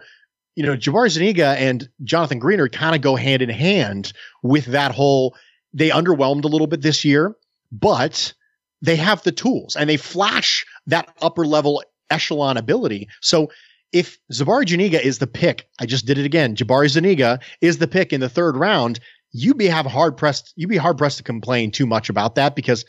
you 0.56 0.66
know, 0.66 0.78
Jabari 0.78 1.10
Zuniga 1.10 1.48
and 1.60 1.90
Jonathan 2.06 2.40
Greenard 2.40 2.72
kind 2.72 2.96
of 2.96 3.02
go 3.02 3.18
hand 3.18 3.42
in 3.42 3.50
hand 3.50 4.14
with 4.42 4.68
that 4.68 4.94
whole. 4.94 5.36
They 5.74 5.90
underwhelmed 5.90 6.46
a 6.46 6.48
little 6.48 6.68
bit 6.68 6.82
this 6.82 7.04
year, 7.04 7.36
but 7.74 8.34
they 8.82 8.96
have 8.96 9.22
the 9.24 9.34
tools 9.34 9.76
and 9.76 9.90
they 9.90 9.98
flash 9.98 10.66
that 10.88 11.14
upper 11.22 11.46
level 11.46 11.84
echelon 12.10 12.56
ability. 12.56 13.10
So 13.20 13.50
if 13.92 14.18
Jabari 14.32 14.70
Zuniga 14.70 15.06
is 15.06 15.20
the 15.20 15.28
pick, 15.28 15.68
I 15.80 15.86
just 15.86 16.06
did 16.06 16.18
it 16.18 16.26
again. 16.26 16.56
Jabari 16.56 16.88
Zuniga 16.88 17.42
is 17.60 17.80
the 17.80 17.88
pick 17.88 18.14
in 18.14 18.22
the 18.22 18.30
third 18.30 18.56
round. 18.56 19.02
You'd 19.38 19.58
be 19.58 19.68
have 19.68 19.86
hard 19.86 20.16
pressed. 20.16 20.54
You'd 20.56 20.70
be 20.70 20.78
hard 20.78 20.98
pressed 20.98 21.18
to 21.18 21.24
complain 21.24 21.72
too 21.72 21.86
much 21.86 22.10
about 22.10 22.36
that 22.36 22.56
because 22.56 22.86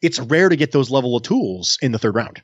it's 0.00 0.20
rare 0.20 0.48
to 0.48 0.56
get 0.56 0.70
those 0.70 0.90
level 0.90 1.16
of 1.16 1.22
tools 1.24 1.78
in 1.82 1.90
the 1.90 1.98
third 1.98 2.14
round. 2.14 2.42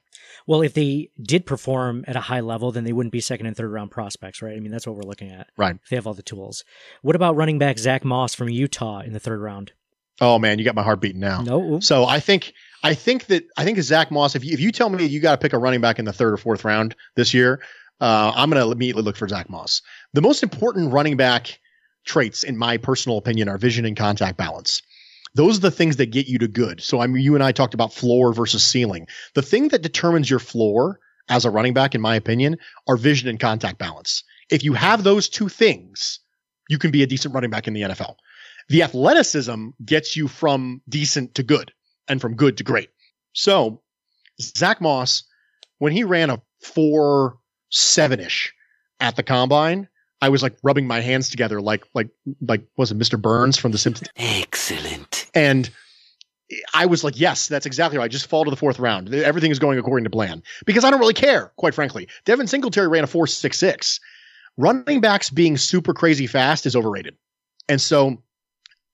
Well, 0.48 0.62
if 0.62 0.74
they 0.74 1.10
did 1.20 1.46
perform 1.46 2.04
at 2.08 2.16
a 2.16 2.20
high 2.20 2.40
level, 2.40 2.72
then 2.72 2.84
they 2.84 2.92
wouldn't 2.92 3.12
be 3.12 3.20
second 3.20 3.46
and 3.46 3.56
third 3.56 3.70
round 3.70 3.92
prospects, 3.92 4.42
right? 4.42 4.56
I 4.56 4.60
mean, 4.60 4.72
that's 4.72 4.86
what 4.86 4.96
we're 4.96 5.02
looking 5.02 5.30
at. 5.30 5.48
Right. 5.56 5.76
If 5.82 5.90
they 5.90 5.96
have 5.96 6.06
all 6.06 6.14
the 6.14 6.22
tools. 6.22 6.64
What 7.02 7.16
about 7.16 7.36
running 7.36 7.58
back 7.58 7.78
Zach 7.78 8.04
Moss 8.04 8.34
from 8.34 8.48
Utah 8.48 9.00
in 9.00 9.12
the 9.12 9.20
third 9.20 9.40
round? 9.40 9.72
Oh 10.20 10.38
man, 10.38 10.58
you 10.58 10.64
got 10.64 10.74
my 10.74 10.82
heart 10.82 11.00
beating 11.00 11.20
now. 11.20 11.42
No. 11.42 11.78
So 11.80 12.04
I 12.04 12.20
think 12.20 12.52
I 12.82 12.94
think 12.94 13.26
that 13.26 13.44
I 13.56 13.64
think 13.64 13.78
Zach 13.78 14.10
Moss. 14.10 14.34
If 14.34 14.44
you 14.44 14.54
if 14.54 14.60
you 14.60 14.72
tell 14.72 14.88
me 14.88 15.04
you 15.04 15.20
got 15.20 15.32
to 15.32 15.38
pick 15.38 15.52
a 15.52 15.58
running 15.58 15.80
back 15.80 15.98
in 15.98 16.04
the 16.04 16.12
third 16.12 16.32
or 16.32 16.36
fourth 16.36 16.64
round 16.64 16.96
this 17.14 17.34
year, 17.34 17.60
uh, 18.00 18.32
I'm 18.34 18.50
going 18.50 18.62
to 18.64 18.72
immediately 18.72 19.02
look 19.02 19.16
for 19.16 19.28
Zach 19.28 19.50
Moss. 19.50 19.82
The 20.14 20.22
most 20.22 20.42
important 20.42 20.92
running 20.92 21.16
back 21.16 21.58
traits, 22.06 22.42
in 22.42 22.56
my 22.56 22.76
personal 22.76 23.18
opinion, 23.18 23.48
are 23.48 23.58
vision 23.58 23.84
and 23.84 23.96
contact 23.96 24.38
balance. 24.38 24.82
Those 25.34 25.58
are 25.58 25.62
the 25.62 25.70
things 25.70 25.96
that 25.96 26.06
get 26.06 26.28
you 26.28 26.38
to 26.38 26.48
good. 26.48 26.80
So 26.80 27.00
I'm 27.00 27.14
you 27.16 27.34
and 27.34 27.44
I 27.44 27.52
talked 27.52 27.74
about 27.74 27.92
floor 27.92 28.32
versus 28.32 28.64
ceiling. 28.64 29.06
The 29.34 29.42
thing 29.42 29.68
that 29.68 29.82
determines 29.82 30.30
your 30.30 30.38
floor 30.38 30.98
as 31.28 31.44
a 31.44 31.50
running 31.50 31.74
back, 31.74 31.94
in 31.94 32.00
my 32.00 32.16
opinion, 32.16 32.56
are 32.88 32.96
vision 32.96 33.28
and 33.28 33.38
contact 33.38 33.78
balance. 33.78 34.24
If 34.50 34.64
you 34.64 34.72
have 34.72 35.02
those 35.04 35.28
two 35.28 35.48
things, 35.48 36.20
you 36.68 36.78
can 36.78 36.90
be 36.90 37.02
a 37.02 37.06
decent 37.06 37.34
running 37.34 37.50
back 37.50 37.68
in 37.68 37.74
the 37.74 37.82
NFL. 37.82 38.14
The 38.68 38.82
athleticism 38.82 39.68
gets 39.84 40.16
you 40.16 40.26
from 40.28 40.80
decent 40.88 41.34
to 41.34 41.42
good 41.42 41.72
and 42.08 42.20
from 42.20 42.34
good 42.34 42.56
to 42.56 42.64
great. 42.64 42.90
So 43.32 43.82
Zach 44.40 44.80
Moss, 44.80 45.24
when 45.78 45.92
he 45.92 46.04
ran 46.04 46.30
a 46.30 46.40
four 46.60 47.38
seven 47.70 48.20
ish 48.20 48.52
at 49.00 49.16
the 49.16 49.22
combine, 49.22 49.88
I 50.22 50.28
was 50.28 50.42
like 50.42 50.56
rubbing 50.62 50.86
my 50.86 51.00
hands 51.00 51.28
together, 51.28 51.60
like 51.60 51.84
like 51.94 52.08
like 52.40 52.62
was 52.76 52.90
it 52.90 52.98
Mr. 52.98 53.20
Burns 53.20 53.56
from 53.56 53.72
The 53.72 53.78
Simpsons? 53.78 54.08
Excellent. 54.16 55.30
And 55.34 55.70
I 56.74 56.86
was 56.86 57.02
like, 57.02 57.18
yes, 57.18 57.48
that's 57.48 57.66
exactly 57.66 57.98
right. 57.98 58.10
Just 58.10 58.28
fall 58.28 58.44
to 58.44 58.50
the 58.50 58.56
fourth 58.56 58.78
round. 58.78 59.12
Everything 59.12 59.50
is 59.50 59.58
going 59.58 59.78
according 59.78 60.04
to 60.04 60.10
plan 60.10 60.42
because 60.64 60.84
I 60.84 60.90
don't 60.90 61.00
really 61.00 61.14
care, 61.14 61.52
quite 61.56 61.74
frankly. 61.74 62.08
Devin 62.24 62.46
Singletary 62.46 62.88
ran 62.88 63.04
a 63.04 63.06
four 63.06 63.26
six 63.26 63.58
six. 63.58 64.00
Running 64.56 65.00
backs 65.00 65.28
being 65.28 65.58
super 65.58 65.92
crazy 65.92 66.26
fast 66.26 66.64
is 66.64 66.74
overrated, 66.74 67.14
and 67.68 67.80
so 67.80 68.22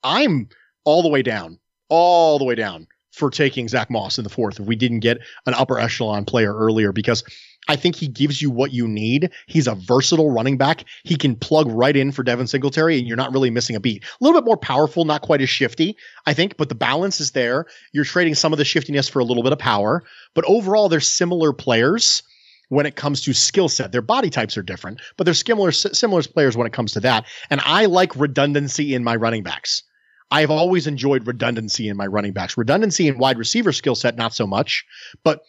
I'm 0.03 0.49
all 0.85 1.03
the 1.03 1.09
way 1.09 1.23
down, 1.23 1.59
all 1.89 2.39
the 2.39 2.45
way 2.45 2.57
down 2.57 2.89
for 3.13 3.31
taking 3.31 3.69
Zach 3.69 3.91
Moss 3.91 4.19
in 4.19 4.25
the 4.25 4.31
fourth 4.31 4.59
if 4.59 4.67
we 4.67 4.75
didn't 4.75 5.01
get 5.01 5.19
an 5.47 5.55
upper 5.55 5.79
echelon 5.79 6.25
player 6.25 6.53
earlier 6.55 6.91
because 6.93 7.23
I 7.69 7.77
think 7.77 7.95
he 7.95 8.09
gives 8.09 8.43
you 8.43 8.51
what 8.51 8.73
you 8.73 8.89
need. 8.89 9.31
He's 9.47 9.69
a 9.69 9.75
versatile 9.75 10.31
running 10.31 10.59
back. 10.59 10.85
He 11.05 11.17
can 11.17 11.37
plug 11.37 11.69
right 11.69 11.97
in 11.97 12.11
for 12.11 12.23
Devin 12.23 12.49
Singletary, 12.49 12.99
and 12.99 13.07
you're 13.07 13.17
not 13.17 13.33
really 13.33 13.51
missing 13.51 13.77
a 13.77 13.81
beat. 13.81 14.03
A 14.05 14.25
little 14.25 14.41
bit 14.41 14.45
more 14.45 14.57
powerful, 14.57 15.05
not 15.05 15.23
quite 15.23 15.41
as 15.41 15.49
shifty, 15.49 15.97
I 16.27 16.35
think, 16.35 16.57
but 16.57 16.69
the 16.69 16.75
balance 16.75 17.21
is 17.21 17.31
there. 17.31 17.67
You're 17.93 18.05
trading 18.05 18.35
some 18.35 18.53
of 18.53 18.59
the 18.59 18.65
shiftiness 18.65 19.09
for 19.09 19.21
a 19.21 19.25
little 19.25 19.43
bit 19.43 19.53
of 19.53 19.59
power, 19.59 20.03
but 20.35 20.45
overall, 20.47 20.89
they're 20.89 21.01
similar 21.01 21.53
players 21.53 22.25
when 22.69 22.87
it 22.87 22.97
comes 22.97 23.21
to 23.21 23.35
skill 23.35 23.69
set. 23.69 23.93
Their 23.93 24.03
body 24.03 24.31
types 24.31 24.57
are 24.57 24.63
different, 24.63 25.01
but 25.17 25.25
they're 25.25 25.35
similar 25.35 25.73
similar 25.73 26.23
players 26.23 26.57
when 26.57 26.67
it 26.67 26.73
comes 26.73 26.93
to 26.93 27.01
that. 27.01 27.27
And 27.51 27.61
I 27.65 27.87
like 27.87 28.17
redundancy 28.17 28.95
in 28.95 29.05
my 29.05 29.15
running 29.15 29.43
backs. 29.43 29.83
I 30.31 30.41
have 30.41 30.51
always 30.51 30.87
enjoyed 30.87 31.27
redundancy 31.27 31.89
in 31.89 31.97
my 31.99 32.07
running 32.07 32.33
backs. 32.33 32.57
Redundancy 32.57 33.07
in 33.07 33.19
wide 33.19 33.37
receiver 33.37 33.73
skill 33.73 33.95
set, 33.95 34.17
not 34.17 34.35
so 34.35 34.47
much, 34.47 34.87
but 35.23 35.43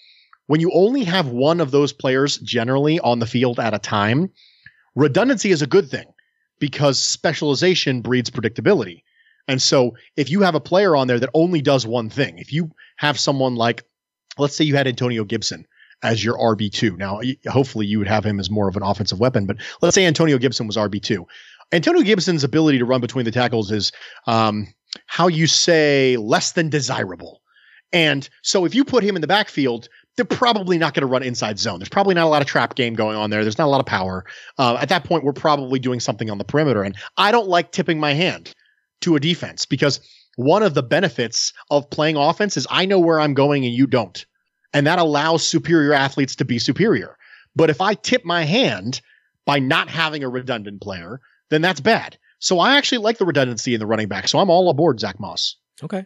when 0.47 0.59
you 0.59 0.71
only 0.73 1.03
have 1.03 1.27
one 1.27 1.61
of 1.61 1.71
those 1.71 1.93
players 1.93 2.37
generally 2.39 2.99
on 2.99 3.19
the 3.19 3.25
field 3.25 3.59
at 3.59 3.73
a 3.73 3.79
time, 3.79 4.29
redundancy 4.95 5.51
is 5.51 5.61
a 5.61 5.67
good 5.67 5.89
thing 5.89 6.05
because 6.59 6.99
specialization 6.99 8.01
breeds 8.01 8.29
predictability. 8.29 9.03
And 9.47 9.61
so 9.61 9.95
if 10.15 10.29
you 10.29 10.41
have 10.41 10.55
a 10.55 10.59
player 10.59 10.95
on 10.95 11.07
there 11.07 11.19
that 11.19 11.29
only 11.33 11.61
does 11.61 11.85
one 11.85 12.09
thing, 12.09 12.37
if 12.37 12.53
you 12.53 12.71
have 12.97 13.19
someone 13.19 13.55
like, 13.55 13.83
let's 14.37 14.55
say 14.55 14.63
you 14.63 14.75
had 14.75 14.87
Antonio 14.87 15.23
Gibson 15.23 15.65
as 16.01 16.23
your 16.23 16.37
RB2. 16.37 16.97
Now, 16.97 17.21
hopefully 17.49 17.85
you 17.85 17.97
would 17.97 18.07
have 18.07 18.25
him 18.25 18.39
as 18.39 18.49
more 18.49 18.67
of 18.67 18.75
an 18.75 18.83
offensive 18.83 19.19
weapon, 19.19 19.45
but 19.45 19.57
let's 19.81 19.95
say 19.95 20.05
Antonio 20.05 20.37
Gibson 20.37 20.67
was 20.67 20.77
RB2. 20.77 21.25
Antonio 21.71 22.03
Gibson's 22.03 22.43
ability 22.43 22.77
to 22.77 22.85
run 22.85 23.01
between 23.01 23.25
the 23.25 23.31
tackles 23.31 23.71
is 23.71 23.91
um, 24.27 24.67
how 25.07 25.27
you 25.27 25.47
say 25.47 26.17
less 26.17 26.51
than 26.51 26.69
desirable. 26.69 27.41
And 27.91 28.27
so 28.41 28.65
if 28.65 28.75
you 28.75 28.83
put 28.83 29.03
him 29.03 29.15
in 29.15 29.21
the 29.21 29.27
backfield, 29.27 29.87
they're 30.15 30.25
probably 30.25 30.77
not 30.77 30.93
going 30.93 31.01
to 31.01 31.07
run 31.07 31.23
inside 31.23 31.57
zone. 31.57 31.79
There's 31.79 31.89
probably 31.89 32.13
not 32.13 32.25
a 32.25 32.29
lot 32.29 32.41
of 32.41 32.47
trap 32.47 32.75
game 32.75 32.93
going 32.93 33.17
on 33.17 33.29
there. 33.29 33.43
There's 33.43 33.57
not 33.57 33.65
a 33.65 33.71
lot 33.71 33.79
of 33.79 33.85
power. 33.85 34.25
Uh, 34.57 34.77
at 34.79 34.89
that 34.89 35.05
point, 35.05 35.23
we're 35.23 35.33
probably 35.33 35.79
doing 35.79 35.99
something 35.99 36.29
on 36.29 36.37
the 36.37 36.43
perimeter. 36.43 36.83
And 36.83 36.95
I 37.17 37.31
don't 37.31 37.47
like 37.47 37.71
tipping 37.71 37.99
my 37.99 38.13
hand 38.13 38.53
to 39.01 39.15
a 39.15 39.19
defense 39.19 39.65
because 39.65 39.99
one 40.35 40.63
of 40.63 40.73
the 40.73 40.83
benefits 40.83 41.53
of 41.69 41.89
playing 41.89 42.15
offense 42.15 42.57
is 42.57 42.67
I 42.69 42.85
know 42.85 42.99
where 42.99 43.19
I'm 43.19 43.33
going 43.33 43.65
and 43.65 43.73
you 43.73 43.87
don't. 43.87 44.25
And 44.73 44.87
that 44.87 44.99
allows 44.99 45.45
superior 45.45 45.93
athletes 45.93 46.35
to 46.37 46.45
be 46.45 46.59
superior. 46.59 47.17
But 47.55 47.69
if 47.69 47.81
I 47.81 47.93
tip 47.93 48.25
my 48.25 48.43
hand 48.43 49.01
by 49.45 49.59
not 49.59 49.89
having 49.89 50.23
a 50.23 50.29
redundant 50.29 50.81
player, 50.81 51.21
then 51.49 51.61
that's 51.61 51.81
bad. 51.81 52.17
So 52.39 52.59
I 52.59 52.77
actually 52.77 52.99
like 52.99 53.17
the 53.17 53.25
redundancy 53.25 53.73
in 53.73 53.79
the 53.79 53.85
running 53.85 54.07
back. 54.07 54.27
So 54.27 54.39
I'm 54.39 54.49
all 54.49 54.69
aboard 54.69 54.99
Zach 54.99 55.19
Moss. 55.19 55.55
Okay. 55.83 56.05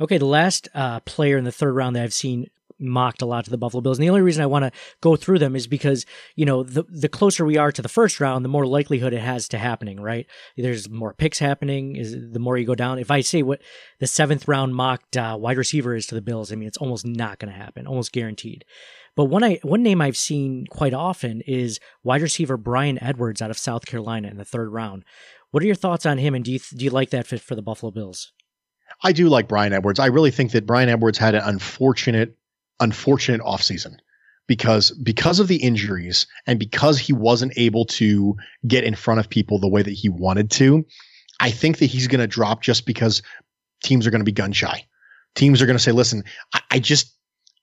Okay. 0.00 0.18
The 0.18 0.26
last 0.26 0.68
uh, 0.74 1.00
player 1.00 1.36
in 1.36 1.44
the 1.44 1.52
third 1.52 1.74
round 1.74 1.96
that 1.96 2.02
I've 2.02 2.14
seen 2.14 2.46
mocked 2.78 3.22
a 3.22 3.26
lot 3.26 3.44
to 3.44 3.50
the 3.50 3.58
Buffalo 3.58 3.80
Bills. 3.80 3.98
And 3.98 4.04
the 4.04 4.10
only 4.10 4.22
reason 4.22 4.42
I 4.42 4.46
want 4.46 4.64
to 4.64 4.72
go 5.00 5.16
through 5.16 5.38
them 5.38 5.56
is 5.56 5.66
because, 5.66 6.06
you 6.34 6.44
know, 6.44 6.62
the 6.62 6.84
the 6.84 7.08
closer 7.08 7.44
we 7.44 7.56
are 7.56 7.72
to 7.72 7.82
the 7.82 7.88
first 7.88 8.20
round, 8.20 8.44
the 8.44 8.50
more 8.50 8.66
likelihood 8.66 9.12
it 9.12 9.20
has 9.20 9.48
to 9.48 9.58
happening, 9.58 10.00
right? 10.00 10.26
There's 10.56 10.88
more 10.88 11.14
picks 11.14 11.38
happening, 11.38 11.96
is 11.96 12.16
the 12.32 12.38
more 12.38 12.56
you 12.56 12.66
go 12.66 12.74
down. 12.74 12.98
If 12.98 13.10
I 13.10 13.20
say 13.20 13.42
what 13.42 13.62
the 13.98 14.06
seventh 14.06 14.48
round 14.48 14.74
mocked 14.74 15.16
uh, 15.16 15.36
wide 15.38 15.58
receiver 15.58 15.94
is 15.94 16.06
to 16.08 16.14
the 16.14 16.22
Bills, 16.22 16.52
I 16.52 16.56
mean 16.56 16.68
it's 16.68 16.78
almost 16.78 17.06
not 17.06 17.38
going 17.38 17.52
to 17.52 17.58
happen, 17.58 17.86
almost 17.86 18.12
guaranteed. 18.12 18.64
But 19.14 19.26
one 19.26 19.42
I 19.42 19.58
one 19.62 19.82
name 19.82 20.00
I've 20.00 20.16
seen 20.16 20.66
quite 20.66 20.94
often 20.94 21.40
is 21.42 21.80
wide 22.04 22.22
receiver 22.22 22.56
Bryan 22.56 23.02
Edwards 23.02 23.40
out 23.40 23.50
of 23.50 23.58
South 23.58 23.86
Carolina 23.86 24.28
in 24.28 24.36
the 24.36 24.44
third 24.44 24.70
round. 24.70 25.04
What 25.50 25.62
are 25.62 25.66
your 25.66 25.74
thoughts 25.74 26.04
on 26.04 26.18
him, 26.18 26.34
and 26.34 26.44
do 26.44 26.52
you 26.52 26.58
do 26.58 26.84
you 26.84 26.90
like 26.90 27.10
that 27.10 27.26
fit 27.26 27.40
for 27.40 27.54
the 27.54 27.62
Buffalo 27.62 27.90
Bills? 27.90 28.32
I 29.02 29.12
do 29.12 29.28
like 29.28 29.48
Bryan 29.48 29.72
Edwards. 29.72 29.98
I 29.98 30.06
really 30.06 30.30
think 30.30 30.52
that 30.52 30.66
Bryan 30.66 30.88
Edwards 30.88 31.18
had 31.18 31.34
an 31.34 31.42
unfortunate 31.44 32.36
unfortunate 32.80 33.40
offseason 33.40 33.96
because 34.46 34.90
because 35.02 35.40
of 35.40 35.48
the 35.48 35.56
injuries 35.56 36.26
and 36.46 36.58
because 36.58 36.98
he 36.98 37.12
wasn't 37.12 37.52
able 37.56 37.84
to 37.84 38.36
get 38.66 38.84
in 38.84 38.94
front 38.94 39.20
of 39.20 39.28
people 39.28 39.58
the 39.58 39.68
way 39.68 39.82
that 39.82 39.90
he 39.90 40.08
wanted 40.08 40.50
to, 40.52 40.84
I 41.40 41.50
think 41.50 41.78
that 41.78 41.86
he's 41.86 42.06
going 42.06 42.20
to 42.20 42.26
drop 42.26 42.62
just 42.62 42.86
because 42.86 43.22
teams 43.82 44.06
are 44.06 44.10
going 44.10 44.20
to 44.20 44.24
be 44.24 44.32
gun 44.32 44.52
shy. 44.52 44.86
Teams 45.34 45.60
are 45.60 45.66
going 45.66 45.76
to 45.76 45.82
say, 45.82 45.92
"Listen, 45.92 46.24
I, 46.54 46.60
I, 46.70 46.78
just 46.78 47.14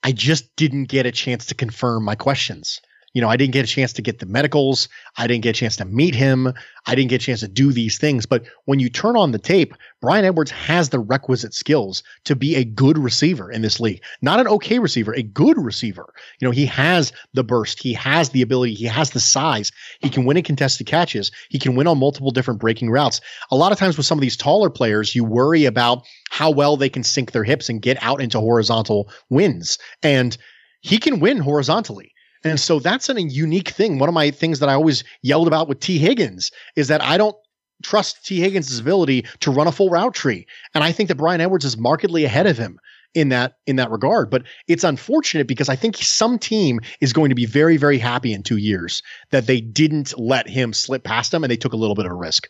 I 0.04 0.12
just 0.12 0.56
didn't 0.56 0.86
get 0.86 1.06
a 1.06 1.12
chance 1.12 1.48
to 1.48 1.56
confirm 1.56 2.04
my 2.04 2.16
questions. 2.16 2.80
You 3.14 3.22
know, 3.22 3.30
I 3.30 3.38
didn't 3.38 3.54
get 3.54 3.64
a 3.64 3.68
chance 3.68 3.94
to 3.94 4.02
get 4.02 4.20
the 4.20 4.26
medicals. 4.26 4.90
I 5.18 5.28
didn't 5.28 5.44
get 5.44 5.52
a 5.56 5.60
chance 5.60 5.76
to 5.78 5.86
meet 5.86 6.16
him. 6.16 6.52
I 6.88 6.96
didn't 6.96 7.12
get 7.12 7.22
a 7.22 7.26
chance 7.26 7.42
to 7.42 7.48
do 7.48 7.72
these 7.72 8.00
things. 8.00 8.26
But 8.26 8.46
when 8.66 8.80
you 8.80 8.90
turn 8.90 9.16
on 9.16 9.32
the 9.32 9.40
tape, 9.40 9.76
Bryan 10.02 10.26
Edwards 10.26 10.50
has 10.50 10.90
the 10.90 11.00
requisite 11.00 11.54
skills 11.54 12.02
to 12.26 12.36
be 12.36 12.56
a 12.56 12.66
good 12.66 12.98
receiver 12.98 13.52
in 13.52 13.62
this 13.62 13.80
league. 13.80 14.02
Not 14.24 14.40
an 14.40 14.48
okay 14.48 14.80
receiver, 14.80 15.14
a 15.14 15.22
good 15.22 15.58
receiver. 15.58 16.12
You 16.42 16.48
know, 16.48 16.52
he 16.52 16.66
has 16.66 17.14
the 17.34 17.44
burst, 17.44 17.82
he 17.82 17.94
has 17.94 18.30
the 18.30 18.42
ability, 18.42 18.74
he 18.74 18.86
has 18.86 19.12
the 19.12 19.20
size. 19.20 19.72
He 20.00 20.10
can 20.10 20.26
win 20.26 20.38
in 20.38 20.44
contested 20.44 20.88
catches. 20.88 21.32
He 21.50 21.60
can 21.60 21.76
win 21.76 21.88
on 21.88 22.00
multiple 22.00 22.32
different 22.32 22.60
breaking 22.60 22.90
routes. 22.90 23.22
A 23.52 23.56
lot 23.56 23.72
of 23.72 23.78
times 23.78 23.96
with 23.96 24.08
some 24.08 24.18
of 24.18 24.24
these 24.24 24.38
taller 24.38 24.72
players, 24.72 25.14
you 25.14 25.24
worry 25.24 25.66
about 25.66 26.04
how 26.32 26.50
well 26.50 26.78
they 26.78 26.90
can 26.90 27.04
sink 27.04 27.32
their 27.32 27.44
hips 27.44 27.70
and 27.70 27.82
get 27.82 28.02
out 28.02 28.22
into 28.22 28.40
horizontal 28.40 29.12
wins. 29.30 29.78
And 30.02 30.36
he 30.82 30.98
can 30.98 31.20
win 31.20 31.38
horizontally. 31.38 32.13
And 32.44 32.60
so 32.60 32.80
that's 32.80 33.10
a 33.10 33.22
unique 33.22 33.70
thing. 33.70 34.00
One 34.00 34.10
of 34.10 34.16
my 34.16 34.32
things 34.32 34.60
that 34.60 34.70
I 34.70 34.74
always 34.74 35.04
yelled 35.22 35.48
about 35.48 35.68
with 35.68 35.80
Tee 35.80 35.98
Higgins 35.98 36.52
is 36.76 36.88
that 36.90 37.02
I 37.02 37.18
don't 37.18 37.36
trust 37.84 38.26
Tee 38.26 38.40
Higgins' 38.40 38.80
ability 38.80 39.26
to 39.42 39.52
run 39.52 39.68
a 39.68 39.72
full 39.72 39.90
route 39.90 40.14
tree. 40.14 40.46
And 40.74 40.84
I 40.84 40.92
think 40.92 41.10
that 41.10 41.16
Bryan 41.16 41.42
Edwards 41.42 41.66
is 41.66 41.78
markedly 41.78 42.26
ahead 42.26 42.48
of 42.48 42.58
him 42.58 42.80
in 43.14 43.30
that 43.30 43.58
in 43.68 43.76
that 43.78 43.92
regard. 43.92 44.30
But 44.30 44.44
it's 44.68 44.84
unfortunate 44.84 45.48
because 45.48 45.70
I 45.70 45.76
think 45.76 45.98
some 45.98 46.40
team 46.40 46.80
is 47.00 47.14
going 47.14 47.30
to 47.30 47.36
be 47.36 47.46
very, 47.46 47.78
very 47.78 47.98
happy 47.98 48.34
in 48.34 48.44
two 48.44 48.58
years 48.58 49.02
that 49.32 49.48
they 49.48 49.62
didn't 49.62 50.18
let 50.18 50.48
him 50.50 50.74
slip 50.74 51.04
past 51.04 51.32
them 51.32 51.44
and 51.44 51.52
they 51.52 51.58
took 51.58 51.74
a 51.74 51.78
little 51.78 51.96
bit 51.96 52.06
of 52.06 52.12
a 52.12 52.16
risk. 52.16 52.48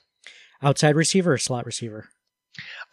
Outside 0.62 0.96
receiver 0.96 1.34
or 1.34 1.38
slot 1.38 1.66
receiver? 1.66 2.08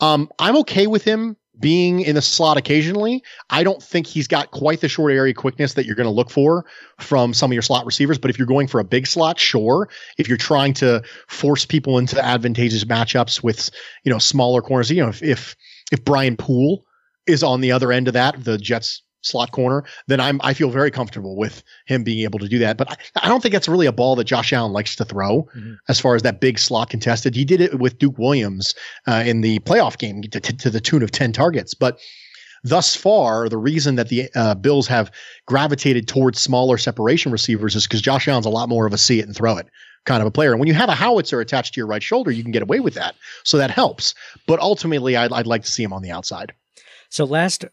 Um, 0.00 0.30
I'm 0.38 0.56
okay 0.58 0.86
with 0.86 1.04
him 1.04 1.36
being 1.60 2.00
in 2.00 2.14
the 2.14 2.22
slot 2.22 2.56
occasionally. 2.56 3.22
I 3.50 3.62
don't 3.62 3.82
think 3.82 4.06
he's 4.06 4.26
got 4.26 4.50
quite 4.50 4.80
the 4.80 4.88
short 4.88 5.12
area 5.12 5.34
quickness 5.34 5.74
that 5.74 5.86
you're 5.86 5.94
going 5.94 6.06
to 6.06 6.10
look 6.10 6.30
for 6.30 6.64
from 6.98 7.34
some 7.34 7.50
of 7.50 7.52
your 7.52 7.62
slot 7.62 7.86
receivers. 7.86 8.18
But 8.18 8.30
if 8.30 8.38
you're 8.38 8.46
going 8.46 8.66
for 8.66 8.80
a 8.80 8.84
big 8.84 9.06
slot, 9.06 9.38
sure. 9.38 9.88
If 10.18 10.28
you're 10.28 10.38
trying 10.38 10.74
to 10.74 11.02
force 11.28 11.64
people 11.64 11.98
into 11.98 12.22
advantageous 12.24 12.84
matchups 12.84 13.42
with, 13.42 13.70
you 14.04 14.10
know, 14.10 14.18
smaller 14.18 14.62
corners, 14.62 14.90
you 14.90 15.02
know, 15.02 15.10
if 15.10 15.22
if, 15.22 15.56
if 15.92 16.04
Brian 16.04 16.36
Poole 16.36 16.84
is 17.26 17.42
on 17.42 17.60
the 17.60 17.72
other 17.72 17.92
end 17.92 18.08
of 18.08 18.14
that, 18.14 18.42
the 18.42 18.58
Jets 18.58 19.02
slot 19.22 19.52
corner, 19.52 19.84
then 20.06 20.20
I'm 20.20 20.40
I 20.42 20.54
feel 20.54 20.70
very 20.70 20.90
comfortable 20.90 21.36
with 21.36 21.62
him 21.86 22.04
being 22.04 22.24
able 22.24 22.38
to 22.38 22.48
do 22.48 22.58
that. 22.60 22.76
But 22.76 22.90
I, 22.92 22.96
I 23.24 23.28
don't 23.28 23.42
think 23.42 23.52
that's 23.52 23.68
really 23.68 23.86
a 23.86 23.92
ball 23.92 24.16
that 24.16 24.24
Josh 24.24 24.52
Allen 24.52 24.72
likes 24.72 24.96
to 24.96 25.04
throw 25.04 25.48
mm-hmm. 25.56 25.74
as 25.88 26.00
far 26.00 26.14
as 26.14 26.22
that 26.22 26.40
big 26.40 26.58
slot 26.58 26.90
contested. 26.90 27.34
He 27.34 27.44
did 27.44 27.60
it 27.60 27.78
with 27.78 27.98
Duke 27.98 28.18
Williams 28.18 28.74
uh, 29.06 29.22
in 29.26 29.40
the 29.40 29.58
playoff 29.60 29.98
game 29.98 30.22
to, 30.22 30.40
to, 30.40 30.56
to, 30.56 30.70
the 30.70 30.80
tune 30.80 31.02
of 31.02 31.10
10 31.10 31.32
targets. 31.32 31.74
But 31.74 31.98
thus 32.64 32.96
far, 32.96 33.48
the 33.48 33.58
reason 33.58 33.96
that 33.96 34.08
the 34.08 34.30
uh, 34.34 34.54
Bills 34.54 34.86
have 34.88 35.10
gravitated 35.46 36.08
towards 36.08 36.40
smaller 36.40 36.78
separation 36.78 37.32
receivers 37.32 37.74
is 37.74 37.86
because 37.86 38.00
Josh 38.00 38.28
Allen's 38.28 38.46
a 38.46 38.50
lot 38.50 38.68
more 38.68 38.86
of 38.86 38.92
a 38.92 38.98
see 38.98 39.20
it 39.20 39.26
and 39.26 39.36
throw 39.36 39.56
it 39.56 39.68
kind 40.06 40.22
of 40.22 40.26
a 40.26 40.30
player. 40.30 40.52
And 40.52 40.58
when 40.60 40.66
you 40.66 40.74
have 40.74 40.88
a 40.88 40.94
howitzer 40.94 41.40
attached 41.40 41.74
to 41.74 41.78
your 41.78 41.86
right 41.86 42.02
shoulder, 42.02 42.30
you 42.30 42.42
can 42.42 42.52
get 42.52 42.62
away 42.62 42.80
with 42.80 42.94
that. 42.94 43.14
So 43.44 43.58
that 43.58 43.70
helps. 43.70 44.14
But 44.46 44.58
ultimately, 44.60 45.16
I'd, 45.16 45.32
I'd 45.32 45.46
like 45.46 45.62
to 45.64 45.70
see 45.70 45.82
him 45.82 45.92
on 45.92 46.02
the 46.02 46.10
outside. 46.10 46.54
So 47.10 47.24
last 47.24 47.64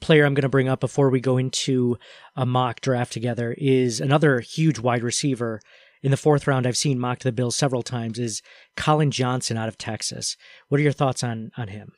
player 0.00 0.24
I'm 0.24 0.34
going 0.34 0.42
to 0.42 0.48
bring 0.48 0.68
up 0.68 0.80
before 0.80 1.10
we 1.10 1.20
go 1.20 1.36
into 1.36 1.98
a 2.36 2.46
mock 2.46 2.80
draft 2.80 3.12
together 3.12 3.54
is 3.58 4.00
another 4.00 4.40
huge 4.40 4.78
wide 4.78 5.02
receiver. 5.02 5.60
In 6.02 6.10
the 6.10 6.16
fourth 6.16 6.46
round, 6.46 6.66
I've 6.66 6.76
seen 6.76 6.98
mocked 6.98 7.24
the 7.24 7.32
Bills 7.32 7.56
several 7.56 7.82
times. 7.82 8.18
Is 8.18 8.42
Collin 8.76 9.10
Johnson 9.10 9.56
out 9.56 9.68
of 9.68 9.76
Texas? 9.76 10.36
What 10.68 10.80
are 10.80 10.82
your 10.82 10.92
thoughts 10.92 11.22
on 11.22 11.50
on 11.56 11.68
him? 11.68 11.92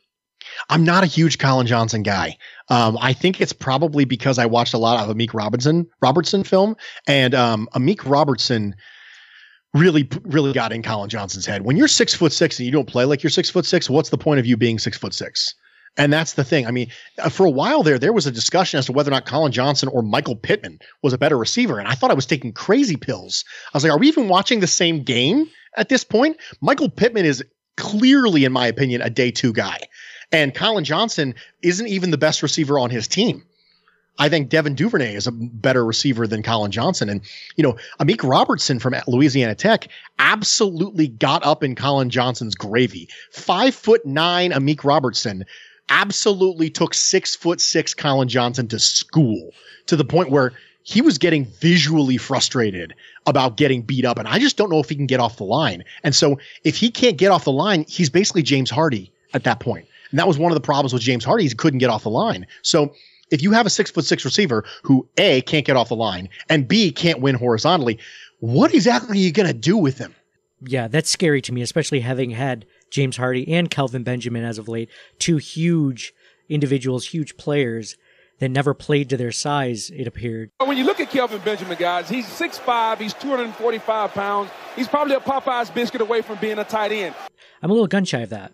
I'm 0.69 0.85
not 0.85 1.05
a 1.05 1.07
huge 1.07 1.39
Collin 1.39 1.67
Johnson 1.69 2.03
guy. 2.03 2.37
Um, 2.69 2.99
I 3.01 3.13
think 3.13 3.41
it's 3.41 3.53
probably 3.53 4.05
because 4.05 4.39
I 4.39 4.47
watched 4.47 4.75
a 4.75 4.79
lot 4.79 5.09
of 5.09 5.15
Amik 5.15 5.35
Robinson 5.35 5.87
Robertson 6.01 6.43
film, 6.43 6.77
and 7.07 7.35
um, 7.35 7.69
Amik 7.75 8.05
Robertson 8.05 8.75
really 9.75 10.09
really 10.25 10.53
got 10.53 10.73
in 10.73 10.83
Collin 10.83 11.09
Johnson's 11.09 11.47
head. 11.47 11.63
When 11.63 11.77
you're 11.77 11.89
six 11.89 12.15
foot 12.15 12.33
six 12.33 12.59
and 12.59 12.67
you 12.67 12.73
don't 12.73 12.89
play 12.89 13.05
like 13.05 13.23
you're 13.23 13.31
six 13.31 13.51
foot 13.51 13.65
six, 13.65 13.89
what's 13.89 14.11
the 14.11 14.19
point 14.19 14.41
of 14.41 14.47
you 14.47 14.57
being 14.57 14.79
six 14.79 14.99
foot 14.99 15.15
six? 15.15 15.55
And 15.97 16.13
that's 16.13 16.35
the 16.35 16.45
thing. 16.45 16.67
I 16.67 16.71
mean, 16.71 16.91
uh, 17.19 17.29
for 17.29 17.45
a 17.45 17.51
while 17.51 17.83
there, 17.83 17.99
there 17.99 18.15
was 18.15 18.27
a 18.27 18.31
discussion 18.31 18.79
as 18.79 18.87
to 18.87 18.93
whether 18.93 19.11
or 19.11 19.13
not 19.13 19.27
Collin 19.27 19.53
Johnson 19.53 19.91
or 19.91 20.03
Michael 20.03 20.37
Pittman 20.37 20.79
was 21.03 21.13
a 21.13 21.19
better 21.19 21.37
receiver. 21.37 21.79
And 21.79 21.87
I 21.87 21.93
thought 21.95 22.11
I 22.11 22.15
was 22.15 22.25
taking 22.25 22.53
crazy 22.53 22.97
pills. 22.97 23.45
I 23.73 23.77
was 23.77 23.85
like, 23.85 23.93
are 23.93 23.99
we 23.99 24.09
even 24.09 24.29
watching 24.29 24.61
the 24.61 24.67
same 24.67 25.03
game 25.03 25.49
at 25.77 25.91
this 25.91 26.03
point? 26.03 26.39
Michael 26.63 26.89
Pittman 26.89 27.27
is 27.27 27.45
clearly, 27.77 28.45
in 28.45 28.53
my 28.53 28.67
opinion, 28.67 29.03
a 29.03 29.11
day 29.11 29.31
two 29.31 29.53
guy. 29.53 29.81
And 30.31 30.55
Collin 30.55 30.85
Johnson 30.85 31.35
isn't 31.63 31.87
even 31.87 32.11
the 32.11 32.19
best 32.19 32.43
receiver 32.43 32.79
on 32.79 32.89
his 32.89 33.07
team. 33.07 33.45
I 34.19 34.29
think 34.29 34.51
Devin 34.51 34.75
Duvernay 34.75 35.15
is 35.15 35.27
a 35.27 35.33
better 35.33 35.85
receiver 35.85 36.27
than 36.27 36.43
Collin 36.43 36.71
Johnson. 36.71 37.09
And, 37.09 37.23
you 37.57 37.63
know, 37.63 37.77
Amik 37.99 38.29
Robertson 38.29 38.79
from 38.79 38.95
Louisiana 39.07 39.55
Tech 39.55 39.89
absolutely 40.19 41.09
got 41.09 41.45
up 41.45 41.63
in 41.63 41.75
Collin 41.75 42.11
Johnson's 42.11 42.55
gravy. 42.55 43.09
Five 43.33 43.75
foot 43.75 44.05
nine 44.05 44.53
Amik 44.53 44.85
Robertson 44.85 45.45
absolutely 45.89 46.71
took 46.71 46.95
six 46.95 47.35
foot 47.37 47.61
six 47.61 47.95
Collin 47.95 48.29
Johnson 48.29 48.69
to 48.69 48.79
school 48.79 49.51
to 49.87 49.97
the 49.97 50.05
point 50.05 50.31
where 50.31 50.53
he 50.85 51.01
was 51.01 51.19
getting 51.19 51.45
visually 51.45 52.17
frustrated 52.17 52.95
about 53.27 53.57
getting 53.57 53.83
beat 53.83 54.05
up. 54.05 54.19
And 54.19 54.27
I 54.27 54.39
just 54.39 54.57
don't 54.57 54.71
know 54.71 54.81
if 54.81 54.89
he 54.89 54.97
can 54.97 55.07
get 55.07 55.21
off 55.21 55.37
the 55.37 55.45
line. 55.45 55.85
And 56.03 56.15
so 56.15 56.39
if 56.65 56.77
he 56.77 56.91
can't 56.91 57.17
get 57.17 57.31
off 57.31 57.45
the 57.45 57.53
line, 57.53 57.85
he's 57.89 58.11
basically 58.11 58.43
James 58.43 58.71
Hardy 58.71 59.13
at 59.35 59.45
that 59.45 59.61
point. 59.61 59.87
And 60.11 60.19
that 60.19 60.27
was 60.27 60.39
one 60.39 60.51
of 60.53 60.55
the 60.55 60.61
problems 60.61 60.93
with 60.93 61.03
James 61.03 61.25
Hardy. 61.25 61.45
He 61.45 61.55
couldn't 61.55 61.79
get 61.79 61.91
off 61.91 62.03
the 62.03 62.11
line. 62.11 62.47
So 62.63 62.93
if 63.31 63.43
you 63.43 63.53
have 63.53 63.65
a 63.65 63.71
six 63.71 63.91
foot 63.91 64.05
six 64.05 64.25
receiver 64.25 64.65
who 64.83 65.09
A 65.19 65.41
can't 65.43 65.65
get 65.65 65.77
off 65.77 65.89
the 65.89 65.97
line 65.97 66.29
and 66.49 66.67
B 66.67 66.93
can't 66.93 67.21
win 67.21 67.35
horizontally, 67.35 67.99
what 68.41 68.75
exactly 68.75 69.19
are 69.19 69.21
you 69.21 69.33
going 69.33 69.47
to 69.47 69.55
do 69.55 69.77
with 69.77 69.99
him? 69.99 70.15
Yeah, 70.61 70.89
that's 70.89 71.11
scary 71.11 71.41
to 71.43 71.53
me, 71.53 71.63
especially 71.63 72.01
having 72.01 72.31
had 72.31 72.67
James 72.93 73.17
Hardy 73.17 73.51
and 73.51 73.71
Kelvin 73.71 74.05
Benjamin 74.05 74.45
as 74.45 74.59
of 74.59 74.69
late, 74.69 74.91
two 75.19 75.39
huge 75.39 76.13
individuals, 76.49 77.07
huge 77.07 77.39
players 77.39 77.97
that 78.39 78.51
never 78.51 78.75
played 78.75 79.09
to 79.09 79.17
their 79.17 79.33
size, 79.33 79.91
it 79.91 80.07
appeared. 80.07 80.51
When 80.63 80.77
you 80.77 80.85
look 80.85 81.01
at 81.01 81.11
Kelvin 81.11 81.41
Benjamin, 81.43 81.79
guys, 81.79 82.09
he's 82.09 82.27
6'5, 82.27 82.99
he's 82.99 83.15
245 83.15 84.13
pounds. 84.13 84.51
He's 84.77 84.89
probably 84.89 85.15
a 85.15 85.21
Popeye's 85.21 85.71
biscuit 85.71 86.03
away 86.03 86.21
from 86.21 86.39
being 86.39 86.59
a 86.59 86.65
tight 86.65 86.93
end. 86.93 87.15
I'm 87.63 87.71
a 87.71 87.73
little 87.73 87.87
gun 87.87 88.05
shy 88.05 88.21
of 88.21 88.31
that. 88.31 88.53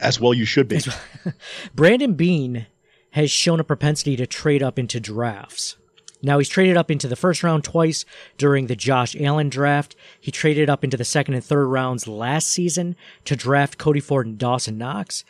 As 0.00 0.20
well, 0.20 0.32
you 0.32 0.44
should 0.44 0.68
be. 0.68 0.80
Brandon 1.74 2.14
Beane 2.14 2.66
has 3.10 3.30
shown 3.30 3.58
a 3.58 3.64
propensity 3.64 4.16
to 4.16 4.26
trade 4.26 4.62
up 4.62 4.78
into 4.78 5.00
drafts. 5.00 5.76
Now 6.22 6.38
he's 6.38 6.48
traded 6.48 6.76
up 6.76 6.90
into 6.90 7.08
the 7.08 7.16
first 7.16 7.42
round 7.42 7.64
twice 7.64 8.04
during 8.38 8.66
the 8.66 8.76
Josh 8.76 9.16
Allen 9.18 9.48
draft. 9.48 9.96
He 10.20 10.30
traded 10.30 10.70
up 10.70 10.84
into 10.84 10.96
the 10.96 11.04
second 11.04 11.34
and 11.34 11.44
third 11.44 11.66
rounds 11.66 12.06
last 12.06 12.48
season 12.48 12.94
to 13.24 13.34
draft 13.34 13.76
Cody 13.76 14.00
Ford 14.00 14.26
and 14.26 14.38
Dawson 14.38 14.78
Knox. 14.78 15.24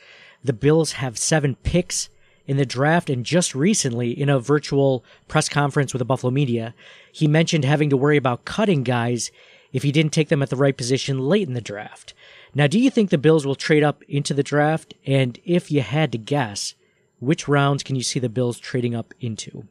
The 0.45 0.53
Bills 0.53 0.93
have 0.93 1.19
seven 1.19 1.57
picks 1.57 2.11
in 2.47 2.57
the 2.57 2.67
draft, 2.67 3.09
and 3.09 3.25
just 3.25 3.55
recently, 3.55 4.11
in 4.11 4.29
a 4.29 4.41
virtual 4.41 5.05
press 5.29 5.49
conference 5.49 5.93
with 5.93 6.01
the 6.01 6.05
Buffalo 6.05 6.31
media, 6.31 6.75
he 7.13 7.27
mentioned 7.27 7.65
having 7.65 7.89
to 7.91 7.97
worry 7.97 8.17
about 8.17 8.45
cutting 8.45 8.83
guys 8.83 9.31
if 9.73 9.85
he 9.85 9.93
didn't 9.93 10.13
take 10.13 10.29
them 10.29 10.43
at 10.43 10.51
the 10.51 10.57
right 10.57 10.77
position 10.77 11.19
late 11.19 11.47
in 11.47 11.55
the 11.55 11.61
draft. 11.61 12.13
Now, 12.55 12.67
do 12.67 12.79
you 12.79 12.91
think 12.91 13.11
the 13.11 13.17
Bills 13.19 13.47
will 13.47 13.55
trade 13.55 13.83
up 13.83 14.03
into 14.09 14.35
the 14.35 14.43
draft? 14.43 14.93
And 15.07 15.39
if 15.45 15.71
you 15.71 15.81
had 15.81 16.13
to 16.13 16.19
guess, 16.19 16.75
which 17.21 17.49
rounds 17.49 17.83
can 17.83 17.97
you 17.97 18.03
see 18.03 18.19
the 18.19 18.29
Bills 18.29 18.59
trading 18.59 18.95
up 18.95 19.15
into? 19.21 19.67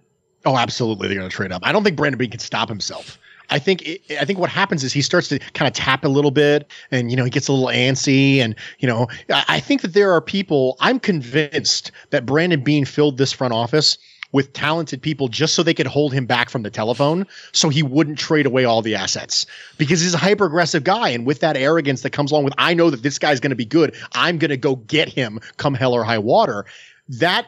Oh, 0.45 0.57
absolutely, 0.57 1.07
they're 1.07 1.17
going 1.17 1.29
to 1.29 1.35
trade 1.35 1.51
up. 1.51 1.61
I 1.65 1.71
don't 1.71 1.83
think 1.83 1.95
Brandon 1.95 2.17
Beane 2.17 2.31
can 2.31 2.39
stop 2.39 2.67
himself. 2.67 3.17
I 3.51 3.59
think 3.59 3.83
I 4.19 4.23
think 4.23 4.39
what 4.39 4.49
happens 4.49 4.83
is 4.83 4.93
he 4.93 5.01
starts 5.01 5.27
to 5.27 5.39
kind 5.39 5.67
of 5.67 5.73
tap 5.73 6.05
a 6.05 6.07
little 6.07 6.31
bit, 6.31 6.71
and 6.89 7.11
you 7.11 7.17
know 7.17 7.25
he 7.25 7.29
gets 7.29 7.49
a 7.49 7.53
little 7.53 7.67
antsy, 7.67 8.37
and 8.37 8.55
you 8.79 8.87
know 8.87 9.07
I 9.29 9.59
think 9.59 9.81
that 9.81 9.93
there 9.93 10.11
are 10.13 10.21
people. 10.21 10.77
I'm 10.79 10.99
convinced 10.99 11.91
that 12.11 12.25
Brandon 12.25 12.63
Beane 12.63 12.85
filled 12.85 13.17
this 13.17 13.33
front 13.33 13.53
office 13.53 13.97
with 14.31 14.53
talented 14.53 15.01
people 15.01 15.27
just 15.27 15.53
so 15.53 15.61
they 15.61 15.73
could 15.73 15.87
hold 15.87 16.13
him 16.13 16.25
back 16.25 16.49
from 16.49 16.63
the 16.63 16.69
telephone, 16.69 17.27
so 17.51 17.67
he 17.67 17.83
wouldn't 17.83 18.17
trade 18.17 18.45
away 18.45 18.63
all 18.63 18.81
the 18.81 18.95
assets 18.95 19.45
because 19.77 19.99
he's 19.99 20.13
a 20.13 20.17
hyper 20.17 20.45
aggressive 20.45 20.85
guy, 20.85 21.09
and 21.09 21.25
with 21.25 21.41
that 21.41 21.57
arrogance 21.57 22.01
that 22.03 22.11
comes 22.11 22.31
along 22.31 22.45
with 22.45 22.53
I 22.57 22.73
know 22.73 22.89
that 22.89 23.03
this 23.03 23.19
guy's 23.19 23.41
going 23.41 23.49
to 23.49 23.55
be 23.57 23.65
good, 23.65 23.93
I'm 24.13 24.37
going 24.37 24.49
to 24.49 24.57
go 24.57 24.77
get 24.77 25.09
him 25.09 25.41
come 25.57 25.73
hell 25.73 25.93
or 25.93 26.05
high 26.05 26.19
water. 26.19 26.65
That 27.09 27.47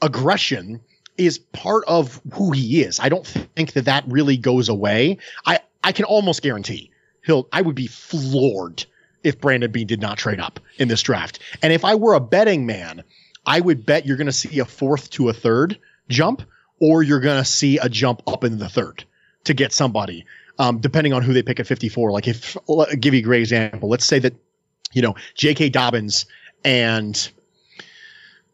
aggression 0.00 0.80
is 1.18 1.38
part 1.38 1.84
of 1.86 2.20
who 2.32 2.52
he 2.52 2.82
is. 2.82 3.00
I 3.00 3.08
don't 3.08 3.26
think 3.26 3.72
that 3.72 3.84
that 3.86 4.04
really 4.06 4.36
goes 4.36 4.68
away. 4.68 5.18
I, 5.44 5.60
I 5.82 5.92
can 5.92 6.04
almost 6.04 6.42
guarantee 6.42 6.90
he'll, 7.24 7.48
I 7.52 7.62
would 7.62 7.74
be 7.74 7.86
floored 7.86 8.84
if 9.22 9.40
Brandon 9.40 9.70
Beane 9.70 9.86
did 9.86 10.00
not 10.00 10.18
trade 10.18 10.40
up 10.40 10.60
in 10.78 10.88
this 10.88 11.02
draft. 11.02 11.40
And 11.62 11.72
if 11.72 11.84
I 11.84 11.94
were 11.94 12.14
a 12.14 12.20
betting 12.20 12.64
man, 12.64 13.02
I 13.44 13.60
would 13.60 13.84
bet 13.84 14.06
you're 14.06 14.16
going 14.16 14.26
to 14.26 14.32
see 14.32 14.58
a 14.58 14.64
fourth 14.64 15.10
to 15.10 15.28
a 15.28 15.32
third 15.32 15.78
jump, 16.08 16.42
or 16.80 17.02
you're 17.02 17.20
going 17.20 17.42
to 17.42 17.48
see 17.48 17.78
a 17.78 17.88
jump 17.88 18.22
up 18.26 18.44
in 18.44 18.58
the 18.58 18.68
third 18.68 19.04
to 19.44 19.54
get 19.54 19.72
somebody, 19.72 20.24
um, 20.58 20.78
depending 20.78 21.12
on 21.12 21.22
who 21.22 21.32
they 21.32 21.42
pick 21.42 21.60
at 21.60 21.66
54. 21.66 22.12
Like 22.12 22.28
if, 22.28 22.56
I'll 22.68 22.86
give 22.98 23.14
you 23.14 23.20
a 23.20 23.22
great 23.22 23.40
example. 23.40 23.88
Let's 23.88 24.04
say 24.04 24.18
that, 24.20 24.34
you 24.92 25.02
know, 25.02 25.14
J.K. 25.34 25.70
Dobbins 25.70 26.26
and 26.64 27.28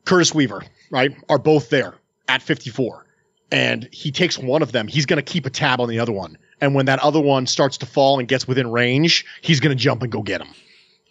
Curtis 0.04 0.34
Weaver, 0.34 0.62
right, 0.90 1.14
are 1.28 1.38
both 1.38 1.70
there 1.70 1.94
at 2.32 2.42
54 2.42 3.04
and 3.50 3.88
he 3.92 4.10
takes 4.10 4.38
one 4.38 4.62
of 4.62 4.72
them, 4.72 4.88
he's 4.88 5.04
going 5.04 5.22
to 5.22 5.32
keep 5.32 5.44
a 5.44 5.50
tab 5.50 5.80
on 5.80 5.88
the 5.88 5.98
other 5.98 6.12
one. 6.12 6.38
And 6.62 6.74
when 6.74 6.86
that 6.86 6.98
other 7.00 7.20
one 7.20 7.46
starts 7.46 7.76
to 7.78 7.86
fall 7.86 8.18
and 8.18 8.26
gets 8.26 8.48
within 8.48 8.70
range, 8.70 9.26
he's 9.42 9.60
going 9.60 9.76
to 9.76 9.80
jump 9.80 10.02
and 10.02 10.10
go 10.10 10.22
get 10.22 10.40
him. 10.40 10.48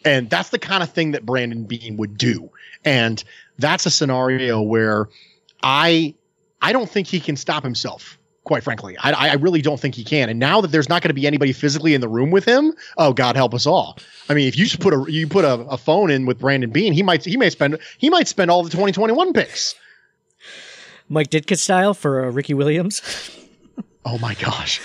And 0.03 0.29
that's 0.29 0.49
the 0.49 0.57
kind 0.57 0.81
of 0.81 0.89
thing 0.89 1.11
that 1.11 1.25
Brandon 1.25 1.65
Beane 1.65 1.97
would 1.97 2.17
do. 2.17 2.49
And 2.83 3.23
that's 3.59 3.85
a 3.85 3.91
scenario 3.91 4.61
where 4.61 5.07
I 5.61 6.15
I 6.63 6.73
don't 6.73 6.89
think 6.89 7.07
he 7.07 7.19
can 7.19 7.35
stop 7.35 7.63
himself. 7.63 8.17
Quite 8.43 8.63
frankly, 8.63 8.97
I, 8.97 9.11
I 9.11 9.33
really 9.35 9.61
don't 9.61 9.79
think 9.79 9.93
he 9.93 10.03
can. 10.03 10.27
And 10.27 10.39
now 10.39 10.61
that 10.61 10.71
there's 10.71 10.89
not 10.89 11.03
going 11.03 11.09
to 11.09 11.13
be 11.13 11.27
anybody 11.27 11.53
physically 11.53 11.93
in 11.93 12.01
the 12.01 12.09
room 12.09 12.31
with 12.31 12.43
him, 12.43 12.73
oh 12.97 13.13
God 13.13 13.35
help 13.35 13.53
us 13.53 13.67
all. 13.67 13.99
I 14.29 14.33
mean, 14.33 14.47
if 14.47 14.57
you 14.57 14.65
just 14.65 14.79
put 14.79 14.95
a 14.95 15.05
you 15.11 15.27
put 15.27 15.45
a, 15.45 15.53
a 15.67 15.77
phone 15.77 16.09
in 16.09 16.25
with 16.25 16.39
Brandon 16.39 16.71
Beane, 16.71 16.93
he 16.93 17.03
might 17.03 17.23
he 17.23 17.37
may 17.37 17.51
spend 17.51 17.77
he 17.99 18.09
might 18.09 18.27
spend 18.27 18.49
all 18.49 18.63
the 18.63 18.71
2021 18.71 19.33
picks. 19.33 19.75
Mike 21.11 21.29
Ditka 21.29 21.57
style 21.57 21.93
for 21.93 22.25
uh, 22.25 22.31
Ricky 22.31 22.53
Williams. 22.53 23.01
Oh 24.03 24.17
my 24.17 24.33
gosh! 24.33 24.81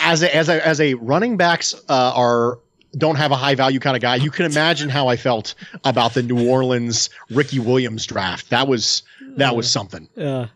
As 0.00 0.22
a, 0.22 0.36
as 0.36 0.50
a, 0.50 0.66
as 0.66 0.82
a 0.82 0.92
running 0.92 1.38
backs 1.38 1.74
uh, 1.88 2.12
are 2.14 2.58
don't 2.98 3.16
have 3.16 3.32
a 3.32 3.34
high 3.34 3.54
value 3.54 3.80
kind 3.80 3.96
of 3.96 4.02
guy, 4.02 4.16
you 4.16 4.30
can 4.30 4.44
imagine 4.44 4.90
how 4.90 5.08
I 5.08 5.16
felt 5.16 5.54
about 5.84 6.12
the 6.12 6.22
New 6.22 6.46
Orleans 6.46 7.08
Ricky 7.30 7.58
Williams 7.58 8.04
draft. 8.04 8.50
That 8.50 8.68
was 8.68 9.02
that 9.36 9.56
was 9.56 9.70
something. 9.70 10.10
Uh, 10.14 10.48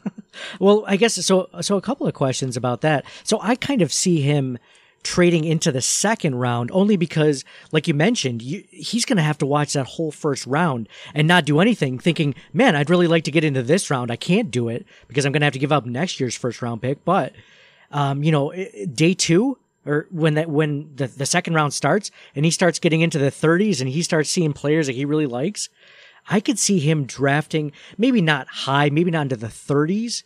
well, 0.60 0.84
I 0.86 0.96
guess 0.96 1.14
so. 1.14 1.48
So 1.62 1.78
a 1.78 1.80
couple 1.80 2.06
of 2.06 2.12
questions 2.12 2.58
about 2.58 2.82
that. 2.82 3.06
So 3.24 3.38
I 3.40 3.54
kind 3.54 3.80
of 3.80 3.90
see 3.90 4.20
him 4.20 4.58
trading 5.06 5.44
into 5.44 5.70
the 5.70 5.80
second 5.80 6.34
round 6.34 6.70
only 6.72 6.96
because, 6.96 7.44
like 7.72 7.86
you 7.86 7.94
mentioned, 7.94 8.42
you, 8.42 8.64
he's 8.70 9.04
going 9.04 9.16
to 9.16 9.22
have 9.22 9.38
to 9.38 9.46
watch 9.46 9.72
that 9.72 9.86
whole 9.86 10.10
first 10.10 10.46
round 10.46 10.88
and 11.14 11.28
not 11.28 11.44
do 11.44 11.60
anything, 11.60 11.98
thinking, 11.98 12.34
"Man, 12.52 12.74
I'd 12.74 12.90
really 12.90 13.06
like 13.06 13.24
to 13.24 13.30
get 13.30 13.44
into 13.44 13.62
this 13.62 13.90
round. 13.90 14.10
I 14.10 14.16
can't 14.16 14.50
do 14.50 14.68
it 14.68 14.84
because 15.08 15.24
I'm 15.24 15.32
going 15.32 15.40
to 15.40 15.46
have 15.46 15.52
to 15.54 15.58
give 15.58 15.72
up 15.72 15.86
next 15.86 16.20
year's 16.20 16.36
first 16.36 16.60
round 16.60 16.82
pick." 16.82 17.04
But, 17.04 17.32
um, 17.92 18.22
you 18.22 18.32
know, 18.32 18.52
day 18.92 19.14
two 19.14 19.58
or 19.86 20.06
when 20.10 20.34
that 20.34 20.50
when 20.50 20.90
the, 20.96 21.06
the 21.06 21.26
second 21.26 21.54
round 21.54 21.72
starts 21.72 22.10
and 22.34 22.44
he 22.44 22.50
starts 22.50 22.78
getting 22.78 23.00
into 23.00 23.18
the 23.18 23.30
30s 23.30 23.80
and 23.80 23.88
he 23.88 24.02
starts 24.02 24.28
seeing 24.30 24.52
players 24.52 24.86
that 24.86 24.94
he 24.94 25.04
really 25.04 25.26
likes, 25.26 25.68
I 26.28 26.40
could 26.40 26.58
see 26.58 26.80
him 26.80 27.04
drafting 27.04 27.72
maybe 27.96 28.20
not 28.20 28.48
high, 28.48 28.90
maybe 28.90 29.12
not 29.12 29.22
into 29.22 29.36
the 29.36 29.46
30s, 29.46 30.24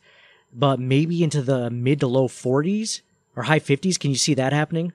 but 0.53 0.81
maybe 0.81 1.23
into 1.23 1.43
the 1.43 1.71
mid 1.71 2.01
to 2.01 2.07
low 2.07 2.27
40s 2.27 3.03
or 3.37 3.43
high 3.43 3.61
50s. 3.61 3.99
Can 3.99 4.11
you 4.11 4.17
see 4.17 4.35
that 4.35 4.53
happening? 4.53 4.93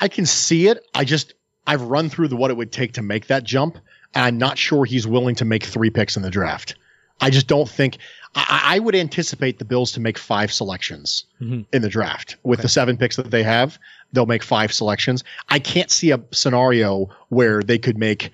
I 0.00 0.08
can 0.08 0.26
see 0.26 0.66
it. 0.68 0.84
I 0.94 1.04
just 1.04 1.34
I've 1.66 1.82
run 1.82 2.08
through 2.08 2.28
the 2.28 2.36
what 2.36 2.50
it 2.50 2.56
would 2.56 2.72
take 2.72 2.92
to 2.94 3.02
make 3.02 3.28
that 3.28 3.44
jump, 3.44 3.76
and 4.14 4.24
I'm 4.24 4.38
not 4.38 4.58
sure 4.58 4.84
he's 4.84 5.06
willing 5.06 5.34
to 5.36 5.44
make 5.44 5.64
three 5.64 5.90
picks 5.90 6.16
in 6.16 6.22
the 6.22 6.30
draft. 6.30 6.74
I 7.20 7.30
just 7.30 7.46
don't 7.46 7.68
think 7.68 7.98
I, 8.34 8.62
I 8.76 8.78
would 8.80 8.96
anticipate 8.96 9.58
the 9.58 9.64
Bills 9.64 9.92
to 9.92 10.00
make 10.00 10.18
five 10.18 10.52
selections 10.52 11.24
Mhm. 11.40 11.64
in 11.72 11.82
the 11.82 11.88
draft 11.88 12.36
with 12.42 12.62
the 12.62 12.68
seven 12.68 12.96
picks 12.96 13.14
that 13.16 13.30
they 13.30 13.42
have. 13.44 13.78
They'll 14.12 14.26
make 14.26 14.42
five 14.42 14.72
selections. 14.72 15.22
I 15.50 15.58
can't 15.60 15.90
see 15.90 16.10
a 16.10 16.20
scenario 16.32 17.08
where 17.28 17.62
they 17.62 17.78
could 17.78 17.96
make 17.96 18.30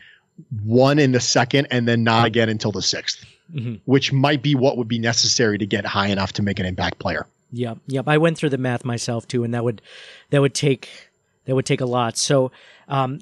one 0.65 0.99
in 0.99 1.13
the 1.13 1.21
second 1.21 1.67
and 1.71 1.87
then 1.87 2.03
not 2.05 2.27
again 2.27 2.49
until 2.49 2.71
the 2.73 2.81
6th 2.83 3.25
Mhm. 3.55 3.81
which 3.87 4.13
might 4.13 4.43
be 4.43 4.55
what 4.55 4.77
would 4.79 4.89
be 4.89 4.99
necessary 4.99 5.59
to 5.59 5.67
get 5.67 5.85
high 5.85 6.09
enough 6.09 6.33
to 6.35 6.43
make 6.43 6.59
an 6.61 6.67
impact 6.67 6.99
player. 6.99 7.27
Yep, 7.53 7.79
yep. 7.87 8.09
I 8.09 8.19
went 8.19 8.37
through 8.37 8.51
the 8.51 8.59
math 8.59 8.85
myself 8.85 9.27
too, 9.27 9.45
and 9.45 9.55
that 9.55 9.65
would 9.65 9.81
that 10.31 10.41
would 10.41 10.55
take 10.55 10.89
that 11.49 11.55
would 11.55 11.65
take 11.65 11.81
a 11.81 11.87
lot. 11.87 12.19
So, 12.19 12.53
um, 12.89 13.21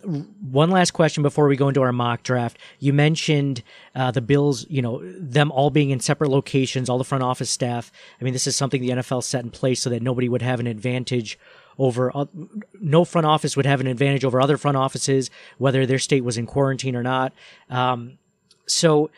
one 0.50 0.70
last 0.70 0.90
question 0.90 1.22
before 1.22 1.46
we 1.46 1.54
go 1.54 1.68
into 1.68 1.80
our 1.82 1.92
mock 1.92 2.24
draft. 2.24 2.58
You 2.80 2.92
mentioned 2.92 3.62
uh, 3.94 4.10
the 4.10 4.20
Bills, 4.20 4.66
you 4.68 4.82
know, 4.82 5.00
them 5.16 5.52
all 5.52 5.70
being 5.70 5.90
in 5.90 6.00
separate 6.00 6.30
locations, 6.30 6.90
all 6.90 6.98
the 6.98 7.04
front 7.04 7.22
office 7.22 7.50
staff. 7.50 7.92
I 8.20 8.24
mean, 8.24 8.32
this 8.32 8.48
is 8.48 8.56
something 8.56 8.82
the 8.82 8.90
NFL 8.90 9.22
set 9.22 9.44
in 9.44 9.50
place 9.50 9.80
so 9.80 9.90
that 9.90 10.02
nobody 10.02 10.28
would 10.28 10.42
have 10.42 10.58
an 10.58 10.66
advantage 10.66 11.38
over 11.78 12.10
oth- 12.16 12.30
no 12.80 13.04
front 13.04 13.28
office 13.28 13.56
would 13.56 13.66
have 13.66 13.80
an 13.80 13.86
advantage 13.86 14.24
over 14.24 14.40
other 14.40 14.56
front 14.56 14.76
offices, 14.76 15.30
whether 15.58 15.86
their 15.86 16.00
state 16.00 16.24
was 16.24 16.36
in 16.36 16.46
quarantine 16.46 16.96
or 16.96 17.04
not. 17.04 17.32
Um, 17.70 18.18
so, 18.66 19.10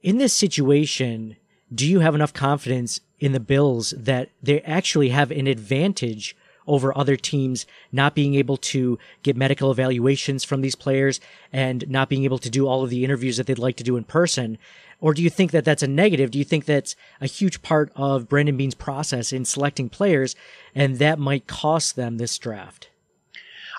in 0.00 0.16
this 0.16 0.32
situation, 0.32 1.36
do 1.74 1.86
you 1.86 2.00
have 2.00 2.14
enough 2.14 2.32
confidence 2.32 3.00
in 3.20 3.32
the 3.32 3.40
Bills 3.40 3.92
that 3.96 4.30
they 4.42 4.60
actually 4.62 5.10
have 5.10 5.30
an 5.30 5.46
advantage 5.46 6.36
over 6.66 6.96
other 6.96 7.16
teams 7.16 7.66
not 7.90 8.14
being 8.14 8.34
able 8.34 8.58
to 8.58 8.98
get 9.22 9.36
medical 9.36 9.70
evaluations 9.70 10.44
from 10.44 10.60
these 10.60 10.74
players 10.74 11.18
and 11.52 11.88
not 11.88 12.08
being 12.08 12.24
able 12.24 12.38
to 12.38 12.50
do 12.50 12.68
all 12.68 12.84
of 12.84 12.90
the 12.90 13.04
interviews 13.04 13.38
that 13.38 13.46
they'd 13.46 13.58
like 13.58 13.76
to 13.76 13.84
do 13.84 13.96
in 13.96 14.04
person? 14.04 14.58
Or 15.00 15.14
do 15.14 15.22
you 15.22 15.30
think 15.30 15.50
that 15.52 15.64
that's 15.64 15.82
a 15.82 15.88
negative? 15.88 16.30
Do 16.30 16.38
you 16.38 16.44
think 16.44 16.66
that's 16.66 16.94
a 17.20 17.26
huge 17.26 17.62
part 17.62 17.90
of 17.96 18.28
Brandon 18.28 18.56
Beane's 18.56 18.74
process 18.74 19.32
in 19.32 19.44
selecting 19.44 19.88
players 19.88 20.36
and 20.74 20.98
that 20.98 21.18
might 21.18 21.46
cost 21.46 21.96
them 21.96 22.18
this 22.18 22.36
draft? 22.38 22.90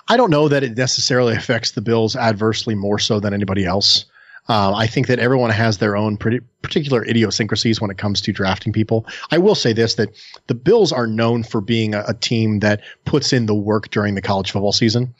I 0.08 0.16
don't 0.16 0.30
know 0.30 0.48
that 0.48 0.64
it 0.64 0.76
necessarily 0.76 1.36
affects 1.36 1.70
the 1.70 1.82
Bills 1.82 2.16
adversely 2.16 2.74
more 2.74 2.98
so 2.98 3.20
than 3.20 3.32
anybody 3.32 3.64
else. 3.64 4.06
Uh, 4.50 4.74
I 4.74 4.88
think 4.88 5.06
that 5.06 5.20
everyone 5.20 5.50
has 5.50 5.78
their 5.78 5.96
own 5.96 6.16
pretty 6.16 6.40
particular 6.60 7.04
idiosyncrasies 7.06 7.80
when 7.80 7.88
it 7.88 7.98
comes 7.98 8.20
to 8.22 8.32
drafting 8.32 8.72
people. 8.72 9.06
I 9.30 9.38
will 9.38 9.54
say 9.54 9.72
this: 9.72 9.94
that 9.94 10.08
the 10.48 10.56
Bills 10.56 10.90
are 10.90 11.06
known 11.06 11.44
for 11.44 11.60
being 11.60 11.94
a, 11.94 12.02
a 12.08 12.14
team 12.14 12.58
that 12.58 12.80
puts 13.04 13.32
in 13.32 13.46
the 13.46 13.54
work 13.54 13.90
during 13.90 14.16
the 14.16 14.20
college 14.20 14.50
football 14.50 14.72
season. 14.72 15.14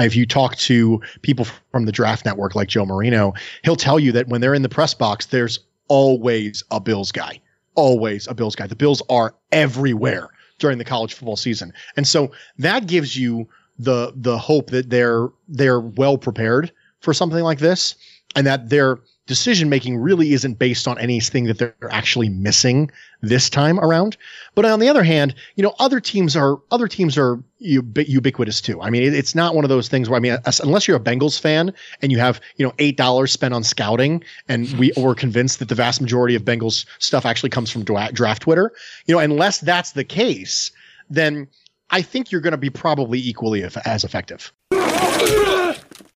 Uh, 0.00 0.02
If 0.02 0.16
you 0.16 0.26
talk 0.26 0.56
to 0.56 1.00
people 1.22 1.46
from 1.70 1.84
the 1.84 1.92
Draft 1.92 2.24
Network, 2.24 2.56
like 2.56 2.66
Joe 2.66 2.84
Marino, 2.84 3.34
he'll 3.62 3.76
tell 3.76 4.00
you 4.00 4.10
that 4.12 4.26
when 4.26 4.40
they're 4.40 4.52
in 4.52 4.62
the 4.62 4.68
press 4.68 4.94
box, 4.94 5.26
there's 5.26 5.60
always 5.86 6.64
a 6.72 6.80
Bills 6.80 7.12
guy, 7.12 7.40
always 7.76 8.26
a 8.26 8.34
Bills 8.34 8.56
guy. 8.56 8.66
The 8.66 8.74
Bills 8.74 9.00
are 9.08 9.36
everywhere 9.52 10.28
during 10.58 10.78
the 10.78 10.84
college 10.84 11.14
football 11.14 11.36
season, 11.36 11.72
and 11.96 12.04
so 12.04 12.32
that 12.58 12.88
gives 12.88 13.16
you 13.16 13.48
the 13.78 14.12
the 14.16 14.38
hope 14.38 14.70
that 14.70 14.90
they're 14.90 15.28
they're 15.46 15.80
well 15.80 16.18
prepared 16.18 16.72
for 16.98 17.14
something 17.14 17.44
like 17.44 17.60
this 17.60 17.94
and 18.34 18.46
that 18.46 18.70
their 18.70 18.98
decision 19.26 19.68
making 19.68 19.96
really 19.96 20.32
isn't 20.32 20.58
based 20.58 20.88
on 20.88 20.98
anything 20.98 21.44
that 21.44 21.56
they're 21.58 21.74
actually 21.92 22.28
missing 22.28 22.90
this 23.20 23.48
time 23.48 23.78
around. 23.78 24.16
But 24.56 24.64
on 24.64 24.80
the 24.80 24.88
other 24.88 25.04
hand 25.04 25.34
you 25.54 25.62
know 25.62 25.74
other 25.78 26.00
teams 26.00 26.36
are 26.36 26.58
other 26.70 26.88
teams 26.88 27.16
are 27.16 27.42
ubi- 27.58 28.04
ubiquitous 28.04 28.60
too. 28.60 28.80
I 28.82 28.90
mean 28.90 29.02
it, 29.04 29.14
it's 29.14 29.34
not 29.34 29.54
one 29.54 29.64
of 29.64 29.68
those 29.68 29.88
things 29.88 30.08
where 30.08 30.16
i 30.16 30.20
mean 30.20 30.36
as- 30.44 30.60
unless 30.60 30.88
you're 30.88 30.96
a 30.96 31.00
bengals 31.00 31.40
fan 31.40 31.72
and 32.02 32.10
you 32.10 32.18
have 32.18 32.40
you 32.56 32.66
know 32.66 32.72
eight 32.78 32.96
dollars 32.96 33.30
spent 33.32 33.54
on 33.54 33.62
scouting 33.62 34.24
and 34.48 34.68
we 34.78 34.92
were 34.96 35.14
convinced 35.14 35.60
that 35.60 35.68
the 35.68 35.74
vast 35.74 36.00
majority 36.00 36.34
of 36.34 36.42
bengals 36.42 36.84
stuff 36.98 37.24
actually 37.24 37.50
comes 37.50 37.70
from 37.70 37.84
dra- 37.84 38.10
draft 38.12 38.42
twitter 38.42 38.72
you 39.06 39.14
know 39.14 39.20
unless 39.20 39.60
that's 39.60 39.92
the 39.92 40.04
case 40.04 40.72
then 41.10 41.46
i 41.90 42.02
think 42.02 42.32
you're 42.32 42.40
going 42.40 42.52
to 42.52 42.56
be 42.58 42.70
probably 42.70 43.20
equally 43.20 43.62
as 43.62 44.04
effective 44.04 44.52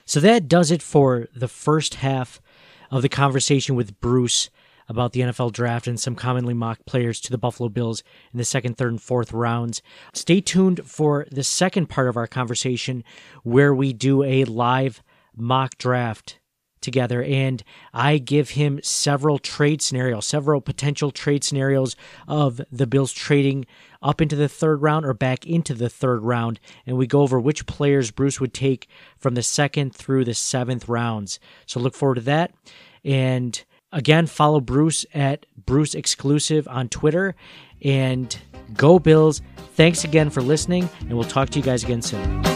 So 0.07 0.21
that 0.21 0.49
does 0.49 0.71
it 0.71 0.83
for 0.83 1.27
the 1.35 1.49
first 1.49 1.97
half 1.97 2.41
of 2.91 3.03
the 3.03 3.09
conversation 3.09 3.75
with 3.75 4.01
Bruce 4.01 4.51
about 4.89 5.13
the 5.13 5.21
NFL 5.21 5.53
draft 5.53 5.89
and 5.89 5.99
some 5.99 6.15
commonly 6.15 6.55
mocked 6.55 6.87
players 6.87 7.21
to 7.21 7.31
the 7.33 7.39
Buffalo 7.39 7.69
Bills 7.69 8.05
in 8.33 8.39
the 8.39 8.45
second, 8.45 8.77
third, 8.77 8.93
and 8.93 9.03
fourth 9.03 9.33
rounds. 9.33 9.83
Stay 10.15 10.41
tuned 10.41 10.81
for 10.87 11.27
the 11.33 11.43
second 11.43 11.89
part 11.89 12.09
of 12.09 12.17
our 12.17 12.29
conversation 12.29 13.03
where 13.43 13.75
we 13.75 13.93
do 13.93 14.23
a 14.23 14.45
live 14.45 15.03
mock 15.35 15.77
draft 15.77 16.39
together 16.81 17.23
and 17.23 17.63
I 17.93 18.19
give 18.19 18.51
him 18.51 18.81
several 18.83 19.39
trade 19.39 19.83
scenarios, 19.83 20.27
several 20.27 20.61
potential 20.61 21.11
trade 21.11 21.45
scenarios 21.45 21.97
of 22.29 22.61
the 22.71 22.87
Bills 22.87 23.13
trading 23.13 23.67
up 24.03 24.21
into 24.21 24.37
the 24.37 24.49
third 24.49 24.83
round 24.83 25.05
or 25.05 25.15
back 25.15 25.47
into 25.47 25.75
the 25.75 25.89
third 25.89 26.23
round. 26.23 26.61
And 26.87 26.97
we 26.97 27.07
go 27.07 27.23
over 27.23 27.41
which 27.41 27.67
players 27.67 28.11
Bruce 28.11 28.41
would 28.41 28.55
take 28.55 28.89
from 29.19 29.35
the 29.35 29.43
second 29.43 29.95
through 29.95 30.25
the 30.25 30.35
seventh 30.35 30.89
rounds. 30.89 31.41
So 31.67 31.81
look 31.81 31.95
forward 31.95 32.17
to 32.17 32.21
that. 32.23 32.53
And 33.05 33.63
again, 33.93 34.27
follow 34.27 34.61
Bruce 34.61 35.05
at 35.15 35.47
Bruce 35.57 35.95
Exclusive 35.95 36.69
on 36.69 36.89
Twitter. 36.89 37.35
And 37.83 38.37
go 38.75 38.99
Bills. 38.99 39.43
Thanks 39.75 40.05
again 40.05 40.31
for 40.31 40.41
listening, 40.41 40.89
and 41.01 41.13
we'll 41.13 41.25
talk 41.25 41.51
to 41.51 41.59
you 41.59 41.65
guys 41.65 41.85
again 41.85 42.01
soon. 42.01 42.56